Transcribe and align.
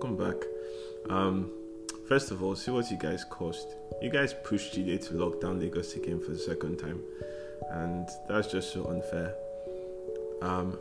welcome 0.00 0.16
back. 0.16 0.48
Um, 1.10 1.50
first 2.08 2.30
of 2.30 2.42
all, 2.42 2.56
see 2.56 2.70
what 2.70 2.90
you 2.90 2.96
guys 2.96 3.22
caused. 3.22 3.74
You 4.00 4.08
guys 4.08 4.32
pushed 4.32 4.74
GD 4.74 5.06
to 5.08 5.14
lock 5.14 5.42
down 5.42 5.60
Lagos 5.60 5.94
again 5.94 6.18
for 6.18 6.30
the 6.30 6.38
second 6.38 6.78
time, 6.78 7.02
and 7.70 8.08
that's 8.26 8.50
just 8.50 8.72
so 8.72 8.86
unfair. 8.86 9.34
Um, 10.40 10.78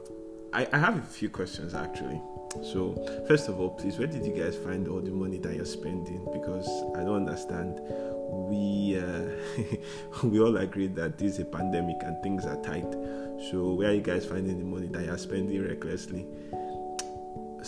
I, 0.53 0.65
I 0.71 0.77
have 0.77 0.97
a 0.97 1.01
few 1.01 1.29
questions 1.29 1.73
actually. 1.73 2.21
So, 2.63 2.95
first 3.27 3.49
of 3.49 3.59
all, 3.59 3.71
please, 3.71 3.97
where 3.97 4.07
did 4.07 4.25
you 4.25 4.33
guys 4.33 4.55
find 4.55 4.87
all 4.87 5.01
the 5.01 5.11
money 5.11 5.37
that 5.39 5.53
you're 5.53 5.65
spending? 5.65 6.25
Because 6.31 6.69
I 6.95 7.03
don't 7.03 7.27
understand. 7.27 7.77
We 8.31 8.97
uh, 8.97 10.23
we 10.23 10.39
all 10.39 10.55
agree 10.55 10.87
that 10.87 11.17
this 11.17 11.33
is 11.33 11.39
a 11.39 11.45
pandemic 11.45 11.97
and 12.03 12.23
things 12.23 12.45
are 12.45 12.61
tight. 12.61 12.89
So, 13.51 13.73
where 13.73 13.89
are 13.89 13.93
you 13.93 14.01
guys 14.01 14.25
finding 14.25 14.59
the 14.59 14.65
money 14.65 14.87
that 14.87 15.03
you're 15.03 15.17
spending 15.17 15.61
recklessly? 15.61 16.25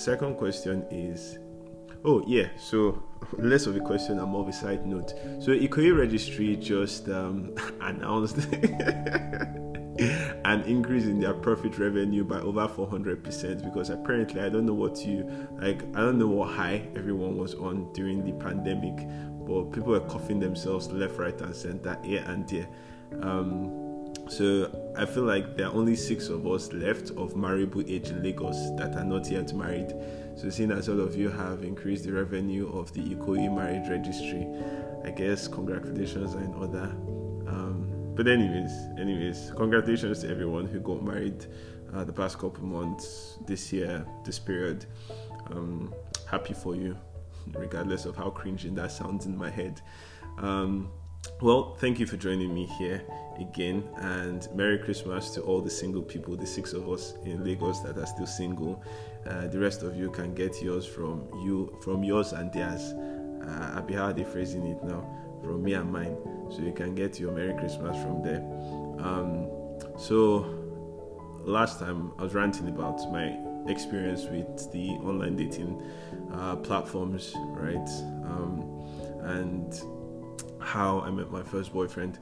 Second 0.02 0.36
question 0.36 0.84
is, 0.90 1.38
oh 2.04 2.24
yeah, 2.26 2.48
so 2.58 3.04
less 3.38 3.68
of 3.68 3.76
a 3.76 3.80
question 3.80 4.18
and 4.18 4.32
more 4.32 4.42
of 4.42 4.48
a 4.48 4.54
side 4.54 4.84
note. 4.84 5.14
So, 5.40 5.52
Ikoyi 5.52 5.96
Registry 5.96 6.56
just 6.56 7.08
um, 7.08 7.54
announced. 7.82 8.38
an 10.46 10.64
increase 10.64 11.04
in 11.04 11.20
their 11.20 11.36
profit 11.36 11.78
revenue 11.78 12.24
by 12.24 12.40
over 12.40 12.68
400% 12.68 13.64
because 13.64 13.92
apparently 13.92 14.42
I 14.42 14.50
don't 14.50 14.66
know 14.66 14.74
what 14.74 15.06
you 15.06 15.30
like 15.60 15.84
I 15.96 16.00
don't 16.00 16.18
know 16.18 16.30
what 16.30 16.56
high 16.56 16.88
everyone 16.96 17.38
was 17.38 17.54
on 17.54 17.94
during 17.94 18.24
the 18.26 18.32
pandemic 18.44 18.96
but 19.46 19.72
people 19.72 19.92
were 19.92 20.00
coughing 20.00 20.40
themselves 20.40 20.90
left 20.90 21.20
right 21.20 21.40
and 21.42 21.56
center 21.56 22.00
here 22.04 22.24
and 22.26 22.48
there 22.50 22.68
um, 23.22 23.91
so 24.38 24.94
I 24.98 25.06
feel 25.06 25.24
like 25.24 25.58
there 25.58 25.68
are 25.68 25.74
only 25.74 25.96
six 25.96 26.30
of 26.30 26.48
us 26.48 26.72
left 26.72 27.12
of 27.12 27.36
marriable 27.36 27.84
age 27.88 28.10
in 28.10 28.24
Lagos 28.24 28.58
that 28.78 28.96
are 28.96 29.04
not 29.04 29.30
yet 29.30 29.54
married 29.54 29.94
so 30.36 30.50
seeing 30.50 30.72
as 30.72 30.90
all 30.90 31.00
of 31.00 31.16
you 31.16 31.30
have 31.30 31.64
increased 31.64 32.06
the 32.06 32.14
revenue 32.14 32.72
of 32.72 32.94
the 32.94 33.02
Ikoyi 33.02 33.54
marriage 33.54 33.90
registry 33.90 34.48
I 35.04 35.12
guess 35.12 35.48
congratulations 35.48 36.36
are 36.36 36.44
in 36.44 36.54
order 36.54 36.96
but 38.16 38.28
anyways, 38.28 38.72
anyways, 39.00 39.52
congratulations 39.56 40.20
to 40.20 40.30
everyone 40.30 40.68
who 40.68 40.80
got 40.80 41.04
married 41.04 41.46
uh, 41.94 42.04
the 42.04 42.12
past 42.14 42.38
couple 42.40 42.64
months, 42.66 43.38
this 43.48 43.72
year, 43.72 44.06
this 44.26 44.38
period. 44.38 44.86
Um, 45.50 45.94
happy 46.30 46.54
for 46.54 46.76
you, 46.76 46.98
regardless 47.54 48.06
of 48.06 48.16
how 48.16 48.30
cringing 48.30 48.76
that 48.76 48.92
sounds 48.92 49.26
in 49.26 49.38
my 49.38 49.50
head. 49.50 49.82
Um, 50.38 50.92
well, 51.42 51.76
thank 51.80 52.00
you 52.00 52.06
for 52.06 52.18
joining 52.18 52.54
me 52.54 52.66
here 52.66 53.04
again, 53.40 53.88
and 53.98 54.48
Merry 54.54 54.78
Christmas 54.78 55.32
to 55.32 55.42
all 55.42 55.62
the 55.62 55.70
single 55.70 56.02
people, 56.02 56.36
the 56.36 56.46
six 56.46 56.74
of 56.74 56.90
us 56.90 57.14
in 57.26 57.44
Lagos 57.44 57.80
that 57.82 57.98
are 57.98 58.06
still 58.06 58.28
single. 58.28 58.82
Uh, 59.28 59.48
the 59.48 59.60
rest 59.60 59.84
of 59.84 59.96
you 59.96 60.10
can 60.12 60.34
get 60.34 60.62
yours 60.62 60.86
from 60.86 61.28
you, 61.44 61.78
from 61.84 62.04
yours 62.04 62.34
and 62.34 62.52
theirs. 62.54 62.94
Uh, 63.44 63.74
I'll 63.76 63.82
be 63.82 63.96
how 63.96 64.12
they 64.12 64.24
phrasing 64.24 64.66
it 64.68 64.84
now, 64.84 65.04
from 65.42 65.64
me 65.64 65.74
and 65.74 65.92
mine 65.92 66.16
so 66.52 66.62
you 66.62 66.74
can 66.74 66.94
get 66.96 67.20
your 67.20 67.32
Merry 67.32 67.54
Christmas 67.58 68.02
from 68.02 68.22
there. 68.22 68.42
Um, 69.00 69.48
so 69.98 70.46
last 71.44 71.80
time 71.80 72.12
I 72.20 72.24
was 72.24 72.34
ranting 72.34 72.68
about 72.68 73.00
my 73.12 73.36
experience 73.68 74.26
with 74.26 74.72
the 74.72 74.90
online 75.04 75.36
dating 75.36 75.82
uh, 76.34 76.56
platforms, 76.58 77.34
right? 77.36 77.90
Um, 78.26 78.84
and 79.22 79.82
how 80.62 81.02
I 81.02 81.12
met 81.12 81.32
my 81.32 81.44
first 81.44 81.74
boyfriend. 81.74 82.20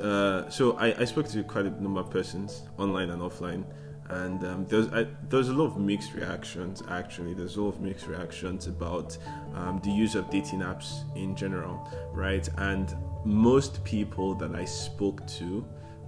Uh, 0.00 0.48
so 0.48 0.72
I, 0.78 1.00
I, 1.00 1.04
spoke 1.04 1.28
to 1.28 1.42
quite 1.42 1.66
a 1.66 1.70
number 1.82 2.00
of 2.00 2.10
persons, 2.10 2.62
online 2.78 3.10
and 3.10 3.20
offline, 3.20 3.64
and 4.08 4.42
um, 4.44 4.66
there's 4.66 4.88
there's 5.28 5.48
a 5.48 5.52
lot 5.52 5.66
of 5.66 5.78
mixed 5.78 6.14
reactions. 6.14 6.82
Actually, 6.90 7.34
there's 7.34 7.56
a 7.56 7.62
lot 7.62 7.74
of 7.74 7.80
mixed 7.80 8.06
reactions 8.06 8.66
about 8.66 9.16
um, 9.54 9.80
the 9.84 9.90
use 9.90 10.14
of 10.14 10.30
dating 10.30 10.60
apps 10.60 11.04
in 11.14 11.36
general, 11.36 11.88
right? 12.12 12.48
And 12.56 12.94
most 13.24 13.84
people 13.84 14.34
that 14.36 14.54
I 14.54 14.64
spoke 14.64 15.26
to 15.38 15.64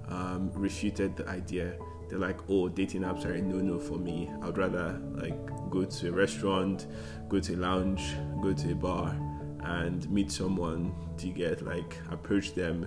um, 0.08 0.50
refuted 0.54 1.16
the 1.16 1.28
idea. 1.28 1.74
They're 2.08 2.18
like, 2.18 2.38
"Oh, 2.48 2.68
dating 2.68 3.02
apps 3.02 3.26
are 3.26 3.34
a 3.34 3.42
no-no 3.42 3.78
for 3.78 3.98
me. 3.98 4.30
I'd 4.42 4.56
rather 4.56 4.98
like 5.14 5.38
go 5.70 5.84
to 5.84 6.08
a 6.08 6.12
restaurant, 6.12 6.86
go 7.28 7.38
to 7.38 7.54
a 7.54 7.56
lounge, 7.56 8.14
go 8.42 8.54
to 8.54 8.72
a 8.72 8.74
bar, 8.74 9.16
and 9.62 10.08
meet 10.10 10.30
someone 10.30 10.94
to 11.18 11.28
get 11.28 11.64
like 11.64 11.98
approach 12.10 12.54
them, 12.54 12.86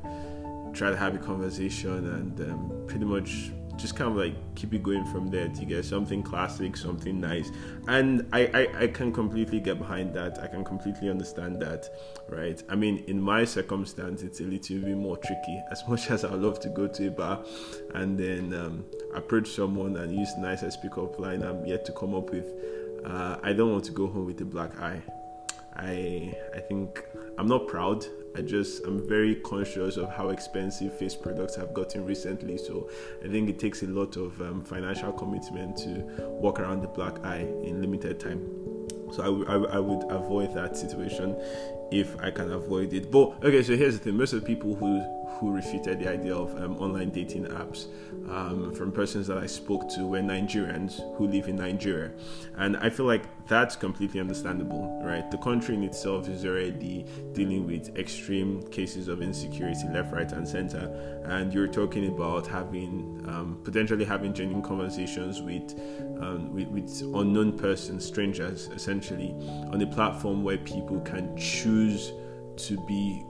try 0.74 0.90
to 0.90 0.98
have 0.98 1.16
a 1.16 1.20
conversation, 1.20 2.08
and 2.14 2.52
um, 2.52 2.84
pretty 2.88 3.06
much 3.06 3.52
just 3.78 3.96
kind 3.96 4.12
of 4.12 4.18
like 4.18 4.34
keep 4.56 4.74
it 4.74 4.84
going 4.84 5.06
from 5.06 5.30
there 5.30 5.48
to 5.48 5.66
get 5.66 5.86
something 5.86 6.24
classic, 6.24 6.76
something 6.76 7.20
nice. 7.20 7.52
And 7.88 8.28
I, 8.34 8.48
I, 8.54 8.84
I 8.84 8.88
can 8.88 9.14
completely 9.14 9.60
get 9.60 9.78
behind 9.78 10.14
that. 10.16 10.40
I 10.42 10.48
can 10.48 10.64
completely 10.64 11.10
understand 11.10 11.62
that, 11.62 11.88
right? 12.28 12.62
I 12.70 12.76
mean, 12.76 13.04
in 13.08 13.22
my 13.22 13.46
circumstance, 13.46 14.24
it's 14.24 14.40
a 14.40 14.44
little 14.44 14.80
bit 14.80 14.98
more 14.98 15.18
tricky. 15.18 15.62
As 15.72 15.88
much 15.88 16.10
as 16.10 16.26
I 16.26 16.34
love 16.34 16.60
to 16.62 16.70
go 16.70 16.88
to 16.88 17.08
a 17.08 17.12
bar 17.12 17.44
and 17.94 18.18
then 18.18 18.54
um, 18.54 18.86
approach 19.14 19.50
someone 19.50 19.96
and 19.98 20.14
use 20.14 20.34
the 20.34 20.42
nicest 20.42 20.82
pickup 20.82 21.20
line 21.20 21.44
I'm 21.44 21.66
yet 21.66 21.86
to 21.86 21.92
come 21.92 22.16
up 22.16 22.32
with, 22.32 22.52
uh, 23.06 23.38
I 23.44 23.54
don't 23.54 23.72
want 23.72 23.86
to 23.86 23.92
go 23.92 24.08
home 24.08 24.26
with 24.26 24.42
a 24.42 24.46
black 24.46 24.80
eye. 24.80 25.02
I 25.78 26.34
I 26.56 26.60
think 26.60 27.06
I'm 27.38 27.48
not 27.48 27.68
proud. 27.68 28.06
I 28.36 28.42
just 28.42 28.86
I'm 28.86 29.08
very 29.08 29.36
conscious 29.36 29.98
of 29.98 30.10
how 30.10 30.30
expensive 30.30 30.98
face 30.98 31.16
products 31.16 31.56
have 31.56 31.74
gotten 31.74 32.06
recently. 32.06 32.58
So 32.58 32.90
I 33.24 33.28
think 33.28 33.50
it 33.50 33.60
takes 33.60 33.84
a 33.84 33.88
lot 33.88 34.16
of 34.16 34.40
um, 34.42 34.64
financial 34.64 35.12
commitment 35.12 35.78
to 35.78 36.04
walk 36.42 36.60
around 36.60 36.82
the 36.82 36.88
black 36.88 37.24
eye 37.26 37.48
in 37.64 37.82
limited 37.82 38.20
time. 38.20 38.48
So 39.12 39.46
I 39.48 39.76
I 39.76 39.80
would 39.80 40.04
avoid 40.12 40.54
that 40.56 40.76
situation 40.76 41.36
if 41.92 42.20
I 42.22 42.32
can 42.32 42.52
avoid 42.52 42.94
it. 42.94 43.10
But 43.12 43.44
okay, 43.44 43.64
so 43.64 43.76
here's 43.76 43.98
the 43.98 44.04
thing: 44.04 44.18
most 44.18 44.34
of 44.34 44.42
the 44.42 44.46
people 44.46 44.76
who 44.76 45.02
who 45.36 45.52
refuted 45.52 46.00
the 46.00 46.10
idea 46.10 46.36
of 46.36 46.56
um, 46.62 46.78
online 46.78 47.10
dating 47.10 47.46
apps 47.46 47.88
um, 48.30 48.74
from 48.74 48.92
persons 48.92 49.28
that 49.28 49.38
I 49.38 49.46
spoke 49.46 49.88
to 49.90 50.08
were 50.08 50.20
Nigerians 50.20 51.00
who 51.16 51.28
live 51.28 51.48
in 51.48 51.58
Nigeria. 51.58 52.12
And 52.58 52.76
I 52.78 52.90
feel 52.90 53.06
like 53.06 53.24
that's 53.48 53.76
completely 53.76 54.20
understandable, 54.20 55.02
right? 55.04 55.30
The 55.32 55.38
country 55.38 55.76
in 55.76 55.84
itself 55.84 56.28
is 56.28 56.46
already 56.46 57.06
dealing 57.34 57.66
with 57.66 57.96
extreme 57.98 58.64
cases 58.70 59.08
of 59.08 59.22
insecurity 59.22 59.88
left, 59.90 60.14
right, 60.14 60.32
and 60.32 60.48
center. 60.48 61.22
And 61.26 61.54
you're 61.54 61.68
talking 61.68 62.08
about 62.08 62.48
having 62.48 63.24
um, 63.28 63.60
potentially 63.64 64.06
having 64.06 64.34
genuine 64.34 64.64
conversations 64.64 65.42
with, 65.42 65.80
um, 66.20 66.54
with, 66.54 66.68
with 66.68 67.02
unknown 67.16 67.58
persons, 67.58 68.06
strangers, 68.06 68.70
essentially, 68.74 69.36
on 69.72 69.82
a 69.82 69.88
platform 69.88 70.44
where 70.44 70.58
people 70.58 71.00
can 71.02 71.36
choose 71.38 72.12
to 72.58 72.78
be 72.86 73.24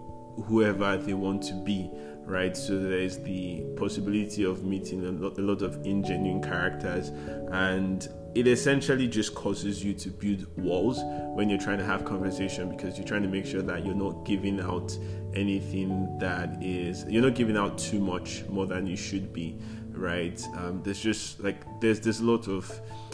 whoever 0.46 0.98
they 0.98 1.14
want 1.14 1.42
to 1.44 1.54
be 1.54 1.90
right? 2.28 2.58
So 2.58 2.78
there's 2.78 3.20
the 3.20 3.62
possibility 3.78 4.44
of 4.44 4.66
meeting 4.66 5.06
a 5.06 5.12
lot, 5.12 5.38
a 5.38 5.42
lot 5.42 5.62
of 5.62 5.78
ingenuine 5.84 6.44
characters 6.44 7.10
and 7.54 8.08
it 8.36 8.48
essentially 8.48 9.08
just 9.08 9.34
causes 9.34 9.84
you 9.84 9.94
to 9.94 10.10
build 10.10 10.46
walls 10.58 11.00
when 11.36 11.50
you're 11.50 11.58
trying 11.58 11.78
to 11.78 11.86
have 11.86 12.04
conversation 12.04 12.70
because 12.70 12.98
you're 12.98 13.08
trying 13.08 13.24
to 13.24 13.30
make 13.30 13.46
sure 13.46 13.62
that 13.62 13.86
you're 13.86 13.96
not 13.96 14.26
giving 14.26 14.60
out 14.60 14.96
anything 15.34 16.20
that 16.20 16.62
is 16.62 17.06
you're 17.08 17.24
not 17.24 17.34
giving 17.34 17.56
out 17.56 17.78
too 17.78 18.00
much 18.00 18.44
more 18.50 18.66
than 18.68 18.86
you 18.86 18.98
should 18.98 19.32
be 19.32 19.58
right? 19.92 20.46
Um, 20.58 20.82
there's 20.84 21.00
just 21.00 21.40
like 21.40 21.64
there's 21.80 22.00
there's 22.00 22.20
a 22.20 22.26
lot 22.26 22.48
of 22.48 22.70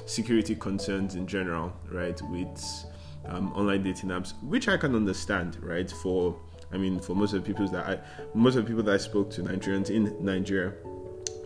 security 0.05 0.55
concerns 0.55 1.15
in 1.15 1.25
general 1.25 1.73
right 1.89 2.21
with 2.23 2.85
um, 3.25 3.53
online 3.53 3.83
dating 3.83 4.09
apps 4.09 4.33
which 4.43 4.67
i 4.67 4.75
can 4.75 4.95
understand 4.95 5.57
right 5.63 5.89
for 5.89 6.37
I 6.73 6.77
mean, 6.77 6.99
for 6.99 7.15
most 7.15 7.33
of 7.33 7.43
the 7.43 7.47
people 7.47 7.67
that 7.69 7.85
I, 7.85 7.99
most 8.33 8.55
of 8.55 8.63
the 8.65 8.67
people 8.67 8.83
that 8.83 8.93
I 8.93 8.97
spoke 8.97 9.29
to, 9.31 9.43
Nigerians 9.43 9.89
in 9.89 10.15
Nigeria, 10.23 10.73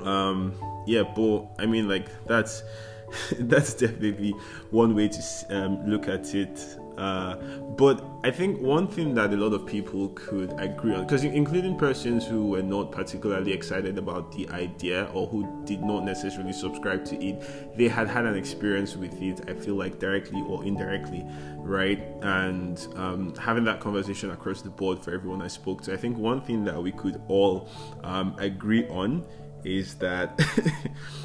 um, 0.01 0.53
yeah, 0.87 1.03
but 1.15 1.47
I 1.59 1.65
mean, 1.65 1.87
like 1.87 2.07
that's 2.25 2.63
that's 3.39 3.73
definitely 3.73 4.31
one 4.71 4.95
way 4.95 5.09
to 5.09 5.21
um, 5.49 5.85
look 5.89 6.07
at 6.07 6.33
it. 6.33 6.59
Uh, 6.97 7.35
but 7.77 8.03
I 8.23 8.31
think 8.31 8.59
one 8.59 8.87
thing 8.87 9.13
that 9.13 9.31
a 9.31 9.37
lot 9.37 9.53
of 9.53 9.67
people 9.67 10.09
could 10.09 10.53
agree 10.59 10.95
on, 10.95 11.03
because 11.03 11.23
including 11.23 11.77
persons 11.77 12.25
who 12.25 12.47
were 12.47 12.63
not 12.63 12.91
particularly 12.91 13.53
excited 13.53 13.99
about 13.99 14.31
the 14.31 14.49
idea 14.49 15.07
or 15.13 15.27
who 15.27 15.63
did 15.63 15.83
not 15.83 16.03
necessarily 16.03 16.53
subscribe 16.53 17.05
to 17.05 17.23
it, 17.23 17.77
they 17.77 17.87
had 17.87 18.07
had 18.07 18.25
an 18.25 18.35
experience 18.35 18.95
with 18.95 19.21
it, 19.21 19.41
I 19.47 19.53
feel 19.53 19.75
like 19.75 19.99
directly 19.99 20.41
or 20.41 20.65
indirectly, 20.65 21.23
right? 21.57 21.99
And 22.21 22.85
um, 22.95 23.35
having 23.35 23.63
that 23.65 23.79
conversation 23.79 24.31
across 24.31 24.63
the 24.63 24.71
board 24.71 25.03
for 25.03 25.13
everyone 25.13 25.43
I 25.43 25.47
spoke 25.47 25.83
to, 25.83 25.93
I 25.93 25.97
think 25.97 26.17
one 26.17 26.41
thing 26.41 26.63
that 26.63 26.81
we 26.81 26.91
could 26.91 27.21
all 27.27 27.69
um, 28.03 28.35
agree 28.39 28.87
on 28.87 29.23
is 29.63 29.95
that 29.95 30.39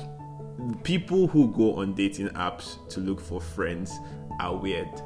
people 0.82 1.26
who 1.28 1.50
go 1.52 1.76
on 1.76 1.94
dating 1.94 2.28
apps 2.30 2.76
to 2.90 3.00
look 3.00 3.20
for 3.20 3.40
friends 3.40 3.98
are 4.38 4.54
weird 4.54 5.02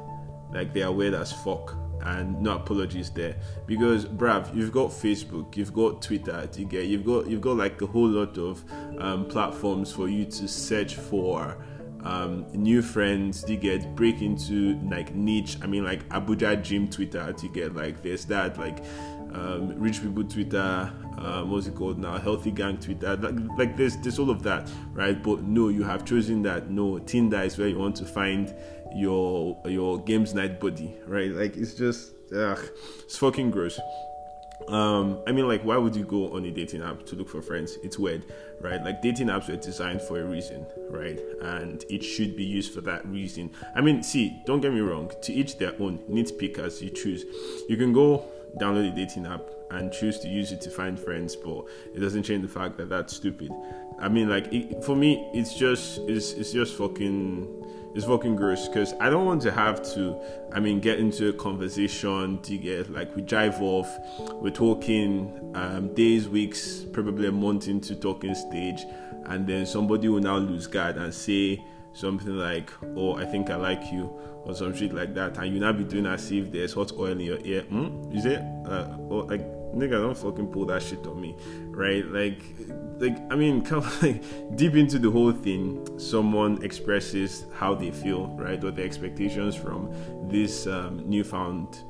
like 0.51 0.73
they 0.73 0.81
are 0.81 0.91
weird 0.91 1.13
as 1.13 1.31
fuck 1.31 1.75
and 2.01 2.39
no 2.41 2.55
apologies 2.55 3.09
there 3.09 3.35
because 3.65 4.05
brav 4.05 4.55
you've 4.55 4.71
got 4.71 4.89
facebook 4.89 5.57
you've 5.57 5.73
got 5.73 6.01
twitter 6.01 6.47
to 6.47 6.63
get 6.63 6.85
you've 6.85 7.05
got 7.05 7.27
you've 7.27 7.41
got 7.41 7.57
like 7.57 7.81
a 7.81 7.85
whole 7.85 8.07
lot 8.07 8.37
of 8.37 8.63
um, 8.99 9.25
platforms 9.25 9.91
for 9.91 10.07
you 10.07 10.23
to 10.23 10.47
search 10.47 10.95
for 10.95 11.57
um, 12.03 12.45
new 12.53 12.81
friends 12.81 13.43
to 13.43 13.55
get 13.55 13.95
break 13.95 14.21
into 14.21 14.79
like 14.89 15.13
niche. 15.13 15.57
I 15.61 15.67
mean, 15.67 15.83
like 15.83 16.07
Abuja 16.09 16.61
gym 16.63 16.87
Twitter 16.89 17.33
to 17.33 17.49
get 17.49 17.75
like 17.75 18.01
this 18.01 18.23
that 18.25 18.57
like 18.57 18.83
um, 19.33 19.77
rich 19.79 20.01
people 20.01 20.23
Twitter. 20.23 20.91
Uh, 21.17 21.43
what's 21.43 21.67
it 21.67 21.75
called 21.75 21.97
now? 21.97 22.17
Healthy 22.17 22.51
gang 22.51 22.77
Twitter. 22.77 23.17
Like, 23.17 23.35
like 23.57 23.77
this, 23.77 23.95
this 23.97 24.19
all 24.19 24.29
of 24.29 24.43
that, 24.43 24.69
right? 24.93 25.21
But 25.21 25.43
no, 25.43 25.69
you 25.69 25.83
have 25.83 26.05
chosen 26.05 26.43
that. 26.43 26.69
No, 26.69 26.99
Tinder 26.99 27.41
is 27.41 27.57
where 27.57 27.67
you 27.67 27.77
want 27.77 27.95
to 27.97 28.05
find 28.05 28.53
your 28.97 29.57
your 29.65 29.99
games 29.99 30.33
night 30.33 30.59
buddy, 30.59 30.95
right? 31.05 31.31
Like 31.31 31.55
it's 31.57 31.73
just, 31.73 32.13
ugh, 32.35 32.59
it's 33.03 33.17
fucking 33.17 33.51
gross. 33.51 33.79
Um 34.69 35.19
i 35.27 35.31
mean 35.31 35.47
like 35.47 35.61
why 35.63 35.77
would 35.77 35.95
you 35.95 36.03
go 36.03 36.33
on 36.33 36.43
a 36.43 36.51
dating 36.51 36.81
app 36.81 37.05
to 37.05 37.15
look 37.15 37.29
for 37.29 37.41
friends? 37.41 37.77
It's 37.83 37.97
weird 37.97 38.23
right? 38.59 38.83
Like 38.83 39.01
dating 39.01 39.27
apps 39.27 39.47
were 39.47 39.55
designed 39.55 40.01
for 40.01 40.19
a 40.19 40.25
reason 40.25 40.65
right? 40.89 41.19
And 41.41 41.85
it 41.89 42.03
should 42.03 42.35
be 42.35 42.43
used 42.43 42.73
for 42.73 42.81
that 42.81 43.05
reason. 43.07 43.51
I 43.75 43.81
mean 43.81 44.03
see 44.03 44.41
don't 44.45 44.59
get 44.59 44.73
me 44.73 44.81
wrong. 44.81 45.11
To 45.21 45.31
each 45.31 45.57
their 45.57 45.73
own 45.79 45.99
nitpick 46.09 46.57
as 46.57 46.81
you 46.81 46.89
choose. 46.89 47.23
You 47.69 47.77
can 47.77 47.93
go 47.93 48.25
download 48.59 48.91
a 48.91 48.95
dating 48.95 49.27
app 49.27 49.43
and 49.71 49.91
choose 49.91 50.19
to 50.19 50.27
use 50.27 50.51
it 50.51 50.59
to 50.61 50.69
find 50.69 50.99
friends 50.99 51.35
but 51.35 51.65
it 51.93 51.99
doesn't 51.99 52.23
change 52.23 52.41
the 52.41 52.47
fact 52.47 52.77
that 52.77 52.89
that's 52.89 53.15
stupid. 53.15 53.51
I 53.99 54.09
mean 54.09 54.27
like 54.27 54.51
it, 54.51 54.83
for 54.83 54.95
me 54.95 55.29
it's 55.33 55.53
just 55.53 55.99
it's, 56.09 56.33
it's 56.33 56.51
just 56.51 56.75
fucking 56.75 57.63
it's 57.97 58.05
fucking 58.05 58.35
gross 58.35 58.67
because 58.67 58.93
I 58.99 59.09
don't 59.09 59.25
want 59.25 59.41
to 59.41 59.51
have 59.51 59.81
to, 59.95 60.21
I 60.53 60.59
mean, 60.59 60.79
get 60.79 60.99
into 60.99 61.29
a 61.29 61.33
conversation 61.33 62.39
to 62.43 62.57
get 62.59 62.91
like 62.91 63.15
we 63.15 63.23
drive 63.23 63.59
off, 63.59 63.89
we're 64.33 64.51
talking 64.51 65.51
um, 65.55 65.95
days, 65.95 66.29
weeks, 66.29 66.85
probably 66.93 67.27
a 67.27 67.31
month 67.31 67.67
into 67.67 67.95
talking 67.95 68.35
stage, 68.35 68.85
and 69.25 69.47
then 69.47 69.65
somebody 69.65 70.09
will 70.09 70.21
now 70.21 70.37
lose 70.37 70.67
guard 70.67 70.97
and 70.97 71.11
say 71.11 71.65
something 71.93 72.37
like, 72.37 72.71
"Oh, 72.95 73.15
I 73.15 73.25
think 73.25 73.49
I 73.49 73.55
like 73.55 73.91
you," 73.91 74.03
or 74.43 74.53
some 74.53 74.75
shit 74.75 74.93
like 74.93 75.15
that, 75.15 75.39
and 75.39 75.51
you 75.51 75.59
now 75.59 75.71
be 75.71 75.83
doing 75.83 76.05
as 76.05 76.31
if 76.31 76.51
there's 76.51 76.73
hot 76.73 76.91
oil 76.99 77.13
in 77.13 77.21
your 77.21 77.39
ear. 77.43 77.63
Hmm? 77.63 78.11
Is 78.11 78.25
it? 78.27 78.43
Uh, 78.67 78.95
or 79.09 79.23
like 79.23 79.41
nigga, 79.77 79.91
don't 79.91 80.17
fucking 80.17 80.47
pull 80.47 80.65
that 80.65 80.81
shit 80.81 81.05
on 81.07 81.19
me, 81.19 81.35
right? 81.67 82.05
Like, 82.05 82.43
like 82.99 83.17
I 83.31 83.35
mean, 83.35 83.65
of 83.71 84.03
like 84.03 84.23
deep 84.55 84.75
into 84.75 84.99
the 84.99 85.09
whole 85.09 85.31
thing, 85.31 85.99
someone 85.99 86.63
expresses 86.63 87.45
how 87.53 87.75
they 87.75 87.91
feel, 87.91 88.27
right, 88.29 88.63
or 88.63 88.71
their 88.71 88.85
expectations 88.85 89.55
from 89.55 89.91
this 90.29 90.67
um, 90.67 91.07
newfound 91.09 91.83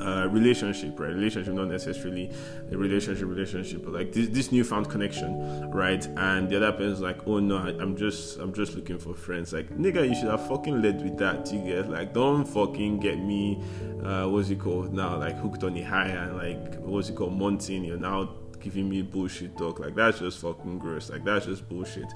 uh, 0.00 0.28
relationship, 0.30 0.98
right? 0.98 1.12
Relationship, 1.12 1.54
not 1.54 1.68
necessarily 1.68 2.30
a 2.70 2.76
relationship, 2.76 3.26
relationship, 3.26 3.84
but 3.84 3.92
like 3.92 4.12
this, 4.12 4.28
this 4.28 4.52
newfound 4.52 4.88
connection, 4.88 5.70
right? 5.70 6.04
And 6.16 6.48
the 6.48 6.56
other 6.56 6.72
person's 6.72 7.00
like, 7.00 7.26
oh 7.26 7.38
no, 7.38 7.58
I, 7.58 7.70
am 7.82 7.96
just, 7.96 8.38
I'm 8.38 8.52
just 8.52 8.74
looking 8.74 8.98
for 8.98 9.14
friends. 9.14 9.52
Like, 9.52 9.70
nigga, 9.70 10.08
you 10.08 10.14
should 10.14 10.28
have 10.28 10.46
fucking 10.48 10.82
led 10.82 11.02
with 11.02 11.18
that. 11.18 11.52
You 11.52 11.60
get 11.60 11.90
like, 11.90 12.12
don't 12.12 12.44
fucking 12.44 13.00
get 13.00 13.18
me, 13.18 13.62
uh, 14.02 14.26
what's 14.28 14.50
it 14.50 14.60
called 14.60 14.92
now? 14.92 15.16
Like 15.16 15.36
hooked 15.36 15.64
on 15.64 15.74
the 15.74 15.82
high 15.82 16.08
and 16.08 16.36
like, 16.36 16.76
what's 16.76 17.08
it 17.08 17.16
called, 17.16 17.38
mountain. 17.38 17.84
You're 17.84 17.98
now 17.98 18.30
giving 18.60 18.88
me 18.88 19.02
bullshit 19.02 19.56
talk. 19.56 19.78
Like 19.78 19.94
that's 19.94 20.18
just 20.18 20.38
fucking 20.40 20.78
gross. 20.78 21.10
Like 21.10 21.24
that's 21.24 21.46
just 21.46 21.68
bullshit. 21.68 22.12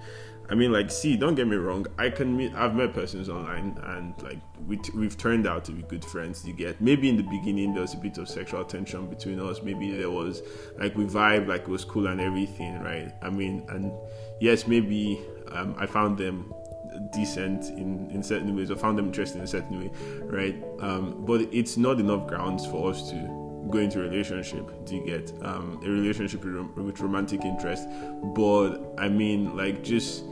I 0.50 0.56
mean, 0.56 0.72
like, 0.72 0.90
see, 0.90 1.16
don't 1.16 1.36
get 1.36 1.46
me 1.46 1.54
wrong. 1.54 1.86
I 1.96 2.10
can 2.10 2.36
meet, 2.36 2.52
I've 2.54 2.74
met 2.74 2.92
persons 2.92 3.28
online, 3.28 3.78
and 3.84 4.20
like, 4.20 4.40
we 4.66 4.80
we've 4.96 5.16
turned 5.16 5.46
out 5.46 5.64
to 5.66 5.72
be 5.72 5.82
good 5.82 6.04
friends. 6.04 6.44
You 6.44 6.52
get 6.52 6.80
maybe 6.80 7.08
in 7.08 7.16
the 7.16 7.22
beginning 7.22 7.72
there 7.72 7.82
was 7.82 7.94
a 7.94 7.98
bit 7.98 8.18
of 8.18 8.28
sexual 8.28 8.64
tension 8.64 9.06
between 9.06 9.38
us. 9.38 9.62
Maybe 9.62 9.92
there 9.92 10.10
was 10.10 10.42
like 10.76 10.96
we 10.96 11.04
vibe, 11.04 11.46
like 11.46 11.62
it 11.62 11.68
was 11.68 11.84
cool 11.84 12.08
and 12.08 12.20
everything, 12.20 12.80
right? 12.80 13.12
I 13.22 13.30
mean, 13.30 13.64
and 13.68 13.92
yes, 14.40 14.66
maybe 14.66 15.20
um, 15.52 15.76
I 15.78 15.86
found 15.86 16.18
them 16.18 16.52
decent 17.12 17.66
in 17.66 18.10
in 18.10 18.20
certain 18.20 18.56
ways, 18.56 18.72
or 18.72 18.76
found 18.76 18.98
them 18.98 19.06
interesting 19.06 19.38
in 19.38 19.44
a 19.44 19.48
certain 19.48 19.78
way, 19.78 19.90
right? 20.24 20.60
Um, 20.80 21.24
but 21.24 21.42
it's 21.52 21.76
not 21.76 22.00
enough 22.00 22.26
grounds 22.26 22.66
for 22.66 22.90
us 22.90 23.08
to 23.10 23.36
go 23.70 23.78
into 23.78 24.00
a 24.00 24.02
relationship 24.02 24.68
do 24.84 24.96
you 24.96 25.06
get 25.06 25.32
um, 25.42 25.80
a 25.84 25.88
relationship 25.88 26.44
with 26.44 26.98
romantic 26.98 27.44
interest 27.44 27.86
but 28.34 28.78
i 28.98 29.08
mean 29.08 29.54
like 29.56 29.84
just 29.84 30.24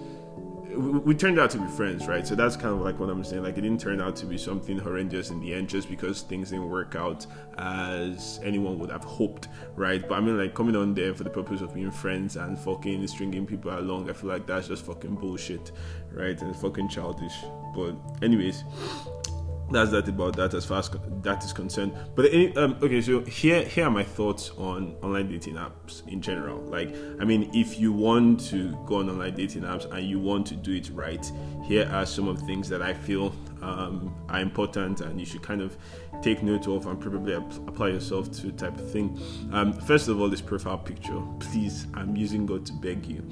we 0.77 1.15
turned 1.15 1.39
out 1.39 1.51
to 1.51 1.59
be 1.59 1.67
friends, 1.69 2.07
right? 2.07 2.27
So 2.27 2.35
that's 2.35 2.57
kind 2.57 2.75
of 2.75 2.81
like 2.81 2.99
what 2.99 3.09
I'm 3.09 3.25
saying. 3.25 3.43
Like 3.43 3.57
it 3.57 3.63
didn't 3.63 3.81
turn 3.81 4.01
out 4.01 4.17
to 4.17 4.27
be 4.27 4.37
something 4.37 4.79
horrendous 4.79 5.31
in 5.31 5.41
the 5.41 5.55
end, 5.55 5.69
just 5.69 5.89
because 5.89 6.23
things 6.23 6.51
didn't 6.51 6.69
work 6.69 6.95
out 6.95 7.27
as 7.57 8.41
anyone 8.43 8.79
would 8.79 8.91
have 8.91 9.05
hoped, 9.05 9.49
right? 9.77 10.07
But 10.07 10.17
I 10.17 10.21
mean, 10.21 10.39
like 10.39 10.55
coming 10.55 10.77
on 10.77 10.95
there 10.95 11.15
for 11.15 11.25
the 11.25 11.31
purpose 11.31 11.61
of 11.61 11.75
being 11.75 11.91
friends 11.91 12.37
and 12.37 12.59
fucking 12.59 13.07
stringing 13.07 13.47
people 13.47 13.77
along, 13.79 14.11
I 14.11 14.13
feel 14.13 14.29
like 14.31 14.47
that's 14.47 14.69
just 14.69 14.85
fucking 14.85 15.17
bullshit, 15.17 15.73
right? 16.13 16.41
And 16.41 16.55
fucking 16.57 16.89
childish. 16.89 17.35
But 17.75 17.95
anyways, 18.23 18.65
that's 19.71 19.91
that 19.91 20.09
about 20.09 20.37
that 20.37 20.55
as 20.55 20.65
far 20.65 20.79
as 20.79 20.91
that 21.23 21.45
is 21.45 21.53
concerned. 21.53 21.95
But 22.15 22.33
any, 22.33 22.57
um, 22.57 22.77
okay, 22.83 23.01
so 23.01 23.21
here 23.21 23.63
here 23.65 23.87
are 23.87 23.91
my 23.91 24.05
thoughts 24.05 24.51
on 24.57 24.97
online 25.03 25.29
dating 25.29 25.57
apps 25.57 26.07
in 26.09 26.23
general. 26.23 26.61
Like, 26.63 26.95
I 27.21 27.25
mean, 27.25 27.51
if 27.53 27.79
you 27.79 27.93
want 27.93 28.41
to 28.49 28.77
go 28.87 28.97
on 28.97 29.11
online 29.11 29.35
dating 29.35 29.63
apps 29.63 29.91
and 29.93 30.07
you 30.07 30.19
want 30.19 30.47
to 30.49 30.57
do 30.57 30.73
it 30.73 30.91
right, 30.95 31.31
here 31.65 31.89
are 31.93 32.07
some 32.07 32.29
of 32.29 32.41
the 32.41 32.47
things 32.47 32.69
that 32.71 32.81
I 32.81 32.95
feel 32.95 33.35
um, 33.63 34.15
are 34.29 34.41
important 34.41 35.01
and 35.01 35.19
you 35.19 35.27
should 35.27 35.43
kind 35.43 35.61
of 35.61 35.77
take 36.23 36.43
note 36.43 36.67
of 36.67 36.87
and 36.87 36.99
probably 37.01 37.35
ap- 37.35 37.69
apply 37.69 37.89
yourself 37.89 38.31
to 38.41 38.53
type 38.53 38.79
of 38.79 38.91
thing. 38.91 39.21
Um, 39.53 39.73
first 39.73 40.09
of 40.09 40.21
all, 40.21 40.29
this 40.29 40.41
profile 40.41 40.79
picture. 40.79 41.21
Please, 41.41 41.87
I'm 41.95 42.17
using 42.17 42.47
God 42.47 42.65
to 42.67 42.73
beg 42.73 43.07
you. 43.07 43.23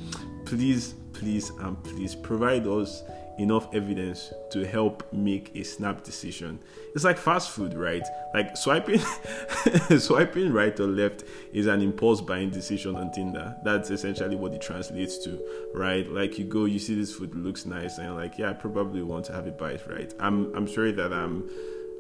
Please, 0.45 0.95
please, 1.13 1.51
and 1.61 1.83
please 1.83 2.15
provide 2.15 2.67
us 2.67 3.03
enough 3.39 3.73
evidence 3.75 4.33
to 4.51 4.67
help 4.67 5.11
make 5.13 5.55
a 5.55 5.63
snap 5.63 6.03
decision. 6.03 6.59
It's 6.95 7.05
like 7.05 7.19
fast 7.19 7.51
food, 7.51 7.75
right? 7.75 8.03
Like 8.35 8.57
swiping 8.57 9.01
swiping 9.99 10.53
right 10.53 10.79
or 10.79 10.87
left 10.87 11.25
is 11.53 11.67
an 11.67 11.83
impulse 11.83 12.21
buying 12.21 12.51
decision 12.51 12.97
on 12.97 13.13
Tinder. 13.13 13.57
That's 13.65 13.91
essentially 13.91 14.37
what 14.37 14.53
it 14.53 14.63
translates 14.63 15.19
to, 15.25 15.41
right? 15.75 16.11
Like 16.11 16.39
you 16.39 16.45
go, 16.45 16.65
you 16.65 16.79
see 16.79 16.95
this 16.95 17.15
food 17.15 17.35
looks 17.35 17.67
nice 17.67 17.99
and 17.99 18.15
like, 18.15 18.39
yeah, 18.39 18.51
I 18.51 18.55
probably 18.55 19.03
want 19.03 19.27
to 19.27 19.33
have 19.33 19.47
a 19.47 19.53
bite, 19.53 19.87
right? 19.89 20.13
I'm 20.19 20.55
I'm 20.55 20.69
sorry 20.69 20.93
that 20.93 21.13
I'm 21.13 21.49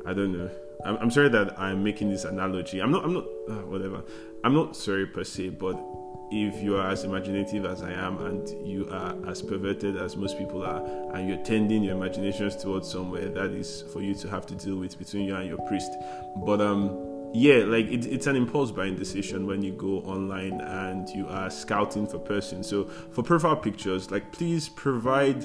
I 0.06 0.12
don't 0.12 0.32
know. 0.32 0.50
I'm, 0.84 0.96
I'm 0.98 1.10
sorry 1.10 1.28
that 1.30 1.58
I'm 1.58 1.82
making 1.82 2.10
this 2.10 2.24
analogy. 2.24 2.80
I'm 2.80 2.90
not 2.90 3.04
I'm 3.04 3.14
not 3.14 3.24
uh, 3.48 3.66
whatever. 3.66 4.02
I'm 4.44 4.54
not 4.54 4.76
sorry 4.76 5.06
per 5.06 5.24
se, 5.24 5.50
but 5.50 5.74
if 6.30 6.62
you 6.62 6.76
are 6.76 6.90
as 6.90 7.04
imaginative 7.04 7.64
as 7.64 7.82
I 7.82 7.92
am 7.92 8.18
and 8.18 8.48
you 8.66 8.88
are 8.90 9.14
as 9.28 9.42
perverted 9.42 9.96
as 9.96 10.16
most 10.16 10.38
people 10.38 10.64
are, 10.64 10.84
and 11.14 11.28
you're 11.28 11.42
tending 11.44 11.82
your 11.82 11.96
imaginations 11.96 12.56
towards 12.56 12.90
somewhere, 12.90 13.28
that 13.28 13.50
is 13.50 13.84
for 13.92 14.02
you 14.02 14.14
to 14.16 14.28
have 14.28 14.46
to 14.46 14.54
deal 14.54 14.76
with 14.76 14.98
between 14.98 15.26
you 15.26 15.36
and 15.36 15.48
your 15.48 15.58
priest. 15.66 15.92
But 16.44 16.60
um, 16.60 17.30
yeah, 17.32 17.64
like 17.64 17.86
it, 17.86 18.06
it's 18.06 18.26
an 18.26 18.36
impulse 18.36 18.70
buying 18.70 18.96
decision 18.96 19.46
when 19.46 19.62
you 19.62 19.72
go 19.72 19.98
online 20.00 20.60
and 20.60 21.08
you 21.10 21.28
are 21.28 21.50
scouting 21.50 22.06
for 22.06 22.18
persons. 22.18 22.68
So 22.68 22.84
for 23.12 23.22
profile 23.22 23.56
pictures, 23.56 24.10
like 24.10 24.32
please 24.32 24.68
provide 24.68 25.44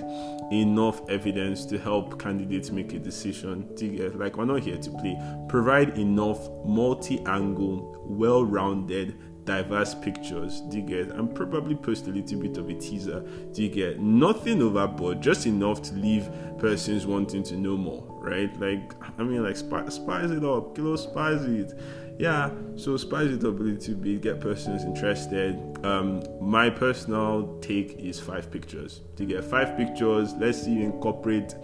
enough 0.51 1.07
evidence 1.09 1.65
to 1.65 1.77
help 1.77 2.19
candidates 2.19 2.71
make 2.71 2.93
a 2.93 2.99
decision. 2.99 3.67
Like 4.15 4.37
we're 4.37 4.45
not 4.45 4.61
here 4.61 4.77
to 4.77 4.89
play. 4.91 5.17
Provide 5.49 5.97
enough 5.97 6.49
multi-angle, 6.65 8.05
well-rounded 8.07 9.15
diverse 9.45 9.95
pictures, 9.95 10.61
do 10.61 10.77
you 10.77 10.83
get? 10.83 11.07
And 11.15 11.33
probably 11.33 11.75
post 11.75 12.07
a 12.07 12.11
little 12.11 12.39
bit 12.39 12.57
of 12.57 12.69
a 12.69 12.73
teaser, 12.73 13.21
do 13.53 13.63
you 13.63 13.69
get? 13.69 13.99
Nothing 13.99 14.61
overboard, 14.61 15.21
just 15.21 15.45
enough 15.45 15.81
to 15.83 15.93
leave 15.95 16.29
persons 16.59 17.05
wanting 17.05 17.43
to 17.43 17.55
know 17.55 17.77
more, 17.77 18.03
right? 18.21 18.55
Like, 18.59 18.93
I 19.17 19.23
mean, 19.23 19.43
like, 19.43 19.57
spice, 19.57 19.95
spice 19.95 20.29
it 20.31 20.43
up, 20.43 20.75
kilo 20.75 20.95
spice 20.95 21.41
it. 21.41 21.73
Yeah, 22.19 22.51
so 22.75 22.97
spice 22.97 23.31
it 23.31 23.43
up 23.43 23.59
a 23.59 23.63
little 23.63 23.95
bit, 23.95 24.21
get 24.21 24.39
persons 24.39 24.83
interested. 24.83 25.55
Um, 25.83 26.21
my 26.39 26.69
personal 26.69 27.57
take 27.61 27.97
is 27.99 28.19
five 28.19 28.51
pictures. 28.51 29.01
To 29.15 29.25
get 29.25 29.43
five 29.43 29.75
pictures, 29.75 30.33
let's 30.33 30.61
see 30.61 30.73
you 30.73 30.83
incorporate, 30.83 31.55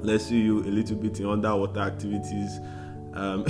let's 0.00 0.26
see 0.26 0.40
you 0.40 0.60
a 0.60 0.70
little 0.70 0.96
bit 0.96 1.18
in 1.18 1.26
underwater 1.26 1.80
activities 1.80 2.60
um, 3.14 3.44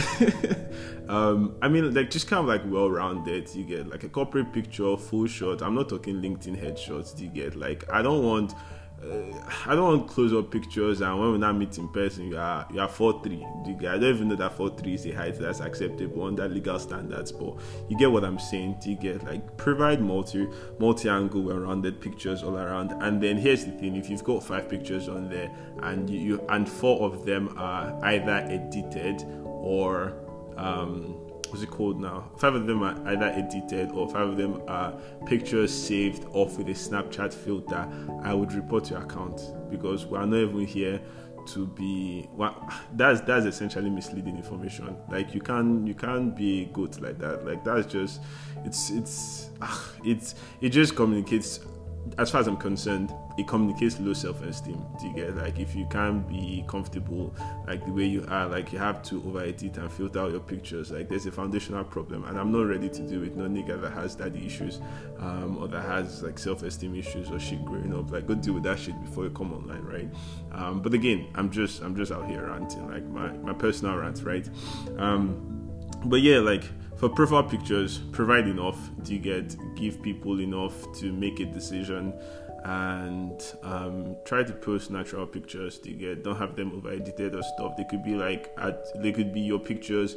um, 1.09 1.57
I 1.63 1.69
mean, 1.69 1.95
like 1.95 2.11
just 2.11 2.29
kind 2.29 2.41
of 2.41 2.47
like 2.47 2.63
well 2.67 2.91
rounded. 2.91 3.55
You 3.55 3.65
get 3.65 3.89
like 3.89 4.05
a 4.05 4.09
corporate 4.09 4.53
picture, 4.53 4.97
full 4.97 5.27
shot. 5.27 5.63
I'm 5.63 5.75
not 5.75 5.89
talking 5.89 6.17
LinkedIn 6.17 6.63
headshots. 6.63 7.19
You 7.21 7.29
get 7.29 7.57
like 7.57 7.91
I 7.91 8.03
don't 8.03 8.25
want. 8.25 8.55
Uh, 9.03 9.37
I 9.67 9.75
don't 9.75 9.99
want 9.99 10.09
close 10.09 10.33
up 10.33 10.53
pictures, 10.53 11.01
and 11.01 11.19
when 11.19 11.33
we 11.33 11.39
now 11.39 11.51
meet 11.51 11.77
in 11.77 11.89
person, 11.89 12.29
you 12.29 12.39
are 12.39 12.69
you 12.73 12.79
are 12.79 12.89
four 12.89 13.21
three. 13.21 13.45
I 13.45 13.73
don't 13.73 14.05
even 14.05 14.29
know 14.29 14.37
that 14.37 14.57
four 14.57 14.71
three 14.77 14.95
is 14.95 15.05
a 15.07 15.11
height 15.11 15.41
that's 15.41 15.59
acceptable 15.59 16.25
under 16.25 16.47
legal 16.47 16.79
standards, 16.79 17.33
but 17.33 17.57
you 17.89 17.99
get 17.99 18.13
what 18.13 18.25
I'm 18.25 18.39
saying. 18.39 18.77
You 18.85 18.95
get 18.95 19.25
like 19.25 19.57
provide 19.57 20.01
multi 20.01 20.47
multi 20.79 21.09
angle, 21.09 21.43
well 21.43 21.59
rounded 21.59 22.01
pictures 22.01 22.45
all 22.45 22.57
around, 22.57 22.93
and 23.03 23.21
then 23.21 23.39
here's 23.39 23.65
the 23.65 23.73
thing: 23.73 23.97
if 23.97 24.09
you've 24.09 24.23
got 24.23 24.45
five 24.45 24.69
pictures 24.69 25.09
on 25.09 25.29
there, 25.29 25.51
and 25.83 26.09
you, 26.09 26.21
you 26.21 26.47
and 26.49 26.69
four 26.69 27.05
of 27.05 27.27
them 27.27 27.53
are 27.59 27.99
either 28.05 28.47
edited 28.49 29.25
or 29.63 30.13
um, 30.57 31.15
what's 31.49 31.63
it 31.63 31.71
called 31.71 32.01
now? 32.01 32.31
Five 32.37 32.55
of 32.55 32.67
them 32.67 32.83
are 32.83 32.97
either 33.09 33.27
edited 33.27 33.93
or 33.93 34.09
five 34.09 34.29
of 34.29 34.37
them 34.37 34.63
are 34.69 34.93
pictures 35.27 35.73
saved 35.73 36.27
off 36.33 36.59
with 36.59 36.69
a 36.69 36.73
Snapchat 36.73 37.33
filter. 37.33 37.89
I 38.23 38.35
would 38.35 38.53
report 38.53 38.91
your 38.91 39.03
account 39.03 39.41
because 39.71 40.05
we 40.07 40.19
are 40.19 40.27
not 40.27 40.37
even 40.39 40.67
here 40.67 41.01
to 41.47 41.67
be 41.67 42.29
well, 42.33 42.69
that's 42.95 43.21
that's 43.23 43.47
essentially 43.47 43.91
misleading 43.91 44.37
information 44.37 44.97
like 45.11 45.35
you 45.35 45.41
can't 45.41 45.87
you 45.87 45.95
can't 45.95 46.37
be 46.37 46.67
good 46.67 47.01
like 47.01 47.19
that 47.19 47.45
like 47.45 47.65
that's 47.65 47.87
just 47.93 48.21
it's 48.65 48.91
it's 48.91 49.51
uh, 49.61 49.79
it's 50.05 50.37
it 50.61 50.69
just 50.69 50.95
communicates 50.95 51.59
as 52.19 52.31
far 52.31 52.41
as 52.41 52.47
I'm 52.47 52.57
concerned, 52.57 53.15
it 53.39 53.47
communicates 53.47 53.99
low 53.99 54.13
self-esteem. 54.13 54.85
Do 55.01 55.07
you 55.07 55.15
get 55.15 55.37
like 55.37 55.59
if 55.59 55.75
you 55.75 55.87
can't 55.87 56.29
be 56.29 56.65
comfortable 56.69 57.35
like 57.67 57.85
the 57.85 57.93
way 57.93 58.05
you 58.05 58.25
are, 58.29 58.47
like 58.49 58.73
you 58.73 58.79
have 58.79 59.03
to 59.05 59.23
over 59.27 59.43
edit 59.43 59.77
and 59.79 59.91
filter 59.91 60.21
out 60.21 60.33
your 60.33 60.41
pictures. 60.41 60.91
Like 60.91 61.09
there's 61.09 61.27
a 61.27 61.33
foundational 61.33 61.85
problem, 61.85 62.25
and 62.25 62.39
I'm 62.39 62.53
not 62.53 62.63
ready 62.63 62.89
to 62.89 63.03
deal 63.03 63.21
with 63.21 63.37
no 63.37 63.45
nigga 63.45 63.81
that 63.81 63.93
has 63.93 64.15
daddy 64.15 64.45
issues, 64.45 64.81
um, 65.19 65.59
or 65.59 65.69
that 65.69 65.83
has 65.83 66.23
like 66.23 66.39
self-esteem 66.39 66.95
issues 66.95 67.31
or 67.31 67.39
shit 67.39 67.65
growing 67.65 67.95
up. 67.97 68.11
Like 68.11 68.27
go 68.27 68.35
deal 68.35 68.55
with 68.55 68.65
that 68.65 68.79
shit 68.79 69.01
before 69.03 69.25
you 69.25 69.31
come 69.31 69.53
online, 69.53 69.83
right? 69.83 70.09
Um, 70.53 70.83
but 70.83 70.93
again, 70.95 71.29
I'm 71.35 71.51
just 71.51 71.83
I'm 71.83 71.97
just 71.97 72.13
out 72.13 72.29
here 72.29 72.47
ranting, 72.47 72.89
like 72.89 73.07
my 73.07 73.33
my 73.39 73.53
personal 73.53 73.97
rant, 73.97 74.23
right? 74.23 74.49
Um, 74.99 75.71
but 76.05 76.21
yeah, 76.21 76.39
like 76.39 76.65
for 77.03 77.09
profile 77.09 77.43
pictures, 77.43 77.99
provide 78.13 78.47
enough. 78.47 78.79
Do 79.03 79.13
you 79.13 79.19
get 79.19 79.57
give 79.75 80.01
people 80.03 80.41
enough 80.41 80.75
to 81.01 81.13
make 81.13 81.41
a 81.41 81.45
decision? 81.45 82.15
and 82.65 83.43
um, 83.65 84.15
try 84.25 84.45
to 84.45 84.53
post 84.53 84.89
natural 84.89 85.27
pictures. 85.27 85.81
To 85.81 85.91
get 85.91 86.23
don't 86.23 86.37
have 86.37 86.55
them 86.55 86.71
over 86.77 86.93
edited 86.93 87.35
or 87.35 87.43
stuff. 87.43 87.77
They 87.77 87.83
could 87.83 88.05
be 88.05 88.15
like 88.15 88.55
at, 88.57 88.87
they 89.03 89.11
could 89.11 89.35
be 89.35 89.41
your 89.41 89.59
pictures 89.59 90.15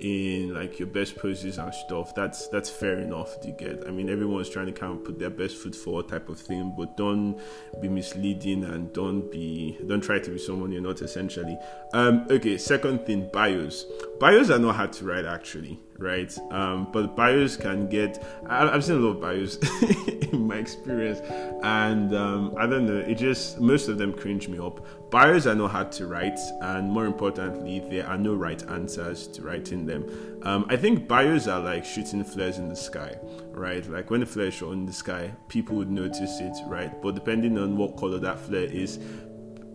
in 0.00 0.52
like 0.52 0.78
your 0.78 0.88
best 0.88 1.16
poses 1.16 1.58
and 1.58 1.72
stuff. 1.72 2.14
That's 2.14 2.48
that's 2.48 2.68
fair 2.68 2.98
enough. 2.98 3.40
To 3.40 3.50
get 3.50 3.84
i 3.86 3.90
mean 3.90 4.08
everyone's 4.10 4.48
trying 4.48 4.66
to 4.66 4.72
kind 4.72 4.92
of 4.92 5.04
put 5.04 5.18
their 5.18 5.30
best 5.30 5.56
foot 5.56 5.74
forward 5.74 6.08
type 6.08 6.28
of 6.28 6.38
thing 6.38 6.74
but 6.76 6.96
don't 6.96 7.40
be 7.80 7.88
misleading 7.88 8.64
and 8.64 8.92
don't 8.92 9.30
be 9.30 9.78
don't 9.86 10.02
try 10.02 10.18
to 10.18 10.30
be 10.30 10.38
someone 10.38 10.72
you're 10.72 10.82
not 10.82 11.00
essentially. 11.02 11.56
Um 11.92 12.26
okay 12.30 12.58
second 12.58 13.06
thing 13.06 13.30
bios. 13.32 13.86
Bios 14.18 14.50
are 14.50 14.58
not 14.58 14.76
hard 14.76 14.92
to 14.94 15.04
write 15.04 15.24
actually 15.24 15.78
right? 15.98 16.36
Um, 16.50 16.88
but 16.92 17.16
bios 17.16 17.56
can 17.56 17.88
get. 17.88 18.22
I, 18.46 18.66
have 18.66 18.84
seen 18.84 18.96
a 18.96 18.98
lot 18.98 19.16
of 19.16 19.20
bios 19.20 19.56
in 20.32 20.46
my 20.46 20.56
experience, 20.56 21.20
and 21.62 22.14
um, 22.14 22.54
I 22.58 22.66
don't 22.66 22.86
know. 22.86 22.98
It 22.98 23.16
just 23.16 23.60
most 23.60 23.88
of 23.88 23.98
them 23.98 24.12
cringe 24.12 24.48
me 24.48 24.58
up. 24.58 24.84
Bios 25.10 25.46
are 25.46 25.54
not 25.54 25.70
hard 25.70 25.92
to 25.92 26.06
write, 26.06 26.38
and 26.60 26.90
more 26.90 27.06
importantly, 27.06 27.80
there 27.90 28.06
are 28.06 28.18
no 28.18 28.34
right 28.34 28.62
answers 28.70 29.26
to 29.28 29.42
writing 29.42 29.86
them. 29.86 30.36
Um, 30.42 30.66
I 30.68 30.76
think 30.76 31.08
bios 31.08 31.48
are 31.48 31.60
like 31.60 31.84
shooting 31.84 32.22
flares 32.24 32.58
in 32.58 32.68
the 32.68 32.76
sky, 32.76 33.16
right? 33.50 33.88
Like 33.88 34.10
when 34.10 34.20
the 34.20 34.26
flare 34.26 34.46
is 34.46 34.54
shot 34.54 34.72
in 34.72 34.86
the 34.86 34.92
sky, 34.92 35.32
people 35.48 35.76
would 35.76 35.90
notice 35.90 36.40
it, 36.40 36.56
right? 36.66 37.00
But 37.02 37.14
depending 37.14 37.58
on 37.58 37.76
what 37.76 37.96
color 37.96 38.18
that 38.18 38.38
flare 38.38 38.66
is, 38.66 38.98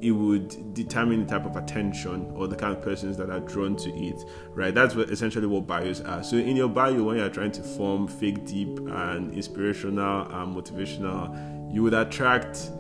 it 0.02 0.12
would 0.12 0.74
determine 0.74 1.26
the 1.26 1.32
type 1.32 1.46
of 1.46 1.56
attention 1.56 2.32
or 2.36 2.48
the 2.48 2.56
kind 2.56 2.76
of 2.76 2.82
persons 2.82 3.18
that 3.18 3.30
are 3.30 3.40
drawn 3.40 3.76
to 3.76 3.90
it, 3.92 4.24
right? 4.54 4.74
That's 4.74 4.96
what 4.96 5.10
essentially 5.10 5.48
what 5.48 5.68
bios 5.68 6.02
are. 6.02 6.24
So 6.24 6.38
in 6.38 6.56
your 6.56 6.70
bio, 6.70 7.04
when 7.04 7.18
you're 7.18 7.30
trying 7.30 7.52
to 7.54 7.64
form 7.64 8.08
fake, 8.08 8.46
deep, 8.46 8.80
and 8.80 9.32
inspirational 9.34 10.24
and 10.24 10.56
motivational, 10.56 11.74
you 11.74 11.84
would 11.84 11.94
attract 11.94 12.72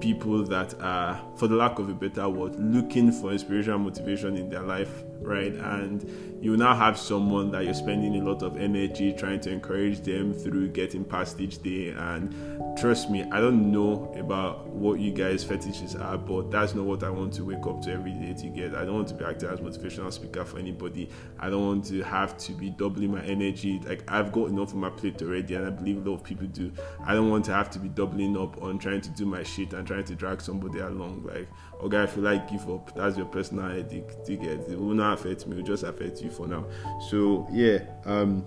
people 0.00 0.44
that 0.44 0.80
are, 0.80 1.20
for 1.36 1.48
the 1.48 1.56
lack 1.56 1.78
of 1.78 1.88
a 1.88 1.94
better 1.94 2.28
word, 2.28 2.54
looking 2.56 3.10
for 3.10 3.32
inspiration 3.32 3.72
and 3.72 3.84
motivation 3.84 4.36
in 4.36 4.48
their 4.48 4.62
life 4.62 5.04
right? 5.20 5.52
And 5.54 6.27
you 6.40 6.56
now 6.56 6.74
have 6.74 6.96
someone 6.98 7.50
that 7.50 7.64
you're 7.64 7.74
spending 7.74 8.14
a 8.20 8.24
lot 8.24 8.42
of 8.42 8.56
energy 8.56 9.12
trying 9.12 9.40
to 9.40 9.50
encourage 9.50 10.00
them 10.02 10.32
through 10.32 10.68
getting 10.68 11.04
past 11.04 11.40
each 11.40 11.62
day. 11.62 11.90
And 11.90 12.32
trust 12.78 13.10
me, 13.10 13.24
I 13.32 13.40
don't 13.40 13.72
know 13.72 14.14
about 14.16 14.68
what 14.68 15.00
you 15.00 15.10
guys' 15.10 15.42
fetishes 15.42 15.96
are, 15.96 16.16
but 16.16 16.50
that's 16.50 16.74
not 16.74 16.84
what 16.84 17.02
I 17.02 17.10
want 17.10 17.32
to 17.34 17.44
wake 17.44 17.66
up 17.66 17.82
to 17.82 17.92
every 17.92 18.12
day 18.12 18.34
to 18.34 18.46
get. 18.48 18.74
I 18.74 18.84
don't 18.84 18.94
want 18.94 19.08
to 19.08 19.14
be 19.14 19.24
acting 19.24 19.48
as 19.48 19.58
motivational 19.58 20.12
speaker 20.12 20.44
for 20.44 20.58
anybody. 20.58 21.10
I 21.40 21.50
don't 21.50 21.66
want 21.66 21.84
to 21.86 22.02
have 22.02 22.38
to 22.38 22.52
be 22.52 22.70
doubling 22.70 23.12
my 23.12 23.22
energy. 23.24 23.80
Like 23.84 24.08
I've 24.08 24.30
got 24.30 24.48
enough 24.48 24.74
on 24.74 24.80
my 24.80 24.90
plate 24.90 25.20
already, 25.22 25.56
and 25.56 25.66
I 25.66 25.70
believe 25.70 26.06
a 26.06 26.10
lot 26.10 26.18
of 26.18 26.24
people 26.24 26.46
do. 26.46 26.70
I 27.04 27.14
don't 27.14 27.30
want 27.30 27.44
to 27.46 27.52
have 27.52 27.68
to 27.70 27.80
be 27.80 27.88
doubling 27.88 28.36
up 28.36 28.62
on 28.62 28.78
trying 28.78 29.00
to 29.00 29.10
do 29.10 29.26
my 29.26 29.42
shit 29.42 29.72
and 29.72 29.86
trying 29.86 30.04
to 30.04 30.14
drag 30.14 30.40
somebody 30.40 30.78
along. 30.78 31.24
Like, 31.24 31.48
okay, 31.82 32.02
if 32.04 32.16
you 32.16 32.22
like 32.22 32.50
give 32.50 32.68
up, 32.70 32.94
that's 32.94 33.16
your 33.16 33.26
personal. 33.26 33.76
You 33.76 33.84
it? 34.26 34.68
Will 34.78 34.94
not 34.94 35.18
affect 35.18 35.46
me, 35.46 35.54
it 35.54 35.58
will 35.58 35.66
just 35.66 35.84
affect 35.84 36.20
you 36.22 36.30
for 36.30 36.46
now. 36.46 36.66
So 37.10 37.46
yeah, 37.50 37.78
um, 38.04 38.46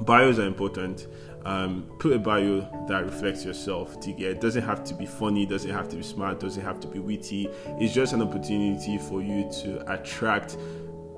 bios 0.00 0.38
are 0.38 0.46
important. 0.46 1.06
Um, 1.44 1.90
put 1.98 2.12
a 2.12 2.20
bio 2.20 2.60
that 2.86 3.04
reflects 3.04 3.44
yourself. 3.44 3.98
To 4.00 4.12
get 4.12 4.30
it? 4.30 4.40
Doesn't 4.40 4.62
have 4.62 4.84
to 4.84 4.94
be 4.94 5.06
funny. 5.06 5.44
Doesn't 5.44 5.70
have 5.70 5.88
to 5.88 5.96
be 5.96 6.02
smart. 6.02 6.38
Doesn't 6.38 6.62
have 6.62 6.78
to 6.80 6.88
be 6.88 7.00
witty. 7.00 7.48
It's 7.80 7.92
just 7.92 8.12
an 8.12 8.22
opportunity 8.22 8.96
for 8.98 9.20
you 9.20 9.50
to 9.62 9.92
attract 9.92 10.56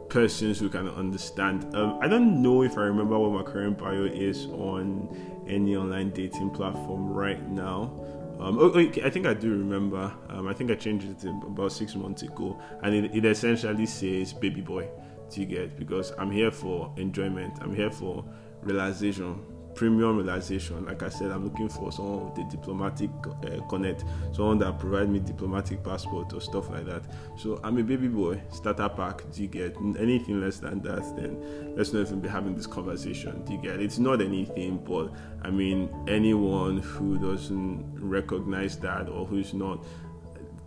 persons 0.09 0.61
who 0.61 0.69
can 0.69 0.89
understand. 0.89 1.75
Um, 1.75 1.99
i 2.01 2.07
don't 2.07 2.41
know 2.41 2.63
if 2.63 2.79
i 2.79 2.83
remember 2.83 3.19
what 3.19 3.33
my 3.33 3.43
current 3.43 3.77
bio 3.77 4.05
is 4.05 4.47
on 4.47 5.09
any 5.49 5.77
online 5.77 6.11
dating 6.11 6.51
platform 6.51 7.13
right 7.13 7.43
now 7.51 7.93
um, 8.41 8.59
oh, 8.59 8.76
I 8.79 9.11
think 9.11 9.26
I 9.26 9.35
do 9.35 9.50
remember. 9.50 10.12
Um, 10.29 10.49
I 10.49 10.53
think 10.53 10.71
I 10.71 10.75
changed 10.75 11.07
it 11.07 11.25
about 11.25 11.73
six 11.73 11.95
months 11.95 12.23
ago, 12.23 12.59
and 12.83 12.95
it, 12.95 13.14
it 13.14 13.25
essentially 13.25 13.87
says 13.87 14.33
"baby 14.33 14.61
boy." 14.61 14.88
You 15.37 15.47
get? 15.47 15.76
Because 15.76 16.12
I'm 16.17 16.31
here 16.31 16.53
for 16.53 16.93
enjoyment. 16.97 17.59
I'm 17.61 17.75
here 17.75 17.91
for 17.91 18.25
realization 18.62 19.41
premium 19.75 20.16
realization. 20.16 20.85
Like 20.87 21.02
I 21.02 21.09
said, 21.09 21.31
I'm 21.31 21.45
looking 21.45 21.69
for 21.69 21.93
someone 21.93 22.31
with 22.31 22.47
a 22.47 22.50
diplomatic 22.50 23.11
uh, 23.26 23.61
connect, 23.69 24.04
someone 24.33 24.59
that 24.59 24.78
provide 24.78 25.09
me 25.09 25.19
diplomatic 25.19 25.83
passport 25.83 26.33
or 26.33 26.40
stuff 26.40 26.71
like 26.71 26.87
that. 26.87 27.02
So 27.37 27.61
I'm 27.62 27.78
a 27.78 27.83
baby 27.83 28.09
boy, 28.09 28.40
starter 28.50 28.88
pack. 28.88 29.23
Do 29.33 29.43
you 29.43 29.49
get 29.49 29.76
anything 29.99 30.40
less 30.40 30.59
than 30.59 30.81
that? 30.83 31.02
Then 31.16 31.75
let's 31.76 31.93
not 31.93 32.00
even 32.00 32.21
be 32.21 32.28
having 32.28 32.54
this 32.54 32.66
conversation. 32.66 33.45
Do 33.45 33.52
you 33.52 33.61
get? 33.61 33.81
It's 33.81 33.99
not 33.99 34.21
anything, 34.21 34.78
but 34.78 35.12
I 35.43 35.50
mean, 35.50 35.95
anyone 36.09 36.78
who 36.78 37.19
doesn't 37.19 37.99
recognize 38.00 38.78
that 38.78 39.09
or 39.09 39.26
who's 39.26 39.54
not 39.54 39.85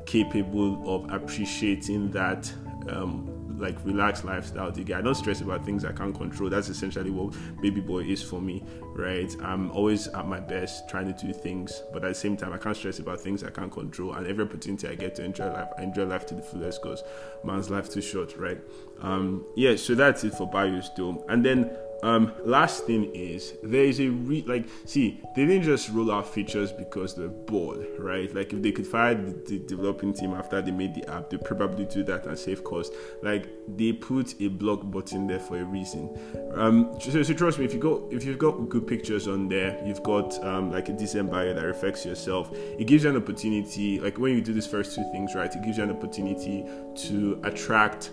capable 0.05 0.95
of 0.95 1.11
appreciating 1.11 2.11
that 2.11 2.51
um, 2.89 3.36
like 3.57 3.77
relaxed 3.85 4.23
lifestyle 4.23 4.71
to 4.71 4.83
get. 4.83 4.97
I 4.97 5.01
don't 5.01 5.15
stress 5.15 5.41
about 5.41 5.65
things 5.65 5.83
I 5.83 5.91
can't 5.91 6.15
control. 6.15 6.49
That's 6.49 6.69
essentially 6.69 7.09
what 7.09 7.35
baby 7.61 7.81
boy 7.81 7.99
is 7.99 8.21
for 8.21 8.41
me, 8.41 8.63
right? 8.93 9.33
I'm 9.41 9.71
always 9.71 10.07
at 10.07 10.27
my 10.27 10.39
best 10.39 10.87
trying 10.89 11.13
to 11.13 11.25
do 11.25 11.33
things, 11.33 11.83
but 11.91 12.03
at 12.03 12.09
the 12.09 12.15
same 12.15 12.37
time, 12.37 12.53
I 12.53 12.57
can't 12.57 12.75
stress 12.75 12.99
about 12.99 13.19
things 13.19 13.43
I 13.43 13.49
can't 13.49 13.71
control. 13.71 14.13
And 14.13 14.27
every 14.27 14.45
opportunity 14.45 14.87
I 14.87 14.95
get 14.95 15.15
to 15.15 15.23
enjoy 15.23 15.47
life, 15.51 15.69
I 15.77 15.83
enjoy 15.83 16.05
life 16.05 16.25
to 16.27 16.35
the 16.35 16.41
fullest 16.41 16.81
because 16.81 17.03
man's 17.43 17.69
life 17.69 17.89
too 17.89 18.01
short, 18.01 18.37
right? 18.37 18.59
Um, 19.01 19.45
yeah, 19.55 19.75
so 19.75 19.95
that's 19.95 20.23
it 20.23 20.33
for 20.33 20.49
bios 20.49 20.89
though. 20.95 21.25
And 21.29 21.45
then 21.45 21.71
um, 22.03 22.31
last 22.45 22.85
thing 22.85 23.13
is 23.15 23.53
there 23.63 23.83
is 23.83 23.99
a 23.99 24.09
re 24.09 24.43
like 24.47 24.67
see 24.85 25.19
they 25.35 25.45
didn't 25.45 25.63
just 25.63 25.89
roll 25.89 26.11
out 26.11 26.31
features 26.31 26.71
because 26.71 27.15
they're 27.15 27.27
bored, 27.27 27.87
right? 27.97 28.33
Like 28.33 28.53
if 28.53 28.61
they 28.61 28.71
could 28.71 28.85
fire 28.85 29.15
the, 29.15 29.31
the, 29.47 29.59
developing 29.59 30.13
team 30.13 30.33
after 30.33 30.61
they 30.61 30.71
made 30.71 30.93
the 30.93 31.09
app, 31.09 31.29
they 31.29 31.37
probably 31.37 31.85
do 31.85 32.03
that 32.03 32.25
and 32.25 32.37
save 32.37 32.63
cost. 32.63 32.93
Like 33.23 33.47
they 33.75 33.93
put 33.93 34.39
a 34.39 34.47
block 34.47 34.89
button 34.91 35.27
there 35.27 35.39
for 35.39 35.57
a 35.57 35.63
reason. 35.63 36.17
Um, 36.53 36.97
so, 36.99 37.23
so, 37.23 37.33
trust 37.33 37.57
me, 37.59 37.65
if 37.65 37.73
you 37.73 37.79
go 37.79 38.07
if 38.11 38.23
you've 38.25 38.37
got 38.37 38.69
good 38.69 38.85
pictures 38.85 39.27
on 39.27 39.47
there, 39.47 39.81
you've 39.85 40.03
got 40.03 40.41
um, 40.43 40.71
like 40.71 40.89
a 40.89 40.93
decent 40.93 41.31
bio 41.31 41.53
that 41.53 41.65
reflects 41.65 42.05
yourself. 42.05 42.51
It 42.53 42.85
gives 42.85 43.03
you 43.03 43.09
an 43.09 43.17
opportunity. 43.17 43.99
Like 43.99 44.19
when 44.19 44.33
you 44.33 44.41
do 44.41 44.53
these 44.53 44.67
first 44.67 44.95
two 44.95 45.03
things 45.11 45.33
right, 45.33 45.53
it 45.53 45.63
gives 45.63 45.77
you 45.77 45.83
an 45.83 45.91
opportunity 45.91 46.63
to 46.95 47.39
attract. 47.43 48.11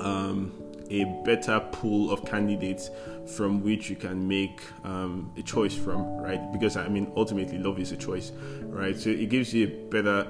Um, 0.00 0.52
a 0.90 1.04
better 1.24 1.60
pool 1.72 2.10
of 2.10 2.24
candidates 2.24 2.90
from 3.36 3.62
which 3.62 3.90
you 3.90 3.96
can 3.96 4.26
make 4.26 4.60
um, 4.84 5.32
a 5.36 5.42
choice 5.42 5.74
from, 5.74 6.02
right? 6.18 6.52
Because 6.52 6.76
I 6.76 6.88
mean, 6.88 7.12
ultimately, 7.16 7.58
love 7.58 7.78
is 7.78 7.92
a 7.92 7.96
choice, 7.96 8.32
right? 8.62 8.96
So 8.96 9.10
it 9.10 9.28
gives 9.28 9.52
you 9.52 9.66
a 9.66 9.90
better 9.90 10.26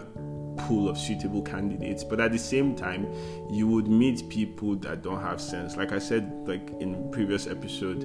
pool 0.57 0.89
of 0.89 0.97
suitable 0.97 1.43
candidates 1.43 2.03
but 2.03 2.19
at 2.19 2.33
the 2.33 2.39
same 2.39 2.75
time 2.75 3.07
you 3.51 3.69
would 3.69 3.87
meet 3.87 4.27
people 4.31 4.75
that 4.77 5.03
don't 5.03 5.21
have 5.21 5.39
sense 5.39 5.77
like 5.77 5.93
i 5.93 5.99
said 5.99 6.33
like 6.47 6.71
in 6.81 7.11
previous 7.11 7.47
episode 7.47 8.01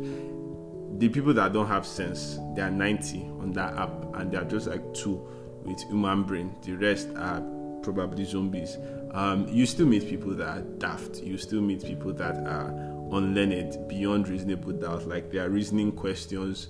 the 0.99 1.09
people 1.09 1.33
that 1.33 1.53
don't 1.53 1.67
have 1.67 1.85
sense 1.85 2.37
they 2.55 2.61
are 2.61 2.69
90 2.69 3.21
on 3.39 3.51
that 3.53 3.73
app 3.77 3.91
and 4.15 4.31
they're 4.31 4.43
just 4.43 4.67
like 4.67 4.93
two 4.93 5.25
with 5.63 5.81
human 5.83 6.23
brain 6.23 6.53
the 6.63 6.73
rest 6.73 7.07
are 7.15 7.41
probably 7.81 8.25
zombies 8.25 8.77
um, 9.13 9.47
you 9.47 9.65
still 9.65 9.85
meet 9.85 10.07
people 10.07 10.33
that 10.35 10.47
are 10.47 10.61
daft. 10.61 11.21
You 11.21 11.37
still 11.37 11.61
meet 11.61 11.83
people 11.83 12.13
that 12.13 12.37
are 12.47 12.69
unlearned 13.11 13.87
beyond 13.87 14.27
reasonable 14.27 14.71
doubt. 14.73 15.07
Like 15.07 15.31
there 15.31 15.45
are 15.45 15.49
reasoning 15.49 15.91
questions. 15.91 16.69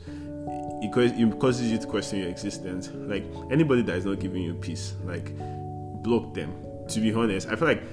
It 0.83 0.91
causes 1.39 1.71
you 1.71 1.77
to 1.77 1.87
question 1.87 2.19
your 2.19 2.29
existence. 2.29 2.89
Like 2.93 3.25
anybody 3.51 3.83
that 3.83 3.95
is 3.95 4.05
not 4.05 4.19
giving 4.19 4.41
you 4.41 4.55
peace, 4.55 4.95
like 5.05 5.31
block 6.01 6.33
them. 6.33 6.53
To 6.89 6.99
be 6.99 7.13
honest, 7.13 7.47
I 7.47 7.55
feel 7.55 7.67
like 7.67 7.83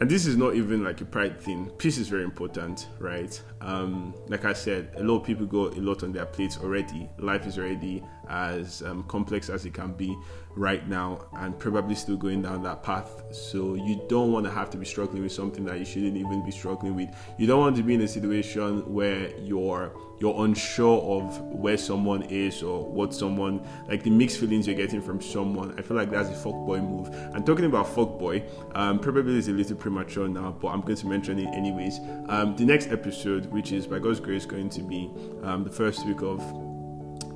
and 0.00 0.10
this 0.10 0.26
is 0.26 0.36
not 0.36 0.56
even 0.56 0.82
like 0.82 1.00
a 1.00 1.04
pride 1.04 1.40
thing. 1.40 1.70
Peace 1.78 1.98
is 1.98 2.08
very 2.08 2.24
important, 2.24 2.88
right? 2.98 3.40
Um, 3.60 4.12
like 4.26 4.44
I 4.44 4.52
said, 4.52 4.92
a 4.96 5.04
lot 5.04 5.20
of 5.20 5.24
people 5.24 5.46
go 5.46 5.68
a 5.68 5.80
lot 5.80 6.02
on 6.02 6.12
their 6.12 6.26
plates 6.26 6.58
already. 6.58 7.08
Life 7.18 7.46
is 7.46 7.58
already 7.58 8.02
as 8.28 8.82
um, 8.82 9.02
complex 9.04 9.50
as 9.50 9.64
it 9.64 9.74
can 9.74 9.92
be 9.92 10.16
right 10.56 10.88
now, 10.88 11.26
and 11.38 11.58
probably 11.58 11.94
still 11.94 12.16
going 12.16 12.42
down 12.42 12.62
that 12.62 12.82
path. 12.82 13.22
So 13.32 13.74
you 13.74 14.04
don't 14.08 14.32
want 14.32 14.46
to 14.46 14.52
have 14.52 14.70
to 14.70 14.76
be 14.76 14.86
struggling 14.86 15.22
with 15.22 15.32
something 15.32 15.64
that 15.64 15.78
you 15.78 15.84
shouldn't 15.84 16.16
even 16.16 16.44
be 16.44 16.50
struggling 16.50 16.94
with. 16.94 17.08
You 17.38 17.46
don't 17.46 17.60
want 17.60 17.76
to 17.76 17.82
be 17.82 17.94
in 17.94 18.00
a 18.02 18.08
situation 18.08 18.92
where 18.92 19.36
you're 19.38 19.92
you're 20.20 20.44
unsure 20.44 21.02
of 21.02 21.40
where 21.40 21.76
someone 21.76 22.22
is 22.22 22.62
or 22.62 22.84
what 22.84 23.12
someone 23.12 23.60
like 23.88 24.04
the 24.04 24.10
mixed 24.10 24.38
feelings 24.38 24.66
you're 24.66 24.76
getting 24.76 25.02
from 25.02 25.20
someone. 25.20 25.76
I 25.76 25.82
feel 25.82 25.96
like 25.96 26.10
that's 26.10 26.28
a 26.28 26.32
fuckboy 26.32 26.82
move. 26.88 27.08
And 27.34 27.44
talking 27.44 27.64
about 27.64 27.86
fuckboy, 27.86 28.48
um, 28.76 29.00
probably 29.00 29.36
is 29.36 29.48
a 29.48 29.52
little 29.52 29.76
premature 29.76 30.28
now, 30.28 30.52
but 30.52 30.68
I'm 30.68 30.82
going 30.82 30.96
to 30.96 31.06
mention 31.06 31.38
it 31.40 31.48
anyways. 31.48 31.98
Um, 32.28 32.54
the 32.56 32.64
next 32.64 32.90
episode, 32.90 33.46
which 33.46 33.72
is 33.72 33.86
by 33.86 33.98
God's 33.98 34.20
grace 34.20 34.46
going 34.46 34.70
to 34.70 34.82
be 34.82 35.10
um, 35.42 35.64
the 35.64 35.70
first 35.70 36.06
week 36.06 36.22
of 36.22 36.40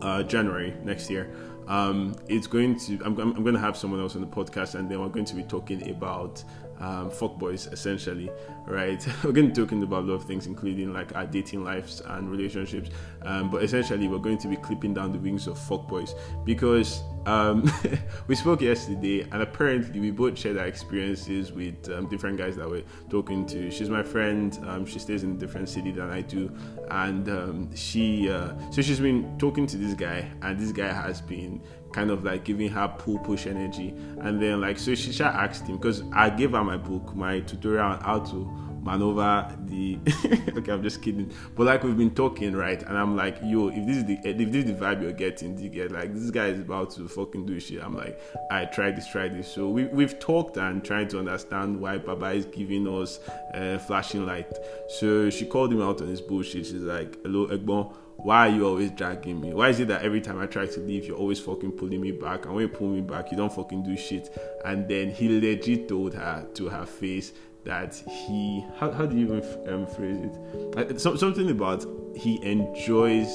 uh, 0.02 0.22
January 0.22 0.74
next 0.84 1.10
year. 1.10 1.30
Um, 1.68 2.16
it's 2.28 2.46
going 2.46 2.78
to 2.80 2.98
I'm, 3.04 3.18
I'm, 3.18 3.42
going 3.42 3.54
to 3.54 3.60
have 3.60 3.76
someone 3.76 4.00
else 4.00 4.14
on 4.14 4.22
the 4.22 4.26
podcast 4.26 4.74
and 4.74 4.90
then 4.90 5.00
we're 5.00 5.08
going 5.08 5.26
to 5.26 5.34
be 5.34 5.42
talking 5.42 5.90
about 5.90 6.42
um, 6.80 7.10
fuckboys 7.10 7.70
essentially 7.72 8.30
right 8.66 9.06
we're 9.24 9.32
going 9.32 9.52
to 9.52 9.54
be 9.54 9.66
talking 9.66 9.82
about 9.82 10.04
a 10.04 10.06
lot 10.06 10.14
of 10.14 10.24
things 10.24 10.46
including 10.46 10.94
like 10.94 11.14
our 11.14 11.26
dating 11.26 11.64
lives 11.64 12.00
and 12.06 12.30
relationships 12.30 12.88
um, 13.22 13.50
but 13.50 13.62
essentially 13.62 14.08
we're 14.08 14.18
going 14.18 14.38
to 14.38 14.48
be 14.48 14.56
clipping 14.56 14.94
down 14.94 15.12
the 15.12 15.18
wings 15.18 15.46
of 15.46 15.58
fuckboys 15.58 16.18
because 16.44 17.02
um, 17.28 17.70
we 18.26 18.34
spoke 18.34 18.60
yesterday 18.62 19.20
and 19.20 19.42
apparently 19.42 20.00
we 20.00 20.10
both 20.10 20.38
shared 20.38 20.56
our 20.56 20.66
experiences 20.66 21.52
with 21.52 21.88
um, 21.90 22.08
different 22.08 22.38
guys 22.38 22.56
that 22.56 22.68
we're 22.68 22.84
talking 23.10 23.46
to. 23.46 23.70
She's 23.70 23.90
my 23.90 24.02
friend 24.02 24.58
um, 24.66 24.86
she 24.86 24.98
stays 24.98 25.22
in 25.22 25.32
a 25.32 25.34
different 25.34 25.68
city 25.68 25.92
than 25.92 26.10
i 26.10 26.20
do 26.22 26.50
and 26.90 27.28
um, 27.28 27.76
she 27.76 28.30
uh, 28.30 28.52
so 28.70 28.82
she's 28.82 29.00
been 29.00 29.38
talking 29.38 29.66
to 29.66 29.76
this 29.76 29.94
guy 29.94 30.30
and 30.42 30.58
this 30.58 30.72
guy 30.72 30.92
has 30.92 31.20
been 31.20 31.60
kind 31.92 32.10
of 32.10 32.24
like 32.24 32.44
giving 32.44 32.68
her 32.68 32.88
pull 32.98 33.18
push 33.18 33.46
energy. 33.46 33.94
And 34.20 34.40
then 34.40 34.60
like 34.60 34.78
so 34.78 34.94
she 34.94 35.22
asked 35.22 35.66
him 35.66 35.76
because 35.76 36.02
i 36.12 36.30
gave 36.30 36.52
her 36.52 36.64
my 36.64 36.76
book 36.76 37.14
my 37.14 37.40
tutorial 37.40 37.84
on 37.86 38.00
how 38.00 38.20
to 38.20 38.67
maneuver 38.88 39.54
the 39.66 39.98
okay 40.56 40.72
i'm 40.72 40.82
just 40.82 41.02
kidding 41.02 41.30
but 41.54 41.66
like 41.66 41.82
we've 41.82 41.98
been 41.98 42.14
talking 42.14 42.56
right 42.56 42.82
and 42.84 42.96
i'm 42.96 43.14
like 43.14 43.36
yo 43.44 43.68
if 43.68 43.86
this 43.86 43.96
is 43.98 44.04
the 44.06 44.18
if 44.24 44.36
this 44.36 44.64
is 44.64 44.72
the 44.72 44.72
vibe 44.72 45.02
you're 45.02 45.12
getting 45.12 45.58
you 45.58 45.68
get 45.68 45.92
like 45.92 46.14
this 46.14 46.30
guy 46.30 46.46
is 46.46 46.58
about 46.60 46.90
to 46.90 47.06
fucking 47.06 47.44
do 47.44 47.60
shit 47.60 47.82
i'm 47.82 47.94
like 47.94 48.18
i 48.50 48.64
try 48.64 48.90
this 48.90 49.06
try 49.06 49.28
this 49.28 49.46
so 49.52 49.68
we, 49.68 49.84
we've 49.86 50.18
talked 50.18 50.56
and 50.56 50.82
trying 50.82 51.06
to 51.06 51.18
understand 51.18 51.78
why 51.78 51.98
baba 51.98 52.30
is 52.30 52.46
giving 52.46 52.88
us 52.88 53.20
uh, 53.54 53.76
flashing 53.78 54.24
light 54.24 54.52
so 54.88 55.28
she 55.28 55.44
called 55.44 55.70
him 55.70 55.82
out 55.82 56.00
on 56.00 56.08
his 56.08 56.22
bullshit 56.22 56.64
she's 56.64 56.74
like 56.74 57.22
hello 57.22 57.46
egbon 57.48 57.94
why 58.20 58.48
are 58.48 58.50
you 58.50 58.66
always 58.66 58.90
dragging 58.90 59.40
me? 59.40 59.54
Why 59.54 59.68
is 59.68 59.78
it 59.78 59.86
that 59.88 60.02
every 60.02 60.20
time 60.20 60.40
I 60.40 60.46
try 60.46 60.66
to 60.66 60.80
leave, 60.80 61.04
you're 61.04 61.16
always 61.16 61.38
fucking 61.38 61.70
pulling 61.72 62.00
me 62.00 62.10
back? 62.10 62.46
And 62.46 62.54
when 62.54 62.62
you 62.62 62.68
pull 62.68 62.88
me 62.88 63.00
back, 63.00 63.30
you 63.30 63.36
don't 63.36 63.52
fucking 63.52 63.84
do 63.84 63.96
shit. 63.96 64.36
And 64.64 64.88
then 64.88 65.10
he 65.10 65.40
legit 65.40 65.88
told 65.88 66.14
her 66.14 66.44
to 66.54 66.68
her 66.68 66.84
face 66.84 67.32
that 67.68 67.94
he 67.94 68.64
how, 68.78 68.90
how 68.90 69.04
do 69.04 69.14
you 69.14 69.26
even 69.26 69.72
um, 69.72 69.86
phrase 69.86 70.18
it? 70.18 70.76
Uh, 70.76 70.98
so, 70.98 71.14
something 71.16 71.50
about 71.50 71.84
he 72.16 72.42
enjoys 72.42 73.28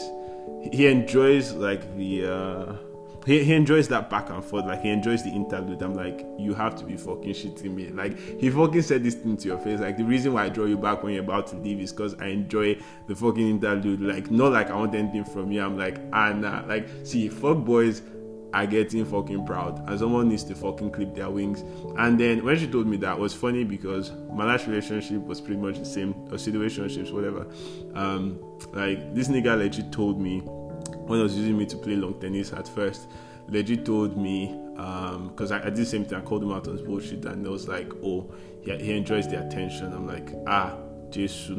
he 0.72 0.88
enjoys 0.88 1.54
like 1.54 1.96
the 1.96 2.26
uh 2.26 2.76
he, 3.28 3.44
he 3.44 3.54
enjoys 3.54 3.88
that 3.90 4.10
back 4.10 4.32
and 4.32 4.44
forth 4.44 4.66
like 4.66 4.82
he 4.82 4.90
enjoys 4.90 5.24
the 5.24 5.30
interlude. 5.30 5.84
I'm 5.84 5.94
like 5.94 6.26
you 6.38 6.56
have 6.56 6.76
to 6.78 6.84
be 6.84 6.98
fucking 6.98 7.34
shitting 7.34 7.76
me. 7.76 7.90
Like 7.90 8.20
he 8.40 8.50
fucking 8.50 8.82
said 8.82 9.04
this 9.04 9.14
thing 9.14 9.38
to 9.38 9.48
your 9.50 9.60
face. 9.60 9.80
Like 9.80 9.98
the 9.98 10.04
reason 10.04 10.34
why 10.34 10.46
i 10.46 10.50
draw 10.50 10.66
you 10.66 10.78
back 10.78 11.04
when 11.04 11.14
you're 11.14 11.24
about 11.24 11.46
to 11.48 11.56
leave 11.58 11.80
is 11.80 11.94
because 11.94 12.16
i 12.20 12.26
enjoy 12.26 12.76
the 13.08 13.16
fucking 13.16 13.48
interlude. 13.48 14.02
Like 14.02 14.32
not 14.32 14.52
like 14.52 14.72
i 14.72 14.76
want 14.76 14.96
anything 14.96 15.26
from 15.26 15.52
you. 15.52 15.62
I'm 15.62 15.78
like 15.78 16.00
ah 16.12 16.34
nah. 16.34 16.66
Like 16.66 16.90
see 17.04 17.30
fuck 17.30 17.60
boys 17.60 18.02
are 18.54 18.68
getting 18.68 19.04
fucking 19.06 19.46
proud 19.46 19.88
and 19.90 20.00
someone 20.00 20.30
needs 20.30 20.44
to 20.44 20.56
fucking 20.56 20.92
clip 20.92 21.16
their 21.16 21.30
wings. 21.30 21.64
And 21.98 22.20
then 22.20 22.44
when 22.44 22.58
she 22.58 22.68
told 22.68 22.88
me 22.88 22.98
that, 22.98 23.18
was 23.18 23.34
funny 23.34 23.64
because 23.64 24.12
my 24.32 24.46
last 24.46 24.68
relationship 24.68 25.22
was 25.22 25.42
pretty 25.42 25.60
much 25.60 25.80
the 25.80 25.86
same, 25.86 26.12
or 26.32 26.38
situationships, 26.38 27.12
whatever. 27.12 27.48
Um, 27.96 28.40
like 28.74 29.14
this 29.16 29.28
nigga 29.28 29.58
legit 29.58 29.92
told 29.92 30.22
me 30.22 30.40
when 30.40 31.20
I 31.20 31.24
was 31.24 31.36
using 31.36 31.58
me 31.58 31.66
to 31.66 31.78
play 31.78 31.96
long 31.96 32.20
tennis 32.20 32.54
at 32.54 32.68
first, 32.68 33.08
legit 33.48 33.86
told 33.86 34.18
me 34.18 34.60
because 34.74 35.52
um, 35.52 35.62
I, 35.62 35.68
I, 35.68 35.70
did 35.70 35.78
the 35.78 35.86
same 35.86 36.06
thing. 36.06 36.18
I 36.18 36.22
called 36.22 36.44
him 36.44 36.52
out 36.52 36.68
on 36.68 36.78
his 36.78 36.86
bullshit, 36.86 37.26
and 37.26 37.46
it 37.46 37.50
was 37.50 37.68
like, 37.68 37.92
oh, 38.04 38.34
yeah, 38.64 38.78
he 38.78 38.96
enjoys 38.96 39.28
the 39.28 39.46
attention. 39.46 39.94
I'm 39.94 40.08
like, 40.08 40.30
ah, 40.48 40.76
Jesus 41.14 41.52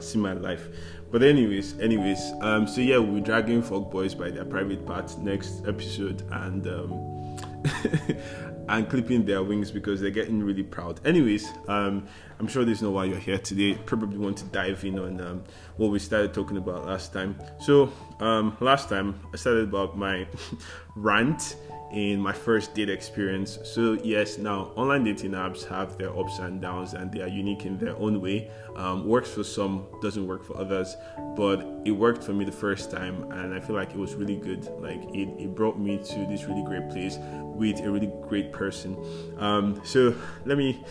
see 0.00 0.18
my 0.18 0.34
life. 0.34 0.68
But 1.10 1.22
anyways, 1.22 1.78
anyways, 1.78 2.32
um, 2.40 2.66
so 2.66 2.80
yeah, 2.80 2.98
we'll 2.98 3.14
be 3.14 3.20
dragging 3.20 3.62
folk 3.62 3.90
boys 3.90 4.14
by 4.14 4.30
their 4.30 4.44
private 4.44 4.84
parts 4.84 5.16
next 5.16 5.66
episode 5.66 6.22
and 6.30 6.66
um 6.66 7.38
and 8.68 8.88
clipping 8.88 9.24
their 9.24 9.42
wings 9.42 9.70
because 9.70 10.00
they're 10.00 10.10
getting 10.10 10.42
really 10.42 10.62
proud. 10.62 11.00
Anyways, 11.06 11.48
um, 11.68 12.06
I'm 12.38 12.46
sure 12.46 12.64
there's 12.64 12.82
no 12.82 12.90
why 12.90 13.06
you're 13.06 13.18
here 13.18 13.38
today. 13.38 13.74
Probably 13.86 14.18
want 14.18 14.36
to 14.38 14.44
dive 14.46 14.84
in 14.84 14.98
on 14.98 15.20
um, 15.20 15.44
what 15.76 15.90
we 15.90 15.98
started 15.98 16.34
talking 16.34 16.58
about 16.58 16.86
last 16.86 17.12
time. 17.12 17.36
So 17.60 17.92
um, 18.20 18.56
last 18.60 18.88
time 18.88 19.18
I 19.32 19.36
started 19.36 19.68
about 19.68 19.96
my 19.96 20.26
rant 20.96 21.56
in 21.92 22.20
my 22.20 22.32
first 22.32 22.74
date 22.74 22.90
experience. 22.90 23.58
So, 23.64 23.94
yes, 24.02 24.38
now 24.38 24.72
online 24.76 25.04
dating 25.04 25.32
apps 25.32 25.66
have 25.68 25.96
their 25.96 26.16
ups 26.16 26.38
and 26.38 26.60
downs 26.60 26.94
and 26.94 27.10
they 27.10 27.22
are 27.22 27.28
unique 27.28 27.64
in 27.64 27.78
their 27.78 27.96
own 27.96 28.20
way. 28.20 28.50
Um, 28.76 29.06
works 29.06 29.30
for 29.30 29.44
some, 29.44 29.86
doesn't 30.02 30.26
work 30.26 30.44
for 30.44 30.56
others, 30.58 30.96
but 31.34 31.66
it 31.84 31.92
worked 31.92 32.22
for 32.22 32.32
me 32.32 32.44
the 32.44 32.52
first 32.52 32.90
time 32.90 33.30
and 33.32 33.54
I 33.54 33.60
feel 33.60 33.74
like 33.74 33.90
it 33.90 33.96
was 33.96 34.14
really 34.14 34.36
good. 34.36 34.66
Like, 34.80 35.02
it, 35.14 35.28
it 35.38 35.54
brought 35.54 35.78
me 35.78 35.98
to 35.98 36.26
this 36.26 36.44
really 36.44 36.64
great 36.64 36.90
place 36.90 37.18
with 37.20 37.80
a 37.80 37.90
really 37.90 38.12
great 38.22 38.52
person. 38.52 38.96
Um, 39.38 39.80
so, 39.84 40.14
let 40.44 40.58
me 40.58 40.84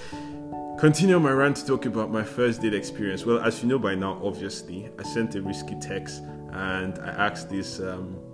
continue 0.80 1.20
my 1.20 1.32
rant 1.32 1.58
to 1.58 1.66
talk 1.66 1.86
about 1.86 2.12
my 2.12 2.24
first 2.24 2.62
date 2.62 2.74
experience. 2.74 3.26
Well, 3.26 3.40
as 3.40 3.62
you 3.62 3.70
know 3.70 3.80
by 3.80 3.94
now, 3.94 4.20
obviously, 4.24 4.90
I 4.98 5.04
sent 5.04 5.36
a 5.36 5.42
risky 5.42 5.76
text 5.80 6.24
and 6.54 6.98
I 7.00 7.10
asked 7.28 7.50
this. 7.50 7.80
Um, 7.80 8.27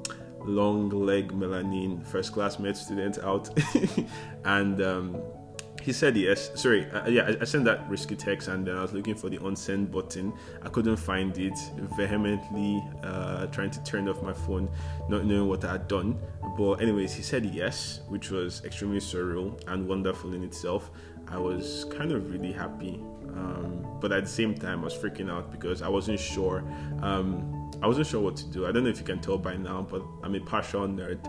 long 0.46 0.90
leg 0.90 1.32
melanin 1.32 2.06
first 2.06 2.34
class 2.34 2.60
med 2.60 2.78
student 2.78 3.20
out. 3.24 3.50
And 4.46 4.82
um, 4.82 5.18
he 5.84 5.92
said 5.92 6.16
yes 6.16 6.52
sorry 6.56 6.90
uh, 6.92 7.08
yeah 7.10 7.24
I, 7.24 7.42
I, 7.42 7.44
sent 7.44 7.66
that 7.66 7.90
risky 7.90 8.16
text 8.16 8.48
and 8.48 8.66
then 8.66 8.78
i 8.78 8.82
was 8.82 8.94
looking 8.94 9.16
for 9.16 9.30
the 9.30 9.38
unsend 9.40 9.92
button. 9.92 10.32
I 10.62 10.70
couldn't 10.70 10.96
find 10.96 11.38
it 11.38 11.58
vehemently 11.98 12.82
uh, 13.04 13.48
trying 13.48 13.72
to 13.72 13.84
turn 13.84 14.08
off 14.08 14.22
my 14.22 14.34
phone 14.34 14.70
not 15.10 15.26
knowing 15.26 15.50
what 15.50 15.66
i 15.66 15.74
had 15.74 15.88
done. 15.88 16.18
But 16.58 16.82
anyways 16.82 17.14
he 17.14 17.22
said 17.22 17.46
yes 17.46 18.00
which 18.08 18.32
was 18.32 18.64
extremely 18.64 19.00
surreal 19.00 19.60
and 19.68 19.88
wonderful 19.88 20.34
in 20.34 20.44
itself. 20.44 20.90
I 21.28 21.38
was 21.38 21.86
kind 21.90 22.12
of 22.12 22.32
really 22.32 22.54
happy 22.54 23.02
um, 23.30 23.86
but 24.00 24.12
at 24.12 24.24
the 24.24 24.30
same 24.30 24.54
time 24.54 24.82
i 24.82 24.84
was 24.84 24.94
freaking 24.94 25.32
out 25.32 25.52
because 25.52 25.82
i 25.82 25.88
wasn't 25.88 26.20
sure 26.20 26.64
um, 27.02 27.63
I 27.82 27.88
wasn't 27.88 28.08
sure 28.08 28.22
what 28.22 28.36
to 28.38 28.46
do. 28.48 28.66
I 28.66 28.72
don't 28.72 28.84
know 28.84 28.90
if 28.90 29.00
you 29.00 29.06
can 29.06 29.20
tell 29.20 29.38
by 29.38 29.56
now, 29.56 29.86
but 29.90 30.04
I'm 30.24 30.36
a 30.36 30.40
passion 30.40 30.98
nerd, 30.98 31.20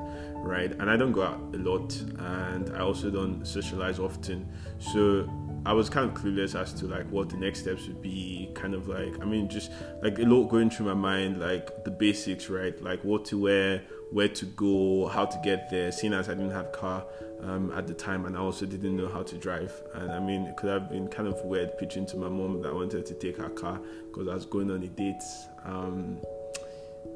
right? 0.45 0.71
And 0.71 0.91
I 0.91 0.97
don't 0.97 1.13
go 1.13 1.23
out 1.23 1.41
a 1.55 1.59
lot, 1.59 1.95
and 2.19 2.75
I 2.77 2.81
also 2.81 3.11
don't 3.11 3.45
socialize 3.45 3.99
often. 3.99 4.49
So 4.79 5.29
I 5.67 5.73
was 5.73 5.89
kind 5.89 6.09
of 6.09 6.15
clueless 6.15 6.61
as 6.61 6.75
to 6.75 6.87
like 6.87 7.07
what 7.11 7.31
the 7.31 7.37
next 7.37 7.61
steps 7.61 7.87
would 7.87 8.03
be. 8.03 8.51
Kind 8.55 8.75
of 8.75 8.87
like, 8.87 9.21
I 9.21 9.25
mean, 9.25 9.49
just 9.49 9.71
like 10.03 10.19
a 10.19 10.23
lot 10.23 10.49
going 10.49 10.69
through 10.69 10.87
my 10.87 10.95
mind, 10.95 11.41
like 11.41 11.85
the 11.85 11.91
basics, 11.91 12.51
right? 12.51 12.81
Like 12.83 13.03
what 13.03 13.25
to 13.27 13.39
wear, 13.41 13.83
where 14.13 14.29
to 14.29 14.45
go, 14.45 15.07
how 15.09 15.25
to 15.25 15.41
get 15.43 15.71
there. 15.71 15.91
Seeing 15.91 16.13
as 16.13 16.29
I 16.29 16.35
didn't 16.35 16.51
have 16.51 16.73
car 16.73 17.07
um, 17.41 17.73
at 17.73 17.87
the 17.87 17.95
time, 17.95 18.27
and 18.27 18.37
I 18.37 18.41
also 18.41 18.67
didn't 18.67 18.97
know 18.97 19.09
how 19.09 19.23
to 19.23 19.39
drive. 19.39 19.73
And 19.95 20.13
I 20.13 20.21
mean, 20.21 20.43
it 20.43 20.57
could 20.57 20.69
have 20.69 20.91
been 20.91 21.09
kind 21.09 21.29
of 21.29 21.41
weird 21.45 21.79
pitching 21.79 22.05
to 22.07 22.17
my 22.17 22.29
mom 22.29 22.61
that 22.63 22.69
I 22.69 22.73
wanted 22.73 23.07
to 23.07 23.15
take 23.15 23.39
her 23.39 23.49
car 23.49 23.81
because 24.07 24.29
I 24.29 24.35
was 24.35 24.45
going 24.45 24.71
on 24.71 24.83
a 24.83 24.89
date. 24.89 25.23
Um, 25.65 26.19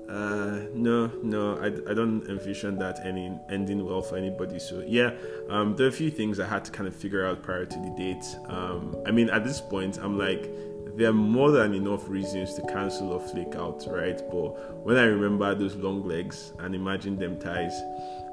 uh, 0.08 0.60
no, 0.72 1.08
no, 1.22 1.58
I, 1.58 1.66
I 1.66 1.94
don't 1.94 2.26
envision 2.28 2.78
that 2.78 3.04
any 3.04 3.30
ending 3.50 3.84
well 3.84 4.00
for 4.00 4.16
anybody. 4.16 4.58
So 4.58 4.82
yeah, 4.86 5.12
um, 5.50 5.76
there 5.76 5.86
are 5.86 5.90
a 5.90 5.92
few 5.92 6.10
things 6.10 6.40
I 6.40 6.46
had 6.46 6.64
to 6.64 6.72
kind 6.72 6.88
of 6.88 6.96
figure 6.96 7.26
out 7.26 7.42
prior 7.42 7.66
to 7.66 7.78
the 7.78 7.90
date. 7.90 8.24
Um, 8.46 8.96
I 9.06 9.10
mean, 9.10 9.28
at 9.28 9.44
this 9.44 9.60
point, 9.60 9.98
I'm 9.98 10.16
like, 10.16 10.48
there 10.96 11.10
are 11.10 11.12
more 11.12 11.50
than 11.50 11.74
enough 11.74 12.08
reasons 12.08 12.54
to 12.54 12.62
cancel 12.62 13.12
or 13.12 13.20
flake 13.20 13.54
out, 13.54 13.86
right? 13.88 14.20
But 14.30 14.84
when 14.84 14.96
I 14.96 15.04
remember 15.04 15.54
those 15.54 15.76
long 15.76 16.02
legs 16.08 16.52
and 16.58 16.74
imagine 16.74 17.18
them 17.18 17.38
ties, 17.38 17.78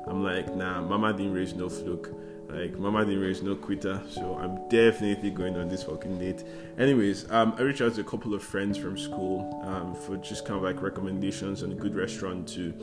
I'm 0.07 0.23
like, 0.23 0.55
nah, 0.55 0.81
Mama 0.81 1.13
didn't 1.13 1.33
raise 1.33 1.53
no 1.53 1.67
fluke. 1.67 2.09
Like 2.55 2.79
Mama 2.79 3.03
didn't 3.03 3.19
raise 3.19 3.41
no 3.43 3.53
quitter, 3.55 4.01
so 4.09 4.37
I'm 4.41 4.69
definitely 4.69 5.29
going 5.29 5.57
on 5.57 5.67
this 5.67 5.83
fucking 5.83 6.17
date. 6.19 6.45
Anyways, 6.77 7.29
um, 7.29 7.53
I 7.57 7.63
reached 7.63 7.81
out 7.81 7.95
to 7.95 8.01
a 8.01 8.03
couple 8.05 8.33
of 8.33 8.41
friends 8.41 8.77
from 8.77 8.97
school 8.97 9.61
um, 9.65 9.93
for 9.93 10.15
just 10.15 10.45
kind 10.45 10.57
of 10.57 10.63
like 10.63 10.81
recommendations 10.81 11.63
on 11.63 11.71
a 11.73 11.75
good 11.75 11.95
restaurant 11.95 12.47
to 12.49 12.73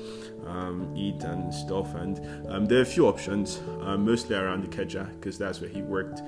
um, 0.46 0.92
eat 0.94 1.22
and 1.24 1.52
stuff. 1.54 1.94
And 1.94 2.20
um, 2.50 2.66
there 2.66 2.80
are 2.80 2.82
a 2.82 2.85
few 2.85 3.06
options, 3.06 3.61
uh, 3.80 3.96
mostly 3.96 4.37
around 4.37 4.62
the 4.62 4.68
Ikeja 4.68 5.08
because 5.14 5.38
that's 5.38 5.61
where 5.62 5.70
he 5.70 5.80
worked. 5.80 6.20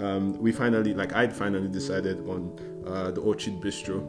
um, 0.00 0.38
we 0.38 0.52
finally, 0.52 0.94
like, 0.94 1.14
I'd 1.14 1.32
finally 1.32 1.68
decided 1.68 2.26
on 2.26 2.58
uh, 2.86 3.10
the 3.10 3.20
Orchid 3.20 3.60
Bistro. 3.60 4.00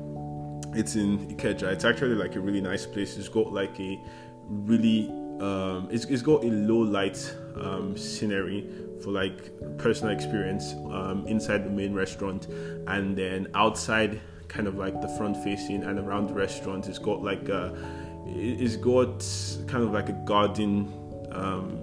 It's 0.76 0.96
in 0.96 1.28
Ikeja. 1.36 1.72
It's 1.72 1.86
actually 1.86 2.16
like 2.16 2.36
a 2.36 2.40
really 2.40 2.62
nice 2.62 2.86
place. 2.86 3.18
It's 3.18 3.28
got 3.28 3.52
like 3.52 3.80
a 3.80 4.02
really, 4.48 5.12
um, 5.42 5.88
it's, 5.92 6.06
it's 6.06 6.22
got 6.22 6.44
a 6.44 6.48
low 6.48 6.80
light 6.80 7.36
um, 7.56 7.98
scenery 7.98 8.68
for 9.04 9.12
like 9.12 9.52
personal 9.78 10.14
experience 10.14 10.74
um, 10.92 11.26
inside 11.28 11.66
the 11.66 11.70
main 11.70 11.94
restaurant, 11.94 12.48
and 12.88 13.18
then 13.18 13.48
outside, 13.56 14.22
kind 14.48 14.68
of 14.68 14.76
like 14.76 15.02
the 15.02 15.08
front 15.08 15.36
facing 15.44 15.84
and 15.84 15.98
around 15.98 16.28
the 16.28 16.34
restaurant, 16.34 16.88
it's 16.88 17.00
got 17.00 17.24
like 17.24 17.50
a, 17.50 17.76
it's 18.28 18.76
got 18.76 19.26
kind 19.68 19.84
of 19.84 19.92
like 19.92 20.10
a 20.10 20.24
garden 20.26 20.94
um, 21.32 21.80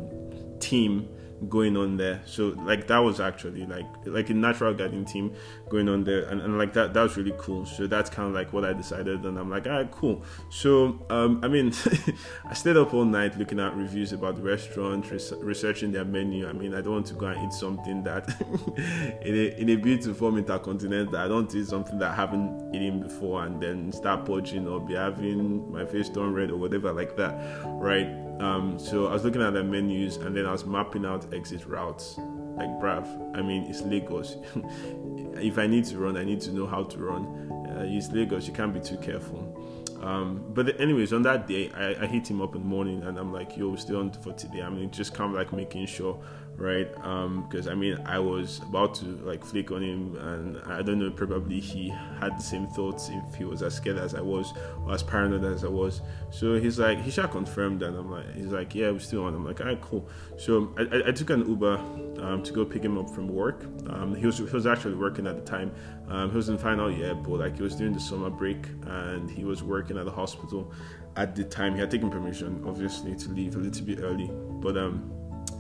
team 0.61 1.09
going 1.49 1.77
on 1.77 1.97
there. 1.97 2.21
So 2.25 2.49
like 2.65 2.87
that 2.89 2.99
was 2.99 3.21
actually 3.21 3.67
like 3.67 3.87
like 4.05 4.31
a 4.31 4.35
natural 4.35 4.75
gardening 4.75 5.05
team 5.05 5.35
going 5.69 5.89
on 5.89 6.05
there, 6.05 6.25
and, 6.25 6.41
and 6.41 6.59
like 6.59 6.73
that 6.73 6.95
that 6.95 7.03
was 7.03 7.17
really 7.17 7.35
cool. 7.39 7.65
So 7.67 7.87
that's 7.87 8.11
kind 8.11 8.29
of 8.29 8.35
like 8.35 8.53
what 8.53 8.65
I 8.65 8.73
decided, 8.73 9.25
and 9.25 9.39
I'm 9.39 9.51
like, 9.51 9.67
all 9.67 9.73
right, 9.73 9.91
cool. 9.91 10.25
So 10.51 11.05
um, 11.11 11.41
I 11.43 11.49
mean, 11.49 11.73
I 12.45 12.55
stayed 12.55 12.77
up 12.77 12.93
all 12.95 13.05
night 13.05 13.39
looking 13.39 13.61
at 13.61 13.77
reviews 13.77 14.13
about 14.13 14.37
the 14.37 14.43
restaurant, 14.43 15.11
res- 15.11 15.33
researching 15.39 15.93
their 15.93 16.05
menu. 16.05 16.49
I 16.49 16.53
mean, 16.53 16.75
I 16.75 16.81
don't 16.81 16.95
want 16.95 17.07
to 17.07 17.15
go 17.15 17.27
and 17.27 17.47
eat 17.47 17.53
something 17.53 18.03
that 18.05 18.29
in 19.23 19.35
a 19.35 19.61
in 19.61 19.69
a 19.71 19.77
beautiful 19.77 20.15
form 20.15 20.39
intercontinental. 20.39 21.17
I 21.17 21.29
don't 21.29 21.55
eat 21.55 21.67
something 21.67 21.99
that 21.99 22.13
I 22.13 22.15
haven't 22.15 22.75
eaten 22.75 23.01
before, 23.01 23.45
and 23.45 23.63
then 23.63 23.93
start 23.93 24.25
purging 24.25 24.67
or 24.67 24.81
be 24.81 24.95
having 24.95 25.71
my 25.71 25.85
face 25.85 26.09
turned 26.09 26.35
red 26.35 26.51
or 26.51 26.57
whatever 26.57 26.93
like 26.93 27.17
that, 27.17 27.35
right? 27.67 28.28
Um, 28.41 28.79
so 28.79 29.09
I 29.09 29.13
was 29.13 29.25
looking 29.25 29.43
at 29.43 29.53
the 29.53 29.65
menus 29.65 30.17
and 30.17 30.37
then 30.37 30.47
I 30.47 30.53
was 30.53 30.65
mapping 30.65 31.05
out 31.05 31.33
exit 31.35 31.67
routes. 31.67 32.19
Like, 32.19 32.69
bruv, 32.81 33.37
I 33.37 33.43
mean, 33.43 33.65
it's 33.65 33.83
Lagos. 33.83 34.37
if 35.35 35.59
I 35.59 35.67
need 35.67 35.85
to 35.87 35.99
run, 35.99 36.17
I 36.17 36.25
need 36.25 36.41
to 36.43 36.53
know 36.53 36.67
how 36.67 36.85
to 36.85 36.99
run. 36.99 37.27
Uh, 37.69 37.85
it's 37.87 38.11
Lagos, 38.13 38.47
you 38.47 38.53
can't 38.53 38.73
be 38.73 38.81
too 38.81 38.97
careful. 38.99 39.55
Um, 40.01 40.45
but 40.55 40.81
anyways, 40.81 41.13
on 41.13 41.23
that 41.23 41.47
day, 41.49 41.71
I, 41.73 42.05
I, 42.05 42.07
hit 42.07 42.31
him 42.31 42.41
up 42.41 42.55
in 42.55 42.63
the 42.63 42.69
morning 42.69 43.03
and 43.03 43.19
I'm 43.19 43.33
like, 43.33 43.57
yo, 43.57 43.71
we 43.71 43.77
still 43.79 43.99
on 43.99 44.13
for 44.13 44.33
today. 44.33 44.63
I 44.63 44.71
mean, 44.71 44.93
just 44.93 45.13
kind 45.13 45.33
of 45.33 45.37
like 45.37 45.53
making 45.53 45.87
sure 45.87 46.21
right? 46.59 46.93
Because 46.93 47.67
um, 47.67 47.73
I 47.73 47.75
mean, 47.75 47.99
I 48.05 48.19
was 48.19 48.59
about 48.59 48.95
to 48.97 49.05
like 49.23 49.45
flick 49.45 49.71
on 49.71 49.83
him, 49.83 50.17
and 50.17 50.59
I 50.67 50.83
don't 50.83 50.99
know, 50.99 51.11
probably 51.11 51.61
he 51.61 51.89
had 51.89 52.37
the 52.37 52.43
same 52.43 52.67
thoughts 52.67 53.11
if 53.11 53.37
he 53.37 53.45
was 53.45 53.63
as 53.63 53.75
scared 53.75 53.97
as 53.97 54.15
I 54.15 54.21
was 54.21 54.53
or 54.85 54.93
as 54.93 55.03
paranoid 55.03 55.45
as 55.45 55.65
I 55.65 55.69
was. 55.69 56.03
So 56.31 56.59
he's 56.59 56.79
like, 56.79 57.01
he 57.01 57.11
shall 57.13 57.29
confirm 57.29 57.79
that. 57.79 57.95
I'm 57.95 58.11
like, 58.11 58.35
he's 58.35 58.47
like, 58.47 58.75
yeah, 58.75 58.91
we're 58.91 58.99
still 58.99 59.25
on. 59.25 59.35
I'm 59.35 59.45
like, 59.45 59.61
alright, 59.61 59.81
cool. 59.81 60.09
So 60.37 60.75
I, 60.77 60.83
I, 60.83 61.09
I 61.09 61.13
took 61.13 61.31
an 61.31 61.49
Uber 61.49 61.77
um, 62.21 62.43
to 62.43 62.53
go 62.53 62.65
pick 62.65 62.83
him 62.83 62.99
up 62.99 63.09
from 63.09 63.29
work. 63.29 63.65
Um, 63.89 64.15
he 64.17 64.27
was 64.27 64.39
he 64.39 64.45
was 64.45 64.67
actually 64.67 64.97
working 64.97 65.29
at 65.29 65.37
the 65.37 65.43
time. 65.43 65.71
Um, 66.09 66.31
he 66.31 66.37
wasn't 66.37 66.61
final 66.61 66.91
yet, 66.91 67.23
but 67.23 67.39
like 67.39 67.57
he 67.57 67.63
was 67.63 67.77
doing 67.77 67.93
the 67.93 68.01
summer 68.01 68.31
break, 68.31 68.67
and 68.85 69.31
he 69.31 69.45
was 69.45 69.63
working 69.63 69.97
at 69.97 70.07
the 70.07 70.11
hospital 70.11 70.73
at 71.15 71.37
the 71.37 71.45
time. 71.45 71.75
He 71.75 71.81
had 71.81 71.91
taken 71.91 72.11
permission, 72.11 72.65
obviously, 72.67 73.15
to 73.15 73.29
leave 73.29 73.55
a 73.55 73.59
little 73.59 73.87
bit 73.87 74.01
early, 74.01 74.29
but 74.61 74.77
um 74.77 75.18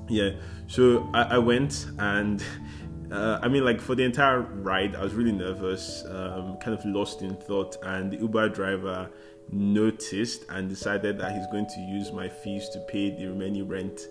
yeah 0.09 0.31
so 0.67 1.09
I, 1.15 1.23
I 1.23 1.39
went 1.39 1.87
and 1.99 2.43
uh, 3.11 3.39
I 3.43 3.49
mean, 3.49 3.65
like 3.65 3.81
for 3.81 3.95
the 3.95 4.05
entire 4.05 4.41
ride, 4.41 4.95
I 4.95 5.03
was 5.03 5.15
really 5.15 5.33
nervous, 5.33 6.05
um, 6.11 6.59
kind 6.59 6.79
of 6.79 6.85
lost 6.85 7.23
in 7.23 7.37
thought, 7.37 7.77
and 7.83 8.11
the 8.11 8.19
Uber 8.19 8.51
driver 8.51 9.09
noticed 9.51 10.45
and 10.51 10.69
decided 10.69 11.19
that 11.19 11.33
he's 11.33 11.47
going 11.47 11.67
to 11.67 11.81
use 11.81 12.13
my 12.13 12.29
fees 12.29 12.69
to 12.71 12.81
pay 12.81 13.11
the 13.11 13.27
remaining 13.27 13.67
rent 13.67 14.09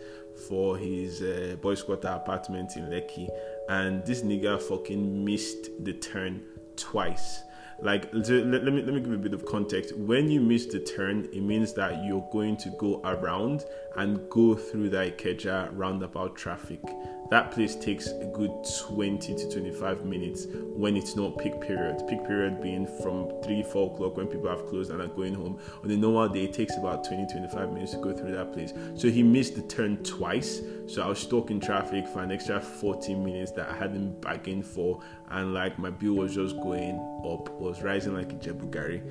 for 0.48 0.78
his 0.78 1.22
uh, 1.22 1.56
boys' 1.62 1.84
quarter 1.84 2.08
apartment 2.08 2.76
in 2.76 2.86
Lekki. 2.86 3.28
And 3.70 4.04
this 4.06 4.22
nigga 4.22 4.62
fucking 4.62 5.24
missed 5.24 5.70
the 5.84 5.94
turn 5.94 6.44
twice. 6.76 7.42
Like, 7.80 8.10
let, 8.12 8.30
let, 8.30 8.74
me 8.74 8.82
let 8.82 8.94
me 8.94 9.02
give 9.02 9.14
a 9.14 9.18
bit 9.18 9.34
of 9.34 9.46
context. 9.46 9.96
When 9.96 10.32
you 10.32 10.42
miss 10.42 10.66
the 10.66 10.80
turn, 10.80 11.30
it 11.32 11.42
means 11.42 11.74
that 11.74 12.04
you're 12.04 12.28
going 12.32 12.58
to 12.58 12.70
go 12.80 13.02
around 13.04 13.66
and 13.98 14.28
go 14.30 14.56
through 14.56 14.90
that 14.90 15.18
Ikeja 15.18 15.70
roundabout 15.74 16.36
traffic. 16.36 16.80
That 17.30 17.52
place 17.52 17.76
takes 17.76 18.08
a 18.08 18.32
good 18.34 18.52
20 18.88 19.36
to 19.36 19.52
25 19.52 20.06
minutes 20.06 20.48
when 20.76 20.96
it's 20.96 21.16
not 21.16 21.38
peak 21.38 21.60
period. 21.60 22.02
Peak 22.08 22.26
period 22.26 22.62
being 22.62 22.88
from 22.88 23.30
3, 23.44 23.64
4 23.64 23.94
o'clock 23.94 24.16
when 24.16 24.28
people 24.28 24.48
have 24.48 24.66
closed 24.66 24.92
and 24.92 25.02
are 25.02 25.08
going 25.08 25.34
home. 25.34 25.60
On 25.84 25.92
a 25.92 25.98
normal 25.98 26.30
day, 26.30 26.46
it 26.46 26.54
takes 26.54 26.78
about 26.78 27.04
20, 27.04 27.28
25 27.30 27.74
minutes 27.74 27.92
to 27.92 27.98
go 27.98 28.16
through 28.16 28.32
that 28.32 28.54
place. 28.54 28.74
So 28.96 29.10
he 29.10 29.24
missed 29.24 29.56
the 29.56 29.62
turn 29.64 30.02
twice. 30.04 30.62
So 30.88 31.02
I 31.02 31.08
was 31.08 31.20
stuck 31.20 31.52
in 31.52 31.60
traffic 31.60 32.08
for 32.08 32.24
an 32.24 32.32
extra 32.32 32.62
40 32.62 33.16
minutes 33.16 33.52
that 33.52 33.70
I 33.70 33.76
hadn't 33.76 34.22
bargained 34.22 34.66
for. 34.66 35.02
And 35.30 35.54
like 35.54 35.78
my 35.78 35.90
bill 35.90 36.14
was 36.14 36.34
just 36.34 36.56
going 36.58 36.96
up, 37.26 37.50
was 37.60 37.82
rising 37.82 38.14
like 38.14 38.32
a 38.32 38.36
jebugari. 38.36 39.02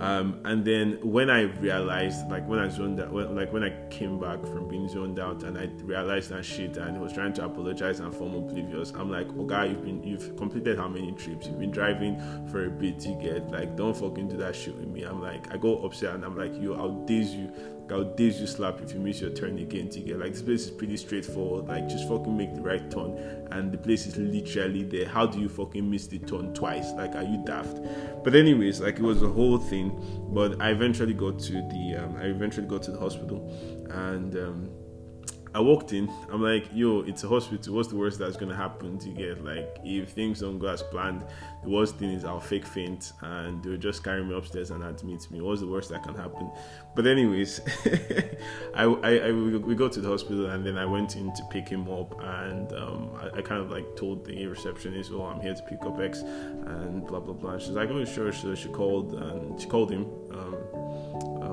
Um, 0.00 0.40
and 0.44 0.64
then 0.64 0.98
when 1.02 1.30
I 1.30 1.42
realized, 1.42 2.28
like 2.30 2.46
when 2.48 2.58
I 2.58 2.68
zoned 2.68 3.00
out, 3.00 3.12
when, 3.12 3.34
like 3.34 3.52
when 3.52 3.64
I 3.64 3.74
came 3.90 4.20
back 4.20 4.40
from 4.42 4.68
being 4.68 4.88
zoned 4.88 5.18
out 5.18 5.42
and 5.42 5.58
I 5.58 5.64
realized 5.82 6.30
that 6.30 6.44
shit 6.44 6.76
and 6.76 7.00
was 7.00 7.12
trying 7.12 7.32
to 7.34 7.44
apologize 7.44 8.00
and 8.00 8.14
form 8.14 8.34
oblivious. 8.34 8.92
I'm 8.92 9.10
like, 9.10 9.26
oh 9.36 9.44
guy, 9.44 9.66
you've 9.66 9.84
been 9.84 10.02
you've 10.02 10.36
completed 10.36 10.78
how 10.78 10.88
many 10.88 11.12
trips? 11.12 11.46
You've 11.46 11.58
been 11.58 11.72
driving 11.72 12.20
for 12.50 12.66
a 12.66 12.70
bit. 12.70 13.04
You 13.04 13.16
get 13.20 13.50
like, 13.50 13.76
don't 13.76 13.96
fucking 13.96 14.28
do 14.28 14.36
that 14.38 14.54
shit 14.54 14.76
with 14.76 14.88
me. 14.88 15.02
I'm 15.02 15.20
like, 15.20 15.52
I 15.52 15.56
go 15.56 15.84
upstairs 15.84 16.14
and 16.14 16.24
I'm 16.24 16.36
like, 16.36 16.52
yo, 16.60 16.74
I'll 16.74 17.04
daze 17.04 17.34
you. 17.34 17.50
I'll 17.90 18.04
daze 18.04 18.40
you 18.40 18.46
slap 18.46 18.80
if 18.80 18.92
you 18.92 19.00
miss 19.00 19.20
your 19.20 19.30
turn 19.30 19.58
again. 19.58 19.88
To 19.90 20.00
get 20.00 20.18
like 20.18 20.32
this 20.32 20.42
place 20.42 20.64
is 20.66 20.70
pretty 20.70 20.96
straightforward. 20.96 21.68
Like 21.68 21.88
just 21.88 22.08
fucking 22.08 22.36
make 22.36 22.54
the 22.54 22.62
right 22.62 22.90
turn, 22.90 23.16
and 23.50 23.70
the 23.72 23.78
place 23.78 24.06
is 24.06 24.16
literally 24.16 24.82
there. 24.84 25.06
How 25.06 25.26
do 25.26 25.38
you 25.38 25.48
fucking 25.48 25.88
miss 25.88 26.06
the 26.06 26.18
turn 26.20 26.54
twice? 26.54 26.92
Like, 26.92 27.14
are 27.14 27.22
you 27.22 27.42
daft? 27.44 27.80
But 28.22 28.34
anyways, 28.34 28.80
like 28.80 28.96
it 28.96 29.02
was 29.02 29.22
a 29.22 29.28
whole 29.28 29.58
thing. 29.58 29.92
But 30.32 30.60
I 30.60 30.70
eventually 30.70 31.14
got 31.14 31.38
to 31.40 31.52
the 31.52 31.96
um, 32.02 32.16
I 32.16 32.24
eventually 32.24 32.66
got 32.66 32.82
to 32.84 32.90
the 32.90 32.98
hospital, 32.98 33.50
and. 33.90 34.36
Um, 34.36 34.70
I 35.54 35.60
walked 35.60 35.92
in. 35.92 36.10
I'm 36.32 36.42
like, 36.42 36.68
yo, 36.72 37.02
it's 37.02 37.22
a 37.22 37.28
hospital. 37.28 37.76
What's 37.76 37.88
the 37.88 37.96
worst 37.96 38.18
that's 38.18 38.36
gonna 38.36 38.56
happen 38.56 38.98
to 38.98 39.08
get? 39.10 39.44
Like, 39.44 39.78
if 39.84 40.10
things 40.10 40.40
don't 40.40 40.58
go 40.58 40.66
as 40.66 40.82
planned, 40.82 41.24
the 41.62 41.70
worst 41.70 41.96
thing 41.96 42.10
is 42.10 42.24
I'll 42.24 42.40
fake 42.40 42.66
faint 42.66 43.12
and 43.20 43.62
they'll 43.62 43.76
just 43.76 44.02
carry 44.02 44.24
me 44.24 44.34
upstairs 44.34 44.72
and 44.72 44.82
admit 44.82 45.30
me. 45.30 45.40
What's 45.40 45.60
the 45.60 45.68
worst 45.68 45.90
that 45.90 46.02
can 46.02 46.16
happen? 46.16 46.50
But 46.96 47.06
anyways, 47.06 47.60
I, 48.74 48.84
I, 48.84 49.18
I, 49.28 49.32
we 49.32 49.76
go 49.76 49.88
to 49.88 50.00
the 50.00 50.08
hospital 50.08 50.50
and 50.50 50.66
then 50.66 50.76
I 50.76 50.86
went 50.86 51.14
in 51.14 51.32
to 51.34 51.44
pick 51.50 51.68
him 51.68 51.88
up 51.88 52.20
and 52.20 52.72
um, 52.72 53.10
I, 53.20 53.38
I, 53.38 53.42
kind 53.42 53.62
of 53.62 53.70
like 53.70 53.94
told 53.94 54.24
the 54.24 54.46
receptionist, 54.46 55.12
oh, 55.12 55.22
I'm 55.22 55.40
here 55.40 55.54
to 55.54 55.62
pick 55.62 55.82
up 55.82 56.00
X 56.00 56.22
and 56.22 57.06
blah 57.06 57.20
blah 57.20 57.34
blah. 57.34 57.58
She's 57.58 57.70
like, 57.70 57.90
oh, 57.90 58.04
sure. 58.04 58.32
So 58.32 58.56
she 58.56 58.68
called 58.70 59.14
and 59.14 59.60
she 59.60 59.68
called 59.68 59.92
him. 59.92 60.06
Um, 60.32 60.56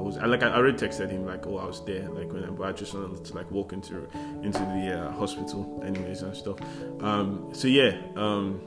was 0.02 0.18
I 0.18 0.26
like 0.26 0.44
I 0.44 0.54
already 0.54 0.78
texted 0.78 1.10
him 1.10 1.26
like 1.26 1.46
oh 1.48 1.58
I 1.58 1.66
was 1.66 1.84
there 1.86 2.08
like 2.10 2.32
when 2.32 2.44
I, 2.44 2.48
but 2.48 2.68
I 2.68 2.72
just 2.72 2.94
wanted 2.94 3.24
to 3.26 3.36
like 3.36 3.50
walk 3.52 3.74
into 3.74 4.08
into 4.44 4.60
the 4.60 5.00
uh, 5.00 5.12
hospital 5.12 5.82
anyways 5.86 6.22
and 6.22 6.36
stuff. 6.36 6.58
Um, 7.02 7.50
so 7.54 7.68
yeah, 7.68 7.98
um, 8.16 8.62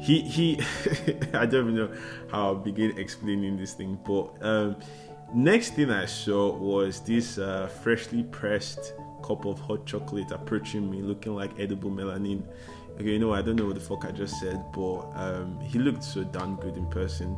he 0.00 0.20
he 0.20 0.60
I 1.34 1.46
don't 1.46 1.68
even 1.68 1.74
know 1.76 1.90
how 2.30 2.46
I'll 2.46 2.54
begin 2.54 2.96
explaining 2.98 3.56
this 3.56 3.74
thing, 3.74 3.98
but 4.04 4.30
um, 4.40 4.76
next 5.34 5.74
thing 5.74 5.90
I 5.90 6.06
saw 6.06 6.56
was 6.56 7.00
this 7.00 7.38
uh, 7.38 7.66
freshly 7.82 8.22
pressed 8.24 8.94
cup 9.22 9.44
of 9.44 9.58
hot 9.58 9.86
chocolate 9.86 10.30
approaching 10.30 10.90
me, 10.90 11.02
looking 11.02 11.34
like 11.34 11.58
edible 11.58 11.90
melanin. 11.90 12.42
Okay, 12.94 13.12
you 13.12 13.18
know 13.18 13.34
I 13.34 13.42
don't 13.42 13.56
know 13.56 13.66
what 13.66 13.74
the 13.74 13.80
fuck 13.80 14.04
I 14.04 14.10
just 14.10 14.40
said, 14.40 14.64
but 14.72 15.00
um, 15.14 15.60
he 15.60 15.78
looked 15.78 16.02
so 16.02 16.24
damn 16.24 16.56
good 16.56 16.76
in 16.76 16.86
person 16.86 17.36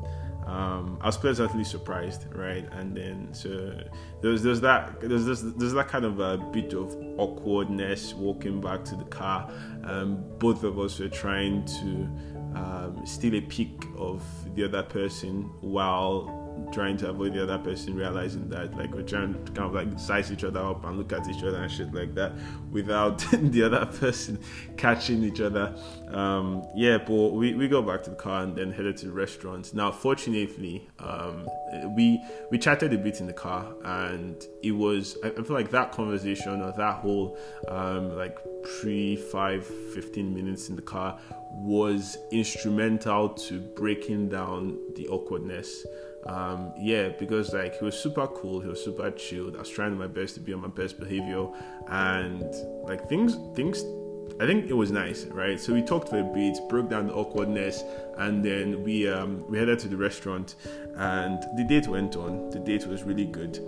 um, 0.48 0.98
I 1.02 1.06
was 1.06 1.18
pleasantly 1.18 1.62
surprised, 1.62 2.24
right? 2.34 2.66
And 2.72 2.96
then 2.96 3.28
so 3.32 3.78
there's 4.22 4.42
there's 4.42 4.62
that 4.62 4.98
there's 5.00 5.26
there's, 5.26 5.42
there's 5.42 5.74
that 5.74 5.88
kind 5.88 6.06
of 6.06 6.20
a 6.20 6.38
bit 6.38 6.72
of 6.72 6.96
awkwardness 7.18 8.14
walking 8.14 8.60
back 8.60 8.82
to 8.86 8.96
the 8.96 9.04
car. 9.04 9.50
Um, 9.84 10.24
both 10.38 10.64
of 10.64 10.78
us 10.78 10.98
were 11.00 11.08
trying 11.08 11.66
to 11.66 12.08
um, 12.58 13.02
steal 13.04 13.34
a 13.34 13.42
peek 13.42 13.84
of 13.98 14.24
the 14.54 14.64
other 14.64 14.82
person 14.82 15.50
while 15.60 16.47
trying 16.72 16.96
to 16.96 17.08
avoid 17.08 17.34
the 17.34 17.42
other 17.42 17.58
person 17.58 17.94
realizing 17.94 18.48
that 18.48 18.76
like 18.76 18.92
we're 18.92 19.02
trying 19.02 19.32
to 19.32 19.52
kind 19.52 19.68
of 19.68 19.74
like 19.74 19.98
size 19.98 20.30
each 20.30 20.44
other 20.44 20.60
up 20.60 20.84
and 20.84 20.98
look 20.98 21.12
at 21.12 21.26
each 21.28 21.42
other 21.42 21.62
and 21.62 21.70
shit 21.70 21.92
like 21.92 22.14
that 22.14 22.32
without 22.70 23.18
the 23.32 23.62
other 23.62 23.86
person 23.86 24.38
catching 24.76 25.22
each 25.22 25.40
other. 25.40 25.74
Um, 26.08 26.66
yeah 26.74 26.98
but 26.98 27.32
we, 27.32 27.54
we 27.54 27.68
go 27.68 27.82
back 27.82 28.02
to 28.04 28.10
the 28.10 28.16
car 28.16 28.42
and 28.42 28.56
then 28.56 28.72
headed 28.72 28.96
to 28.98 29.06
the 29.06 29.12
restaurant. 29.12 29.74
Now 29.74 29.90
fortunately 29.90 30.88
um, 30.98 31.46
we 31.96 32.22
we 32.50 32.58
chatted 32.58 32.92
a 32.92 32.98
bit 32.98 33.20
in 33.20 33.26
the 33.26 33.32
car 33.32 33.74
and 33.84 34.44
it 34.62 34.72
was 34.72 35.16
I, 35.24 35.30
feel 35.30 35.56
like 35.56 35.70
that 35.70 35.92
conversation 35.92 36.62
or 36.62 36.72
that 36.72 36.96
whole 36.96 37.38
um, 37.68 38.16
like 38.16 38.38
pre 38.80 39.16
5 39.16 39.66
15 39.66 40.34
minutes 40.34 40.68
in 40.68 40.76
the 40.76 40.82
car 40.82 41.18
was 41.50 42.16
instrumental 42.30 43.30
to 43.30 43.60
breaking 43.60 44.28
down 44.28 44.78
the 44.94 45.08
awkwardness 45.08 45.86
um, 46.26 46.72
yeah, 46.76 47.08
because 47.08 47.52
like 47.54 47.78
he 47.78 47.84
was 47.84 47.98
super 47.98 48.26
cool, 48.26 48.60
he 48.60 48.68
was 48.68 48.82
super 48.82 49.10
chilled. 49.10 49.56
I 49.56 49.60
was 49.60 49.70
trying 49.70 49.96
my 49.96 50.06
best 50.06 50.34
to 50.34 50.40
be 50.40 50.52
on 50.52 50.60
my 50.60 50.68
best 50.68 50.98
behavior, 50.98 51.46
and 51.88 52.54
like 52.84 53.08
things 53.08 53.36
things 53.54 53.82
I 54.40 54.46
think 54.46 54.70
it 54.70 54.74
was 54.74 54.92
nice, 54.92 55.24
right? 55.26 55.58
So 55.58 55.72
we 55.72 55.82
talked 55.82 56.08
for 56.08 56.20
a 56.20 56.22
bit, 56.22 56.58
broke 56.68 56.90
down 56.90 57.08
the 57.08 57.14
awkwardness, 57.14 57.82
and 58.18 58.44
then 58.44 58.84
we 58.84 59.08
um, 59.08 59.44
we 59.48 59.58
headed 59.58 59.78
to 59.80 59.88
the 59.88 59.96
restaurant, 59.96 60.54
and 60.94 61.42
the 61.56 61.64
date 61.64 61.88
went 61.88 62.16
on. 62.16 62.50
The 62.50 62.60
date 62.60 62.86
was 62.86 63.02
really 63.02 63.26
good. 63.26 63.58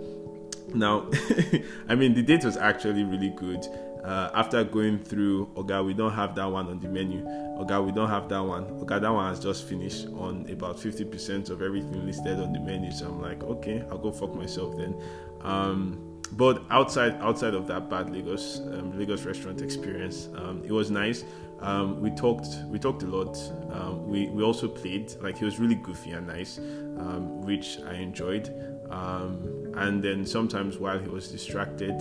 Now, 0.73 1.09
I 1.89 1.95
mean, 1.95 2.13
the 2.13 2.21
date 2.21 2.45
was 2.45 2.55
actually 2.55 3.03
really 3.03 3.29
good. 3.29 3.65
Uh, 4.03 4.29
after 4.33 4.63
going 4.63 4.97
through 4.99 5.47
Oga, 5.55 5.85
we 5.85 5.93
don't 5.93 6.13
have 6.13 6.33
that 6.35 6.45
one 6.45 6.67
on 6.67 6.79
the 6.79 6.87
menu. 6.87 7.23
Oga, 7.59 7.85
we 7.85 7.91
don't 7.91 8.09
have 8.09 8.27
that 8.29 8.39
one. 8.39 8.65
Oga, 8.79 8.99
that 9.01 9.13
one 9.13 9.29
has 9.29 9.39
just 9.39 9.67
finished 9.67 10.07
on 10.07 10.47
about 10.49 10.77
50% 10.77 11.49
of 11.49 11.61
everything 11.61 12.05
listed 12.05 12.39
on 12.39 12.51
the 12.53 12.59
menu. 12.59 12.91
So 12.91 13.07
I'm 13.07 13.21
like, 13.21 13.43
okay, 13.43 13.83
I'll 13.91 13.97
go 13.97 14.11
fuck 14.11 14.33
myself 14.33 14.75
then. 14.77 14.99
Um, 15.41 16.07
but 16.33 16.63
outside 16.69 17.15
outside 17.21 17.53
of 17.53 17.67
that 17.67 17.89
bad 17.89 18.09
Lagos 18.09 18.59
um, 18.59 18.97
Lagos 18.97 19.23
restaurant 19.23 19.61
experience, 19.61 20.29
um, 20.37 20.63
it 20.65 20.71
was 20.71 20.89
nice. 20.89 21.25
Um, 21.59 22.01
we 22.01 22.09
talked 22.11 22.47
we 22.67 22.79
talked 22.79 23.03
a 23.03 23.07
lot. 23.07 23.37
Um, 23.71 24.07
we 24.07 24.29
we 24.29 24.41
also 24.41 24.67
played 24.67 25.13
like 25.21 25.37
he 25.37 25.45
was 25.45 25.59
really 25.59 25.75
goofy 25.75 26.11
and 26.11 26.27
nice, 26.27 26.57
um, 26.57 27.41
which 27.41 27.79
I 27.85 27.95
enjoyed. 27.95 28.70
Um, 28.91 29.73
and 29.75 30.03
then 30.03 30.25
sometimes 30.25 30.77
while 30.77 30.99
he 30.99 31.07
was 31.07 31.29
distracted 31.29 31.95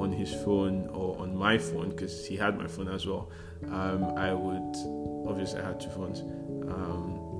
on 0.00 0.12
his 0.12 0.32
phone 0.32 0.88
or 0.88 1.18
on 1.18 1.36
my 1.36 1.58
phone 1.58 1.90
because 1.90 2.26
he 2.26 2.36
had 2.36 2.56
my 2.56 2.66
phone 2.66 2.88
as 2.88 3.06
well, 3.06 3.30
I 3.70 4.32
would 4.32 4.76
obviously 5.28 5.60
I 5.60 5.66
had 5.66 5.80
two 5.80 5.90
phones. 5.90 6.22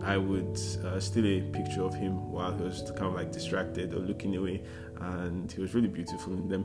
I 0.02 0.16
would 0.16 0.58
uh, 0.84 0.98
steal 0.98 1.26
a 1.26 1.40
picture 1.52 1.82
of 1.82 1.94
him 1.94 2.32
while 2.32 2.56
he 2.56 2.62
was 2.62 2.90
kind 2.96 3.06
of 3.06 3.14
like 3.14 3.32
distracted 3.32 3.92
or 3.94 3.98
looking 3.98 4.36
away, 4.36 4.62
and 5.00 5.50
he 5.50 5.60
was 5.60 5.74
really 5.74 5.88
beautiful 5.88 6.32
in 6.32 6.48
them. 6.48 6.64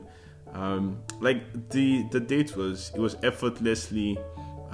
Um, 0.52 1.02
like 1.20 1.70
the 1.70 2.06
the 2.10 2.20
date 2.20 2.56
was 2.56 2.92
it 2.94 3.00
was 3.00 3.16
effortlessly 3.22 4.18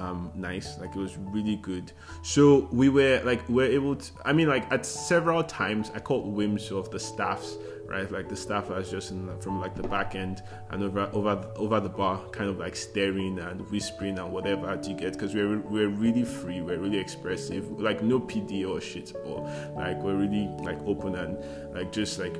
um, 0.02 0.32
nice, 0.34 0.78
like 0.78 0.94
it 0.94 0.98
was 0.98 1.16
really 1.16 1.56
good. 1.56 1.92
So 2.22 2.68
we 2.72 2.88
were 2.88 3.20
like 3.24 3.48
we 3.48 3.64
are 3.64 3.70
able 3.70 3.96
to. 3.96 4.12
I 4.24 4.32
mean, 4.32 4.48
like 4.48 4.70
at 4.72 4.84
several 4.84 5.44
times 5.44 5.90
I 5.94 6.00
caught 6.00 6.26
whims 6.26 6.70
of 6.70 6.90
the 6.90 6.98
staffs 6.98 7.56
right? 7.92 8.10
Like 8.10 8.28
the 8.28 8.36
staff 8.36 8.70
was 8.70 8.90
just 8.90 9.10
in, 9.10 9.28
from 9.40 9.60
like 9.60 9.74
the 9.74 9.82
back 9.82 10.14
end 10.14 10.42
and 10.70 10.82
over 10.82 11.10
over 11.12 11.46
over 11.56 11.80
the 11.80 11.88
bar, 11.88 12.18
kind 12.30 12.48
of 12.48 12.58
like 12.58 12.74
staring 12.74 13.38
and 13.38 13.60
whispering 13.70 14.18
and 14.18 14.32
whatever 14.32 14.80
you 14.86 14.94
get, 14.94 15.12
because 15.12 15.34
we're 15.34 15.58
we're 15.58 15.88
really 15.88 16.24
free, 16.24 16.62
we're 16.62 16.78
really 16.78 16.98
expressive, 16.98 17.70
like 17.80 18.02
no 18.02 18.18
PD 18.18 18.68
or 18.68 18.80
shit, 18.80 19.12
but 19.24 19.74
like 19.74 19.98
we're 20.02 20.16
really 20.16 20.48
like 20.62 20.80
open 20.86 21.16
and 21.16 21.36
like 21.74 21.92
just 21.92 22.18
like 22.18 22.36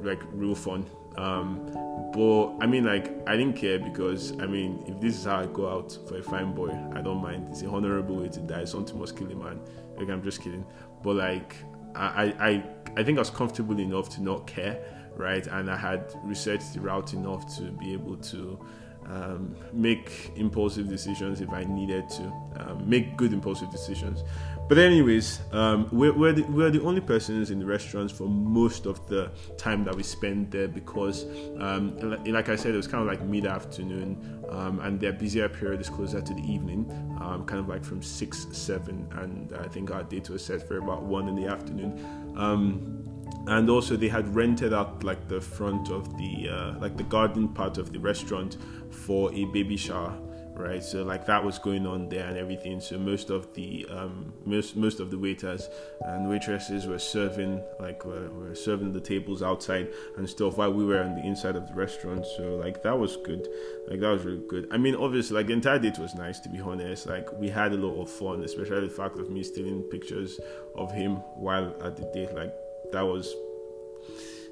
like 0.00 0.20
real 0.32 0.54
fun. 0.54 0.84
Um, 1.18 1.66
but 2.12 2.54
I 2.60 2.66
mean, 2.66 2.84
like 2.84 3.12
I 3.28 3.36
didn't 3.36 3.56
care 3.56 3.78
because 3.78 4.32
I 4.40 4.46
mean, 4.46 4.84
if 4.86 5.00
this 5.00 5.18
is 5.18 5.24
how 5.24 5.40
I 5.40 5.46
go 5.46 5.68
out 5.68 5.98
for 6.06 6.16
a 6.16 6.22
fine 6.22 6.54
boy, 6.54 6.70
I 6.94 7.00
don't 7.00 7.20
mind. 7.20 7.48
It's 7.50 7.62
a 7.62 7.68
honorable 7.68 8.16
way 8.16 8.28
to 8.28 8.40
die. 8.40 8.64
Something 8.64 8.98
must 8.98 9.16
kill 9.16 9.30
a 9.30 9.34
man. 9.34 9.60
Like 9.96 10.08
I'm 10.08 10.22
just 10.22 10.40
kidding. 10.40 10.64
But 11.02 11.16
like 11.16 11.56
I, 11.96 12.34
I, 12.38 12.64
I 12.96 13.02
think 13.02 13.18
I 13.18 13.20
was 13.20 13.30
comfortable 13.30 13.78
enough 13.80 14.08
to 14.10 14.22
not 14.22 14.46
care, 14.46 14.80
right? 15.16 15.44
And 15.48 15.68
I 15.70 15.76
had 15.76 16.14
researched 16.22 16.74
the 16.74 16.80
route 16.80 17.12
enough 17.14 17.54
to 17.56 17.62
be 17.72 17.92
able 17.92 18.16
to 18.16 18.64
um, 19.06 19.56
make 19.72 20.32
impulsive 20.36 20.88
decisions 20.88 21.40
if 21.40 21.50
I 21.50 21.64
needed 21.64 22.08
to, 22.10 22.22
um, 22.56 22.88
make 22.88 23.16
good 23.16 23.32
impulsive 23.32 23.70
decisions. 23.70 24.22
But 24.68 24.76
anyways, 24.76 25.40
um, 25.52 25.88
we're, 25.90 26.12
we're 26.12 26.34
the, 26.34 26.42
we're, 26.42 26.70
the, 26.70 26.82
only 26.82 27.00
persons 27.00 27.50
in 27.50 27.58
the 27.58 27.64
restaurants 27.64 28.12
for 28.12 28.28
most 28.28 28.84
of 28.84 29.06
the 29.08 29.30
time 29.56 29.82
that 29.84 29.96
we 29.96 30.02
spend 30.02 30.50
there 30.50 30.68
because, 30.68 31.24
um, 31.58 31.98
like 32.26 32.50
I 32.50 32.56
said, 32.56 32.74
it 32.74 32.76
was 32.76 32.86
kind 32.86 33.00
of 33.00 33.08
like 33.08 33.22
mid-afternoon, 33.22 34.44
um, 34.50 34.80
and 34.80 35.00
their 35.00 35.14
busier 35.14 35.48
period 35.48 35.80
is 35.80 35.88
closer 35.88 36.20
to 36.20 36.34
the 36.34 36.42
evening, 36.42 36.86
um, 37.18 37.46
kind 37.46 37.60
of 37.60 37.68
like 37.68 37.82
from 37.82 38.02
six, 38.02 38.46
seven, 38.52 39.08
and 39.12 39.56
I 39.56 39.68
think 39.68 39.90
our 39.90 40.02
date 40.02 40.28
was 40.28 40.44
set 40.44 40.68
for 40.68 40.76
about 40.76 41.02
one 41.02 41.28
in 41.28 41.34
the 41.34 41.46
afternoon. 41.46 42.34
Um, 42.36 43.04
and 43.46 43.70
also 43.70 43.96
they 43.96 44.08
had 44.08 44.34
rented 44.34 44.74
out 44.74 45.02
like 45.02 45.28
the 45.28 45.40
front 45.40 45.90
of 45.90 46.18
the 46.18 46.48
uh, 46.50 46.78
like 46.78 46.98
the 46.98 47.04
garden 47.04 47.48
part 47.48 47.78
of 47.78 47.92
the 47.92 47.98
restaurant 47.98 48.58
for 48.90 49.32
a 49.32 49.46
baby 49.46 49.76
shower 49.76 50.14
right? 50.58 50.82
So 50.82 51.02
like 51.02 51.24
that 51.26 51.42
was 51.42 51.58
going 51.58 51.86
on 51.86 52.08
there 52.08 52.26
and 52.26 52.36
everything. 52.36 52.80
So 52.80 52.98
most 52.98 53.30
of 53.30 53.54
the 53.54 53.86
um, 53.90 54.32
most 54.44 54.76
most 54.76 55.00
of 55.00 55.10
the 55.10 55.18
waiters 55.18 55.68
and 56.02 56.28
waitresses 56.28 56.86
were 56.86 56.98
serving 56.98 57.62
like 57.80 58.04
were, 58.04 58.28
were 58.30 58.54
serving 58.54 58.92
the 58.92 59.00
tables 59.00 59.42
outside 59.42 59.88
and 60.16 60.28
stuff 60.28 60.58
while 60.58 60.72
we 60.72 60.84
were 60.84 61.02
on 61.02 61.14
the 61.14 61.24
inside 61.24 61.56
of 61.56 61.66
the 61.68 61.74
restaurant. 61.74 62.26
So 62.36 62.56
like 62.56 62.82
that 62.82 62.98
was 62.98 63.16
good. 63.16 63.48
Like 63.88 64.00
that 64.00 64.10
was 64.10 64.24
really 64.24 64.46
good. 64.48 64.68
I 64.70 64.76
mean, 64.76 64.94
obviously, 64.94 65.36
like 65.36 65.46
the 65.46 65.52
entire 65.54 65.78
date 65.78 65.98
was 65.98 66.14
nice 66.14 66.40
to 66.40 66.48
be 66.48 66.60
honest. 66.60 67.06
Like 67.06 67.32
we 67.38 67.48
had 67.48 67.72
a 67.72 67.76
lot 67.76 68.00
of 68.00 68.10
fun, 68.10 68.42
especially 68.42 68.88
the 68.88 68.94
fact 68.94 69.18
of 69.18 69.30
me 69.30 69.42
stealing 69.42 69.82
pictures 69.84 70.38
of 70.74 70.92
him 70.92 71.16
while 71.36 71.74
at 71.82 71.96
the 71.96 72.10
date. 72.12 72.34
Like 72.34 72.52
that 72.92 73.02
was 73.02 73.32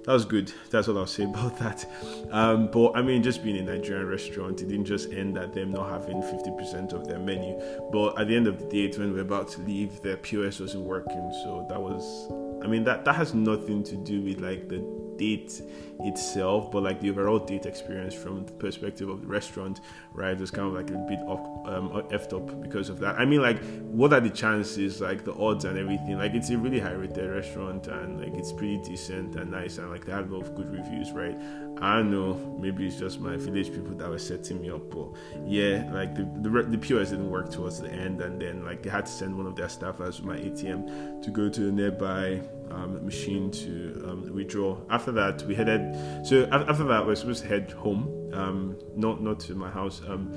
that 0.06 0.12
was 0.12 0.24
good. 0.24 0.52
That's 0.70 0.86
what 0.86 0.96
I'll 0.96 1.06
say 1.06 1.24
about 1.24 1.58
that. 1.58 1.84
Um, 2.30 2.68
but 2.68 2.96
I 2.96 3.02
mean, 3.02 3.22
just 3.22 3.42
being 3.42 3.56
a 3.56 3.62
Nigerian 3.62 4.06
restaurant, 4.06 4.62
it 4.62 4.68
didn't 4.68 4.86
just 4.86 5.12
end 5.12 5.36
at 5.36 5.52
them 5.52 5.72
not 5.72 5.90
having 5.90 6.22
50% 6.22 6.92
of 6.92 7.06
their 7.08 7.18
menu. 7.18 7.60
But 7.92 8.18
at 8.18 8.28
the 8.28 8.36
end 8.36 8.46
of 8.46 8.58
the 8.58 8.66
day, 8.66 8.96
when 8.96 9.12
we're 9.12 9.20
about 9.20 9.48
to 9.50 9.60
leave, 9.62 10.00
their 10.02 10.16
POS 10.16 10.60
wasn't 10.60 10.84
working. 10.84 11.32
So 11.44 11.66
that 11.68 11.80
was, 11.80 12.30
I 12.64 12.68
mean, 12.68 12.84
that, 12.84 13.04
that 13.04 13.16
has 13.16 13.34
nothing 13.34 13.82
to 13.84 13.96
do 13.96 14.22
with 14.22 14.40
like 14.40 14.68
the 14.68 14.78
date 15.18 15.62
itself, 16.00 16.70
but 16.70 16.82
like 16.82 17.00
the 17.00 17.10
overall 17.10 17.38
date 17.38 17.66
experience 17.66 18.14
from 18.14 18.44
the 18.44 18.52
perspective 18.52 19.08
of 19.08 19.20
the 19.22 19.26
restaurant, 19.26 19.80
right, 20.12 20.38
was 20.38 20.50
kind 20.50 20.68
of 20.68 20.74
like 20.74 20.90
a 20.90 20.98
bit 21.08 21.20
off, 21.26 21.40
um, 21.68 21.90
effed 22.10 22.32
up 22.34 22.60
because 22.60 22.88
of 22.88 22.98
that. 23.00 23.18
I 23.18 23.24
mean, 23.24 23.40
like, 23.42 23.62
what 23.82 24.12
are 24.12 24.20
the 24.20 24.30
chances, 24.30 25.00
like 25.00 25.24
the 25.24 25.34
odds 25.34 25.64
and 25.64 25.78
everything? 25.78 26.18
Like, 26.18 26.34
it's 26.34 26.50
a 26.50 26.58
really 26.58 26.80
high 26.80 26.92
rated 26.92 27.30
restaurant 27.30 27.86
and 27.88 28.20
like 28.20 28.34
it's 28.34 28.52
pretty 28.52 28.78
decent 28.78 29.36
and 29.36 29.50
nice 29.50 29.78
and 29.78 29.90
like 29.90 30.04
they 30.04 30.12
have 30.12 30.30
a 30.30 30.34
lot 30.34 30.46
of 30.46 30.54
good 30.54 30.72
reviews, 30.72 31.12
right? 31.12 31.36
I 31.80 31.96
don't 31.96 32.10
know, 32.10 32.34
maybe 32.58 32.86
it's 32.86 32.96
just 32.96 33.20
my 33.20 33.36
village 33.36 33.70
people 33.70 33.94
that 33.96 34.08
were 34.08 34.18
setting 34.18 34.62
me 34.62 34.70
up, 34.70 34.90
but 34.90 35.08
yeah, 35.44 35.88
like 35.92 36.14
the 36.14 36.24
the, 36.40 36.62
the 36.62 36.78
POS 36.78 37.10
didn't 37.10 37.30
work 37.30 37.52
towards 37.52 37.80
the 37.80 37.90
end, 37.90 38.20
and 38.22 38.40
then 38.40 38.64
like 38.64 38.82
they 38.82 38.88
had 38.88 39.04
to 39.06 39.12
send 39.12 39.36
one 39.36 39.46
of 39.46 39.56
their 39.56 39.66
staffers 39.66 40.20
with 40.20 40.24
my 40.24 40.36
ATM 40.38 41.22
to 41.22 41.30
go 41.30 41.50
to 41.50 41.68
a 41.68 41.72
nearby 41.72 42.40
um, 42.70 43.04
machine 43.04 43.50
to 43.50 44.04
um, 44.08 44.34
withdraw. 44.34 44.78
After 44.88 45.12
that, 45.12 45.42
we 45.42 45.54
headed. 45.54 46.26
So 46.26 46.44
after 46.50 46.84
that, 46.84 47.06
we 47.06 47.12
are 47.12 47.16
supposed 47.16 47.42
to 47.42 47.48
head 47.48 47.70
home, 47.72 48.30
um, 48.32 48.78
not 48.94 49.22
not 49.22 49.38
to 49.40 49.54
my 49.54 49.70
house. 49.70 50.00
Um, 50.08 50.30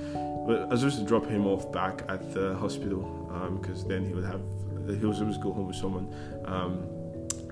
but 0.45 0.63
I 0.63 0.65
was 0.65 0.81
supposed 0.81 0.99
to 0.99 1.05
drop 1.05 1.25
him 1.25 1.47
off 1.47 1.71
back 1.71 2.03
at 2.09 2.33
the 2.33 2.55
hospital 2.55 3.01
because 3.61 3.83
um, 3.83 3.89
then 3.89 4.05
he 4.05 4.13
would 4.13 4.25
have 4.25 4.41
he 4.87 5.05
was 5.05 5.19
supposed 5.19 5.39
to 5.39 5.43
go 5.43 5.53
home 5.53 5.67
with 5.67 5.77
someone, 5.77 6.13
um, 6.45 6.83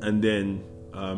and 0.02 0.21
then. 0.21 0.63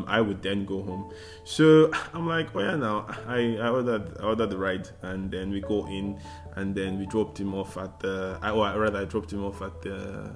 I 0.07 0.21
would 0.21 0.41
then 0.41 0.65
go 0.65 0.83
home. 0.83 1.11
So 1.43 1.91
I'm 2.13 2.27
like, 2.27 2.55
oh 2.55 2.59
yeah, 2.59 2.75
now 2.75 3.05
I, 3.27 3.57
I 3.57 3.69
ordered 3.69 4.17
I 4.19 4.23
ordered 4.23 4.49
the 4.49 4.57
ride, 4.57 4.89
and 5.01 5.31
then 5.31 5.51
we 5.51 5.61
go 5.61 5.87
in, 5.87 6.19
and 6.55 6.75
then 6.75 6.99
we 6.99 7.05
dropped 7.05 7.39
him 7.39 7.53
off 7.53 7.77
at 7.77 7.99
the. 7.99 8.37
I, 8.41 8.51
or 8.51 8.79
rather, 8.79 8.99
I 8.99 9.05
dropped 9.05 9.31
him 9.31 9.43
off 9.43 9.61
at 9.61 9.81
the 9.81 10.35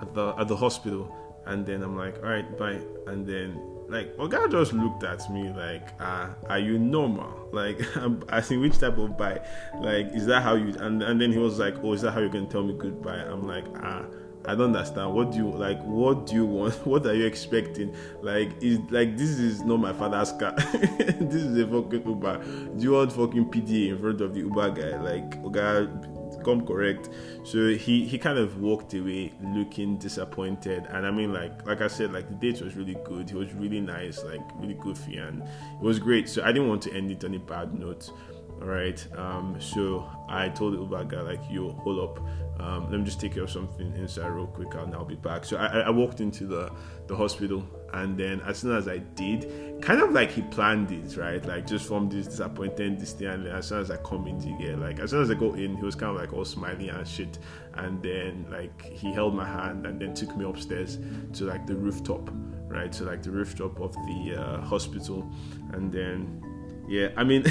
at 0.00 0.14
the 0.14 0.34
at 0.38 0.48
the 0.48 0.56
hospital 0.56 1.14
and 1.48 1.64
then 1.64 1.82
I'm 1.82 1.96
like, 1.96 2.16
all 2.18 2.28
right, 2.28 2.58
bye. 2.58 2.78
And 3.06 3.26
then 3.26 3.60
like 3.88 4.16
my 4.18 4.28
guy 4.28 4.46
just 4.48 4.74
looked 4.74 5.02
at 5.02 5.30
me 5.32 5.48
like, 5.48 5.88
ah, 5.98 6.34
are 6.48 6.58
you 6.58 6.78
normal? 6.78 7.36
Like 7.50 7.80
I'm 7.96 8.22
asking 8.28 8.60
which 8.60 8.78
type 8.78 8.98
of 8.98 9.16
bye? 9.16 9.40
Like, 9.80 10.08
is 10.12 10.26
that 10.26 10.42
how 10.42 10.54
you 10.54 10.74
and 10.78 11.02
and 11.02 11.18
then 11.18 11.32
he 11.32 11.38
was 11.38 11.58
like, 11.58 11.76
Oh, 11.82 11.94
is 11.94 12.02
that 12.02 12.12
how 12.12 12.20
you're 12.20 12.28
gonna 12.28 12.46
tell 12.46 12.62
me 12.62 12.74
goodbye? 12.76 13.16
I'm 13.16 13.46
like, 13.46 13.64
ah. 13.82 14.04
I 14.44 14.54
don't 14.54 14.74
understand. 14.74 15.14
What 15.14 15.32
do 15.32 15.38
you 15.38 15.50
like? 15.50 15.82
What 15.82 16.26
do 16.26 16.34
you 16.34 16.46
want? 16.46 16.74
What 16.86 17.06
are 17.06 17.14
you 17.14 17.26
expecting? 17.26 17.94
Like, 18.22 18.62
is 18.62 18.78
like 18.90 19.16
this 19.16 19.30
is 19.30 19.62
not 19.62 19.78
my 19.78 19.92
father's 19.92 20.32
car. 20.32 20.52
this 20.72 21.42
is 21.42 21.58
a 21.58 21.66
fucking 21.66 22.06
Uber. 22.06 22.44
Do 22.76 22.82
you 22.82 22.92
want 22.92 23.12
fucking 23.12 23.50
PDA 23.50 23.90
in 23.90 23.98
front 23.98 24.20
of 24.20 24.34
the 24.34 24.40
Uber 24.40 24.70
guy? 24.70 25.00
Like, 25.00 25.36
okay, 25.44 25.88
come 26.44 26.66
correct. 26.66 27.10
So 27.44 27.68
he 27.68 28.06
he 28.06 28.18
kind 28.18 28.38
of 28.38 28.60
walked 28.60 28.94
away 28.94 29.32
looking 29.42 29.98
disappointed. 29.98 30.86
And 30.90 31.06
I 31.06 31.10
mean, 31.10 31.32
like 31.32 31.66
like 31.66 31.80
I 31.82 31.88
said, 31.88 32.12
like 32.12 32.28
the 32.28 32.34
date 32.34 32.62
was 32.62 32.74
really 32.74 32.96
good. 33.04 33.28
He 33.28 33.36
was 33.36 33.52
really 33.54 33.80
nice, 33.80 34.22
like 34.24 34.40
really 34.56 34.74
goofy, 34.74 35.16
and 35.16 35.42
it 35.42 35.82
was 35.82 35.98
great. 35.98 36.28
So 36.28 36.42
I 36.42 36.52
didn't 36.52 36.68
want 36.68 36.82
to 36.82 36.94
end 36.94 37.10
it 37.10 37.24
on 37.24 37.34
a 37.34 37.38
bad 37.38 37.74
note. 37.74 38.10
All 38.60 38.66
right. 38.66 39.04
Um, 39.16 39.56
so 39.60 40.08
I 40.28 40.48
told 40.48 40.74
the 40.74 40.78
Uber 40.78 41.04
guy 41.04 41.20
like, 41.20 41.40
"Yo, 41.50 41.70
hold 41.70 41.98
up. 41.98 42.24
Um, 42.60 42.90
let 42.90 42.98
me 42.98 43.04
just 43.04 43.20
take 43.20 43.34
care 43.34 43.44
of 43.44 43.50
something 43.50 43.94
inside 43.96 44.28
real 44.28 44.46
quick, 44.46 44.74
and 44.74 44.94
I'll 44.94 45.04
be 45.04 45.14
back." 45.14 45.44
So 45.44 45.56
I, 45.56 45.80
I 45.80 45.90
walked 45.90 46.20
into 46.20 46.46
the 46.46 46.70
the 47.06 47.16
hospital, 47.16 47.64
and 47.94 48.18
then 48.18 48.40
as 48.42 48.58
soon 48.58 48.76
as 48.76 48.88
I 48.88 48.98
did, 48.98 49.80
kind 49.80 50.00
of 50.00 50.12
like 50.12 50.30
he 50.30 50.42
planned 50.42 50.90
it, 50.90 51.16
right? 51.16 51.44
Like 51.44 51.66
just 51.66 51.86
from 51.86 52.08
this 52.08 52.26
disappointed, 52.26 53.00
this 53.00 53.12
thing, 53.12 53.28
and 53.28 53.46
as 53.46 53.68
soon 53.68 53.80
as 53.80 53.90
I 53.90 53.96
come 53.98 54.26
in 54.26 54.40
to 54.40 54.76
like 54.76 54.98
as 54.98 55.10
soon 55.10 55.22
as 55.22 55.30
I 55.30 55.34
go 55.34 55.54
in, 55.54 55.76
he 55.76 55.82
was 55.82 55.94
kind 55.94 56.14
of 56.14 56.20
like 56.20 56.32
all 56.32 56.44
smiling 56.44 56.90
and 56.90 57.06
shit, 57.06 57.38
and 57.74 58.02
then 58.02 58.46
like 58.50 58.82
he 58.82 59.12
held 59.12 59.34
my 59.34 59.46
hand 59.46 59.86
and 59.86 60.00
then 60.00 60.14
took 60.14 60.36
me 60.36 60.44
upstairs 60.44 60.98
to 61.34 61.44
like 61.44 61.66
the 61.66 61.76
rooftop, 61.76 62.30
right? 62.66 62.94
So 62.94 63.04
like 63.04 63.22
the 63.22 63.30
rooftop 63.30 63.80
of 63.80 63.94
the 63.94 64.36
uh, 64.36 64.60
hospital, 64.62 65.30
and 65.72 65.92
then 65.92 66.42
yeah, 66.88 67.08
I 67.16 67.24
mean, 67.24 67.44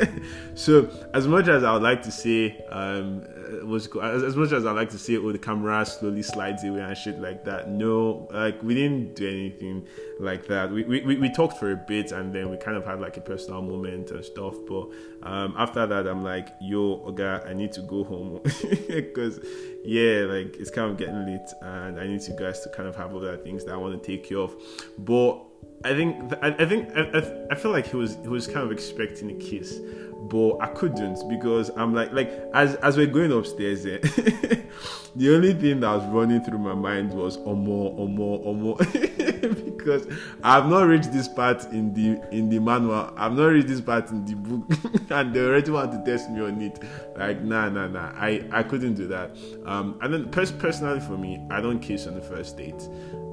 so 0.54 0.90
as 1.14 1.26
much 1.26 1.48
as 1.48 1.64
I 1.64 1.72
would 1.72 1.82
like 1.82 2.02
to 2.02 2.12
say, 2.12 2.62
um, 2.68 3.24
was 3.64 3.88
as, 4.02 4.22
as 4.22 4.36
much 4.36 4.52
as 4.52 4.66
I 4.66 4.72
like 4.72 4.90
to 4.90 4.98
say, 4.98 5.16
oh, 5.16 5.32
the 5.32 5.38
camera 5.38 5.84
slowly 5.84 6.22
slides 6.22 6.64
away 6.64 6.80
and 6.80 6.96
shit 6.96 7.18
like 7.18 7.44
that. 7.44 7.70
No, 7.70 8.28
like 8.30 8.62
we 8.62 8.74
didn't 8.74 9.14
do 9.14 9.28
anything 9.28 9.86
like 10.20 10.46
that. 10.48 10.70
We 10.70 10.84
we, 10.84 11.16
we 11.16 11.30
talked 11.30 11.58
for 11.58 11.72
a 11.72 11.76
bit 11.76 12.12
and 12.12 12.34
then 12.34 12.50
we 12.50 12.56
kind 12.56 12.76
of 12.76 12.84
had 12.84 13.00
like 13.00 13.16
a 13.16 13.20
personal 13.20 13.62
moment 13.62 14.10
and 14.10 14.24
stuff. 14.24 14.54
But 14.68 14.88
um, 15.22 15.54
after 15.56 15.86
that, 15.86 16.06
I'm 16.06 16.22
like, 16.22 16.48
yo, 16.60 16.98
Oga, 17.06 17.48
I 17.48 17.54
need 17.54 17.72
to 17.72 17.82
go 17.82 18.04
home 18.04 18.40
because 18.88 19.40
yeah, 19.84 20.24
like 20.28 20.56
it's 20.56 20.70
kind 20.70 20.90
of 20.90 20.96
getting 20.96 21.26
late 21.26 21.48
and 21.62 21.98
I 21.98 22.06
need 22.06 22.22
you 22.22 22.36
guys 22.36 22.60
to 22.60 22.68
kind 22.68 22.88
of 22.88 22.96
have 22.96 23.14
other 23.14 23.36
things 23.38 23.64
that 23.64 23.72
I 23.72 23.76
want 23.76 24.00
to 24.00 24.06
take 24.06 24.28
care 24.28 24.38
of. 24.38 24.54
But 24.98 25.44
I 25.84 25.94
think 25.94 26.32
I, 26.42 26.48
I 26.48 26.64
think 26.66 26.90
I, 26.96 27.46
I 27.50 27.54
feel 27.54 27.72
like 27.72 27.86
he 27.86 27.96
was 27.96 28.16
he 28.22 28.28
was 28.28 28.46
kind 28.46 28.58
of 28.58 28.70
expecting 28.70 29.30
a 29.30 29.34
kiss, 29.34 29.80
but 30.28 30.58
I 30.60 30.68
couldn't 30.68 31.28
because 31.28 31.70
I'm 31.76 31.92
like 31.92 32.12
like 32.12 32.30
as 32.54 32.76
as 32.76 32.96
we're 32.96 33.08
going 33.08 33.32
upstairs, 33.32 33.84
eh, 33.84 33.98
the 35.16 35.34
only 35.34 35.54
thing 35.54 35.80
that 35.80 35.92
was 35.92 36.04
running 36.06 36.42
through 36.44 36.58
my 36.58 36.74
mind 36.74 37.12
was 37.12 37.36
omo 37.38 37.98
omo 37.98 38.46
omo 38.46 39.76
because 39.76 40.06
I've 40.44 40.68
not 40.68 40.82
reached 40.82 41.12
this 41.12 41.26
part 41.26 41.64
in 41.72 41.92
the 41.94 42.20
in 42.30 42.48
the 42.48 42.60
manual. 42.60 43.12
I've 43.16 43.32
not 43.32 43.46
reached 43.46 43.68
this 43.68 43.80
part 43.80 44.08
in 44.10 44.24
the 44.24 44.34
book, 44.36 44.64
and 45.10 45.34
they 45.34 45.40
already 45.40 45.72
want 45.72 45.90
to 45.92 46.10
test 46.10 46.30
me 46.30 46.42
on 46.42 46.62
it. 46.62 46.78
Like 47.16 47.42
nah 47.42 47.68
nah 47.68 47.88
nah, 47.88 48.12
I 48.14 48.44
I 48.52 48.62
couldn't 48.62 48.94
do 48.94 49.08
that. 49.08 49.36
Um, 49.66 49.98
and 50.00 50.14
then 50.14 50.30
pers- 50.30 50.52
personally 50.52 51.00
for 51.00 51.18
me, 51.18 51.44
I 51.50 51.60
don't 51.60 51.80
kiss 51.80 52.06
on 52.06 52.14
the 52.14 52.22
first 52.22 52.56
date, 52.56 52.88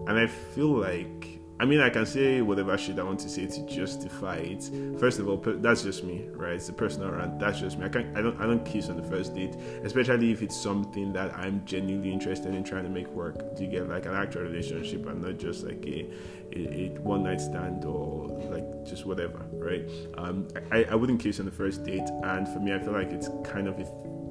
and 0.07 0.17
I 0.17 0.25
feel 0.25 0.71
like 0.71 1.38
I 1.61 1.65
mean, 1.65 1.81
I 1.81 1.89
can 1.89 2.05
say 2.05 2.41
whatever 2.41 2.77
shit 2.77 2.99
I 2.99 3.03
want 3.03 3.19
to 3.19 3.29
say 3.29 3.45
to 3.45 3.65
justify 3.65 4.37
it. 4.37 4.69
First 4.97 5.19
of 5.19 5.27
all, 5.27 5.35
that's 5.37 5.83
just 5.83 6.05
me, 6.05 6.25
right? 6.31 6.53
It's 6.53 6.69
a 6.69 6.73
personal 6.73 7.11
rant. 7.11 7.37
That's 7.37 7.59
just 7.59 7.77
me. 7.77 7.85
I 7.85 7.89
can't. 7.89 8.17
I 8.17 8.21
don't. 8.21 8.39
I 8.39 8.45
don't 8.45 8.65
kiss 8.65 8.87
on 8.87 8.95
the 8.95 9.03
first 9.03 9.35
date, 9.35 9.55
especially 9.83 10.31
if 10.31 10.41
it's 10.41 10.55
something 10.55 11.11
that 11.13 11.35
I'm 11.37 11.65
genuinely 11.65 12.13
interested 12.13 12.55
in 12.55 12.63
trying 12.63 12.85
to 12.85 12.89
make 12.89 13.07
work. 13.09 13.57
Do 13.57 13.65
you 13.65 13.69
get 13.69 13.89
like 13.89 14.05
an 14.05 14.13
actual 14.13 14.43
relationship 14.43 15.05
and 15.05 15.21
not 15.21 15.37
just 15.37 15.65
like 15.65 15.85
a, 15.85 16.09
a, 16.53 16.59
a 16.59 16.87
one 17.01 17.23
night 17.23 17.41
stand 17.41 17.83
or 17.83 18.29
like 18.49 18.85
just 18.85 19.05
whatever, 19.05 19.45
right? 19.51 19.83
Um, 20.17 20.47
I, 20.71 20.85
I 20.85 20.95
wouldn't 20.95 21.19
kiss 21.19 21.41
on 21.41 21.45
the 21.45 21.51
first 21.51 21.83
date, 21.83 22.07
and 22.23 22.47
for 22.47 22.59
me, 22.59 22.73
I 22.73 22.79
feel 22.79 22.93
like 22.93 23.11
it's 23.11 23.27
kind 23.43 23.67
of 23.67 23.77
a, 23.79 23.83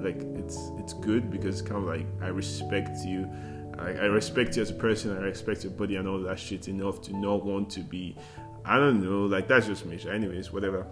like 0.02 0.22
it's 0.38 0.70
it's 0.78 0.94
good 0.94 1.30
because 1.30 1.60
it's 1.60 1.68
kind 1.68 1.82
of 1.82 1.86
like 1.86 2.06
I 2.22 2.28
respect 2.28 3.04
you 3.04 3.30
I, 3.78 3.90
I 3.90 4.04
respect 4.06 4.56
you 4.56 4.62
as 4.62 4.70
a 4.70 4.74
person, 4.74 5.16
I 5.16 5.20
respect 5.20 5.64
your 5.64 5.72
body 5.72 5.96
and 5.96 6.08
all 6.08 6.20
that 6.20 6.38
shit 6.38 6.68
enough 6.68 7.00
to 7.02 7.16
not 7.16 7.44
want 7.44 7.70
to 7.70 7.80
be, 7.80 8.16
I 8.64 8.76
don't 8.76 9.02
know, 9.02 9.26
like 9.26 9.48
that's 9.48 9.66
just 9.66 9.86
me. 9.86 9.98
Anyways, 10.10 10.52
whatever. 10.52 10.86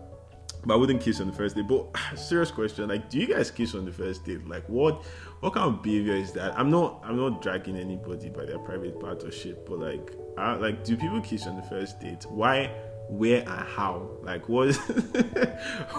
But 0.64 0.74
I 0.74 0.76
wouldn't 0.78 1.00
kiss 1.00 1.20
on 1.20 1.28
the 1.28 1.32
first 1.32 1.54
date. 1.54 1.68
But 1.68 1.86
serious 2.16 2.50
question, 2.50 2.88
like, 2.88 3.08
do 3.08 3.18
you 3.18 3.26
guys 3.26 3.50
kiss 3.50 3.74
on 3.74 3.84
the 3.84 3.92
first 3.92 4.24
date? 4.24 4.46
Like, 4.48 4.68
what, 4.68 5.04
what 5.40 5.54
kind 5.54 5.72
of 5.72 5.82
behavior 5.82 6.14
is 6.14 6.32
that? 6.32 6.58
I'm 6.58 6.70
not, 6.70 7.00
I'm 7.04 7.16
not 7.16 7.40
dragging 7.40 7.76
anybody 7.76 8.30
by 8.30 8.44
their 8.44 8.58
private 8.58 8.98
part 8.98 9.22
or 9.22 9.30
shit. 9.30 9.64
But 9.66 9.78
like, 9.78 10.12
I, 10.36 10.54
like, 10.54 10.84
do 10.84 10.96
people 10.96 11.20
kiss 11.20 11.46
on 11.46 11.56
the 11.56 11.62
first 11.62 12.00
date? 12.00 12.24
Why? 12.28 12.72
Where 13.08 13.40
and 13.40 13.48
how. 13.68 14.10
Like 14.22 14.48
what 14.48 14.78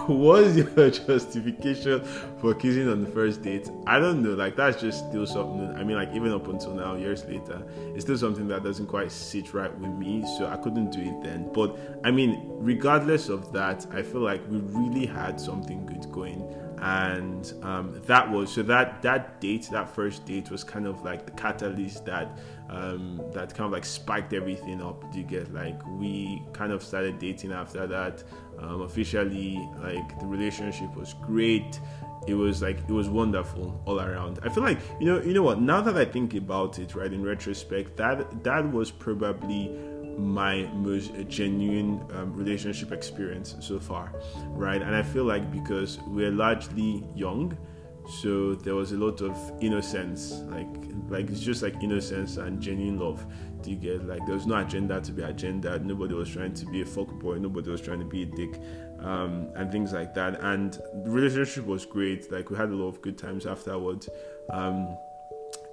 was 0.08 0.56
your 0.76 0.90
justification 0.90 2.04
for 2.40 2.54
kissing 2.54 2.88
on 2.88 3.02
the 3.02 3.10
first 3.10 3.42
date? 3.42 3.68
I 3.86 3.98
don't 3.98 4.22
know. 4.22 4.34
Like 4.34 4.56
that's 4.56 4.80
just 4.80 5.08
still 5.08 5.26
something 5.26 5.74
i 5.78 5.84
mean 5.84 5.96
like 5.96 6.12
even 6.14 6.32
up 6.32 6.48
until 6.48 6.74
now 6.74 6.94
years 6.94 7.24
later 7.24 7.62
it's 7.94 8.04
still 8.04 8.18
something 8.18 8.48
that 8.48 8.62
doesn't 8.62 8.86
quite 8.86 9.10
sit 9.10 9.54
right 9.54 9.76
with 9.78 9.90
me 9.90 10.24
so 10.36 10.46
i 10.46 10.56
couldn't 10.56 10.90
do 10.90 11.00
it 11.00 11.22
then. 11.22 11.50
But 11.52 11.78
i 12.04 12.10
mean 12.10 12.44
regardless 12.48 13.28
of 13.28 13.52
that 13.52 13.86
i 13.92 14.02
feel 14.02 14.20
like 14.20 14.42
we 14.50 14.58
really 14.58 15.06
had 15.06 15.40
something 15.40 15.86
good 15.86 16.10
going. 16.12 16.54
And 16.80 17.52
um, 17.64 18.00
that 18.06 18.30
was 18.30 18.52
so 18.52 18.62
that 18.62 19.02
that 19.02 19.40
date 19.40 19.68
that 19.72 19.88
first 19.88 20.24
date 20.26 20.48
was 20.48 20.62
kind 20.62 20.86
of 20.86 21.02
like 21.04 21.26
the 21.26 21.32
catalyst 21.32 22.04
that 22.04 22.38
um, 22.70 23.20
that 23.32 23.54
kind 23.54 23.66
of 23.66 23.72
like 23.72 23.84
spiked 23.84 24.32
everything 24.32 24.82
up. 24.82 25.10
Do 25.12 25.18
you 25.18 25.24
get 25.24 25.52
like 25.52 25.80
we 25.86 26.42
kind 26.52 26.72
of 26.72 26.82
started 26.82 27.18
dating 27.18 27.52
after 27.52 27.86
that 27.86 28.22
um, 28.58 28.82
officially 28.82 29.56
like 29.82 30.18
the 30.20 30.26
relationship 30.26 30.94
was 30.96 31.14
great. 31.22 31.80
It 32.26 32.34
was 32.34 32.60
like 32.60 32.78
it 32.78 32.92
was 32.92 33.08
wonderful 33.08 33.80
all 33.86 34.00
around. 34.00 34.40
I 34.42 34.48
feel 34.48 34.62
like 34.62 34.78
you 35.00 35.06
know 35.06 35.22
you 35.22 35.32
know 35.32 35.42
what? 35.42 35.60
Now 35.60 35.80
that 35.80 35.96
i 35.96 36.04
think 36.04 36.34
about 36.34 36.78
it 36.78 36.94
right 36.94 37.12
in 37.12 37.22
retrospect 37.22 37.96
that 37.96 38.44
that 38.44 38.70
was 38.70 38.90
probably 38.90 39.70
my 40.18 40.64
most 40.74 41.12
genuine 41.28 42.04
um, 42.14 42.34
relationship 42.34 42.92
experience 42.92 43.54
so 43.60 43.78
far, 43.78 44.12
right? 44.48 44.82
And 44.82 44.94
I 44.94 45.02
feel 45.02 45.24
like 45.24 45.50
because 45.52 46.00
we're 46.08 46.32
largely 46.32 47.04
young, 47.14 47.56
so 48.08 48.54
there 48.54 48.74
was 48.74 48.92
a 48.92 48.96
lot 48.96 49.20
of 49.20 49.36
innocence, 49.60 50.40
like 50.48 50.66
like 51.08 51.28
it's 51.28 51.40
just 51.40 51.62
like 51.62 51.82
innocence 51.82 52.38
and 52.38 52.60
genuine 52.60 52.98
love. 52.98 53.24
Do 53.62 53.70
you 53.70 53.76
get 53.76 54.06
like 54.06 54.24
there 54.24 54.34
was 54.34 54.46
no 54.46 54.56
agenda 54.56 55.00
to 55.00 55.12
be 55.12 55.22
agenda? 55.22 55.78
Nobody 55.78 56.14
was 56.14 56.30
trying 56.30 56.54
to 56.54 56.66
be 56.66 56.80
a 56.80 56.86
fuck 56.86 57.08
boy. 57.20 57.38
Nobody 57.38 57.70
was 57.70 57.80
trying 57.80 57.98
to 58.00 58.06
be 58.06 58.22
a 58.22 58.26
dick, 58.26 58.60
um, 59.00 59.48
and 59.56 59.70
things 59.70 59.92
like 59.92 60.14
that. 60.14 60.40
And 60.42 60.72
the 61.04 61.10
relationship 61.10 61.66
was 61.66 61.84
great. 61.84 62.32
Like 62.32 62.50
we 62.50 62.56
had 62.56 62.70
a 62.70 62.74
lot 62.74 62.88
of 62.88 63.02
good 63.02 63.18
times 63.18 63.46
afterwards. 63.46 64.08
Um, 64.50 64.96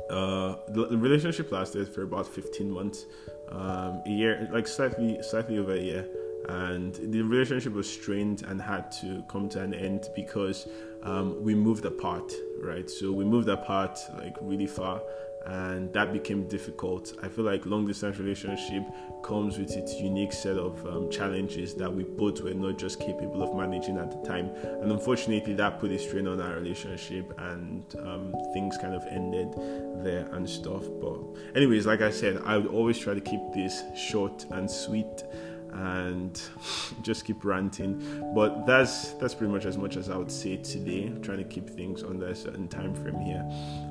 uh, 0.10 0.56
the, 0.67 0.88
the 0.89 0.98
relationship 0.98 1.52
lasted 1.52 1.88
for 1.88 2.04
about 2.04 2.28
15 2.28 2.69
months 2.69 3.06
um, 3.50 4.02
a 4.06 4.10
year, 4.10 4.50
like 4.52 4.67
slightly 4.67 5.19
slightly 5.21 5.58
over 5.58 5.74
a 5.74 5.82
year, 5.82 6.06
and 6.50 6.95
the 6.95 7.21
relationship 7.21 7.74
was 7.74 7.89
strained 7.89 8.43
and 8.43 8.62
had 8.62 8.91
to 8.91 9.24
come 9.30 9.50
to 9.50 9.62
an 9.62 9.74
end 9.74 10.10
because 10.15 10.67
um, 11.06 11.41
we 11.41 11.56
moved 11.56 11.86
apart, 11.86 12.34
right? 12.62 12.89
So 12.89 13.12
we 13.12 13.24
moved 13.24 13.48
apart 13.48 13.98
like 14.18 14.36
really 14.41 14.68
far, 14.68 15.02
and 15.46 15.94
that 15.94 16.12
became 16.12 16.48
difficult. 16.48 17.13
I 17.22 17.28
feel 17.30 17.46
like 17.46 17.65
long 17.65 17.86
distance 17.86 18.18
relationship 18.18 18.84
comes 19.24 19.58
with 19.58 19.72
its 19.76 19.94
unique 19.96 20.34
set 20.34 20.58
of 20.58 20.86
um, 20.88 21.10
challenges 21.12 21.76
that 21.76 21.94
we 21.94 22.04
both 22.04 22.41
were 22.41 22.54
not 22.54 22.78
just 22.78 23.00
capable 23.00 23.44
of 23.44 23.56
managing 23.56 23.98
at 23.98 24.10
the 24.12 24.28
time, 24.28 24.50
and 24.82 24.91
unfortunately, 24.91 25.54
that 25.54 25.80
put 25.80 25.91
a 25.91 26.00
strain 26.00 26.28
on 26.28 26.41
our 26.41 26.56
relationship, 26.56 27.32
and 27.38 27.84
um, 28.00 28.34
things 28.54 28.76
kind 28.78 28.96
of 28.96 29.04
ended 29.10 29.54
there 30.04 30.28
and 30.34 30.50
stuff. 30.50 30.84
But, 31.00 31.20
anyways, 31.56 31.86
like 31.86 32.02
I 32.02 32.10
said, 32.10 32.41
I 32.44 32.58
would 32.58 32.68
always 32.68 32.98
try 32.98 33.13
to 33.13 33.22
keep 33.22 33.41
this 33.54 33.84
short 33.96 34.46
and 34.52 34.70
sweet 34.70 35.24
and 35.76 36.42
just 37.02 37.26
keep 37.26 37.44
ranting. 37.44 38.32
But 38.34 38.66
that's 38.66 39.10
that's 39.14 39.36
pretty 39.36 39.52
much 39.52 39.66
as 39.66 39.78
much 39.78 39.98
as 39.98 40.10
I 40.10 40.18
would 40.18 40.32
say 40.32 40.58
today. 40.58 41.08
I'm 41.08 41.22
trying 41.22 41.40
to 41.40 41.44
keep 41.44 41.70
things 41.70 42.04
under 42.04 42.28
a 42.28 42.36
certain 42.36 42.68
time 42.68 42.96
frame 42.96 43.20
here. 43.20 43.46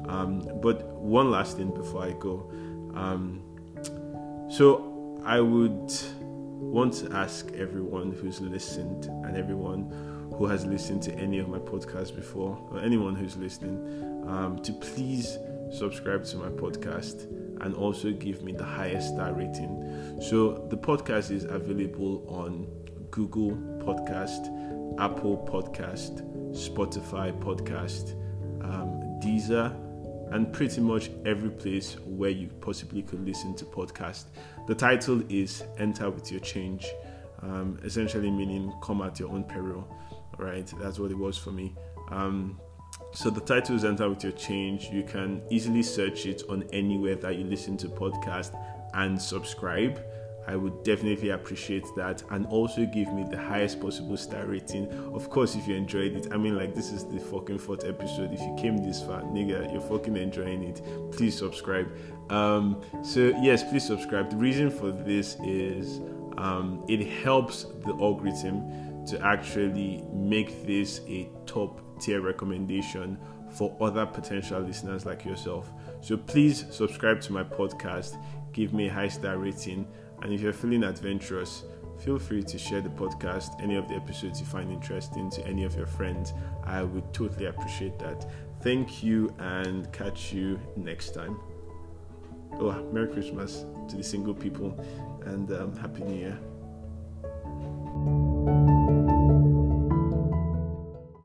Um, 0.08 0.48
but 0.60 0.86
one 0.94 1.30
last 1.30 1.56
thing 1.56 1.70
before 1.72 2.04
I 2.04 2.12
go. 2.12 2.50
Um, 2.94 3.42
so 4.50 5.20
I 5.24 5.40
would 5.40 5.92
want 6.60 6.94
to 6.94 7.12
ask 7.12 7.52
everyone 7.52 8.12
who's 8.12 8.40
listened 8.40 9.06
and 9.06 9.36
everyone 9.36 9.90
who 10.36 10.46
has 10.46 10.64
listened 10.66 11.02
to 11.02 11.14
any 11.14 11.38
of 11.38 11.48
my 11.48 11.58
podcasts 11.58 12.14
before, 12.14 12.58
or 12.70 12.80
anyone 12.80 13.14
who's 13.14 13.36
listening, 13.36 14.24
um, 14.26 14.58
to 14.62 14.72
please 14.72 15.38
subscribe 15.70 16.24
to 16.24 16.36
my 16.36 16.48
podcast 16.48 17.26
and 17.64 17.74
also 17.74 18.12
give 18.12 18.42
me 18.42 18.52
the 18.52 18.64
highest 18.64 19.14
star 19.14 19.32
rating. 19.32 20.20
So 20.20 20.66
the 20.68 20.76
podcast 20.76 21.30
is 21.30 21.44
available 21.44 22.24
on 22.28 22.66
Google 23.10 23.52
Podcast, 23.84 24.48
Apple 25.00 25.38
Podcast, 25.50 26.22
Spotify 26.52 27.32
Podcast, 27.42 28.12
um, 28.62 29.18
Deezer, 29.20 29.74
and 30.32 30.52
pretty 30.52 30.80
much 30.80 31.10
every 31.24 31.50
place 31.50 31.96
where 32.04 32.30
you 32.30 32.48
possibly 32.60 33.02
could 33.02 33.24
listen 33.24 33.54
to 33.56 33.64
podcast. 33.64 34.24
The 34.66 34.74
title 34.74 35.22
is 35.30 35.64
Enter 35.78 36.10
with 36.10 36.30
Your 36.30 36.40
Change, 36.40 36.86
um, 37.40 37.78
essentially 37.82 38.30
meaning 38.30 38.72
come 38.82 39.00
at 39.00 39.18
your 39.18 39.30
own 39.30 39.44
peril. 39.44 39.88
Right, 40.36 40.70
that's 40.80 40.98
what 40.98 41.10
it 41.10 41.18
was 41.18 41.38
for 41.38 41.52
me. 41.52 41.74
Um, 42.10 42.60
so 43.14 43.30
the 43.30 43.40
title 43.40 43.76
is 43.76 43.84
Enter 43.84 44.08
with 44.08 44.22
Your 44.24 44.32
Change. 44.32 44.90
You 44.90 45.04
can 45.04 45.42
easily 45.48 45.82
search 45.82 46.26
it 46.26 46.42
on 46.48 46.64
anywhere 46.72 47.14
that 47.16 47.36
you 47.36 47.44
listen 47.44 47.76
to 47.78 47.88
podcast 47.88 48.58
and 48.94 49.20
subscribe. 49.20 50.04
I 50.46 50.56
would 50.56 50.82
definitely 50.82 51.30
appreciate 51.30 51.86
that 51.96 52.22
and 52.30 52.44
also 52.46 52.84
give 52.84 53.12
me 53.14 53.24
the 53.30 53.38
highest 53.38 53.80
possible 53.80 54.16
star 54.16 54.46
rating. 54.46 54.88
Of 55.14 55.30
course, 55.30 55.54
if 55.54 55.66
you 55.66 55.74
enjoyed 55.74 56.12
it, 56.16 56.32
I 56.32 56.36
mean, 56.36 56.56
like, 56.56 56.74
this 56.74 56.90
is 56.90 57.04
the 57.04 57.18
fucking 57.18 57.58
fourth 57.58 57.84
episode. 57.84 58.32
If 58.32 58.40
you 58.40 58.54
came 58.58 58.78
this 58.78 59.02
far, 59.02 59.22
nigga, 59.22 59.72
you're 59.72 59.80
fucking 59.80 60.16
enjoying 60.16 60.62
it. 60.64 60.82
Please 61.12 61.38
subscribe. 61.38 61.90
Um, 62.30 62.82
so, 63.02 63.32
yes, 63.40 63.62
please 63.62 63.86
subscribe. 63.86 64.30
The 64.30 64.36
reason 64.36 64.70
for 64.70 64.90
this 64.90 65.36
is 65.42 66.00
um, 66.36 66.84
it 66.88 67.06
helps 67.22 67.64
the 67.84 67.94
algorithm 67.94 69.06
to 69.06 69.20
actually 69.24 70.02
make 70.12 70.66
this 70.66 71.00
a 71.08 71.28
top 71.46 71.80
tier 72.04 72.20
recommendation 72.20 73.18
for 73.50 73.74
other 73.80 74.04
potential 74.04 74.60
listeners 74.60 75.06
like 75.06 75.24
yourself. 75.24 75.70
So 76.00 76.16
please 76.16 76.66
subscribe 76.70 77.20
to 77.22 77.32
my 77.32 77.44
podcast, 77.44 78.20
give 78.52 78.74
me 78.74 78.88
a 78.88 78.92
high 78.92 79.08
star 79.08 79.38
rating, 79.38 79.86
and 80.22 80.32
if 80.32 80.40
you're 80.40 80.52
feeling 80.52 80.84
adventurous, 80.84 81.64
feel 81.98 82.18
free 82.18 82.42
to 82.42 82.58
share 82.58 82.80
the 82.80 82.90
podcast, 82.90 83.62
any 83.62 83.76
of 83.76 83.88
the 83.88 83.94
episodes 83.94 84.40
you 84.40 84.46
find 84.46 84.70
interesting 84.70 85.30
to 85.30 85.46
any 85.46 85.64
of 85.64 85.74
your 85.76 85.86
friends. 85.86 86.32
I 86.64 86.82
would 86.82 87.12
totally 87.14 87.46
appreciate 87.46 87.98
that. 88.00 88.28
Thank 88.62 89.02
you 89.02 89.34
and 89.38 89.90
catch 89.92 90.32
you 90.32 90.58
next 90.76 91.10
time. 91.10 91.38
Oh, 92.54 92.72
Merry 92.92 93.08
Christmas 93.08 93.64
to 93.88 93.96
the 93.96 94.02
single 94.02 94.34
people 94.34 94.78
and 95.26 95.50
um, 95.52 95.76
Happy 95.76 96.02
New 96.02 96.14
Year. 96.14 96.38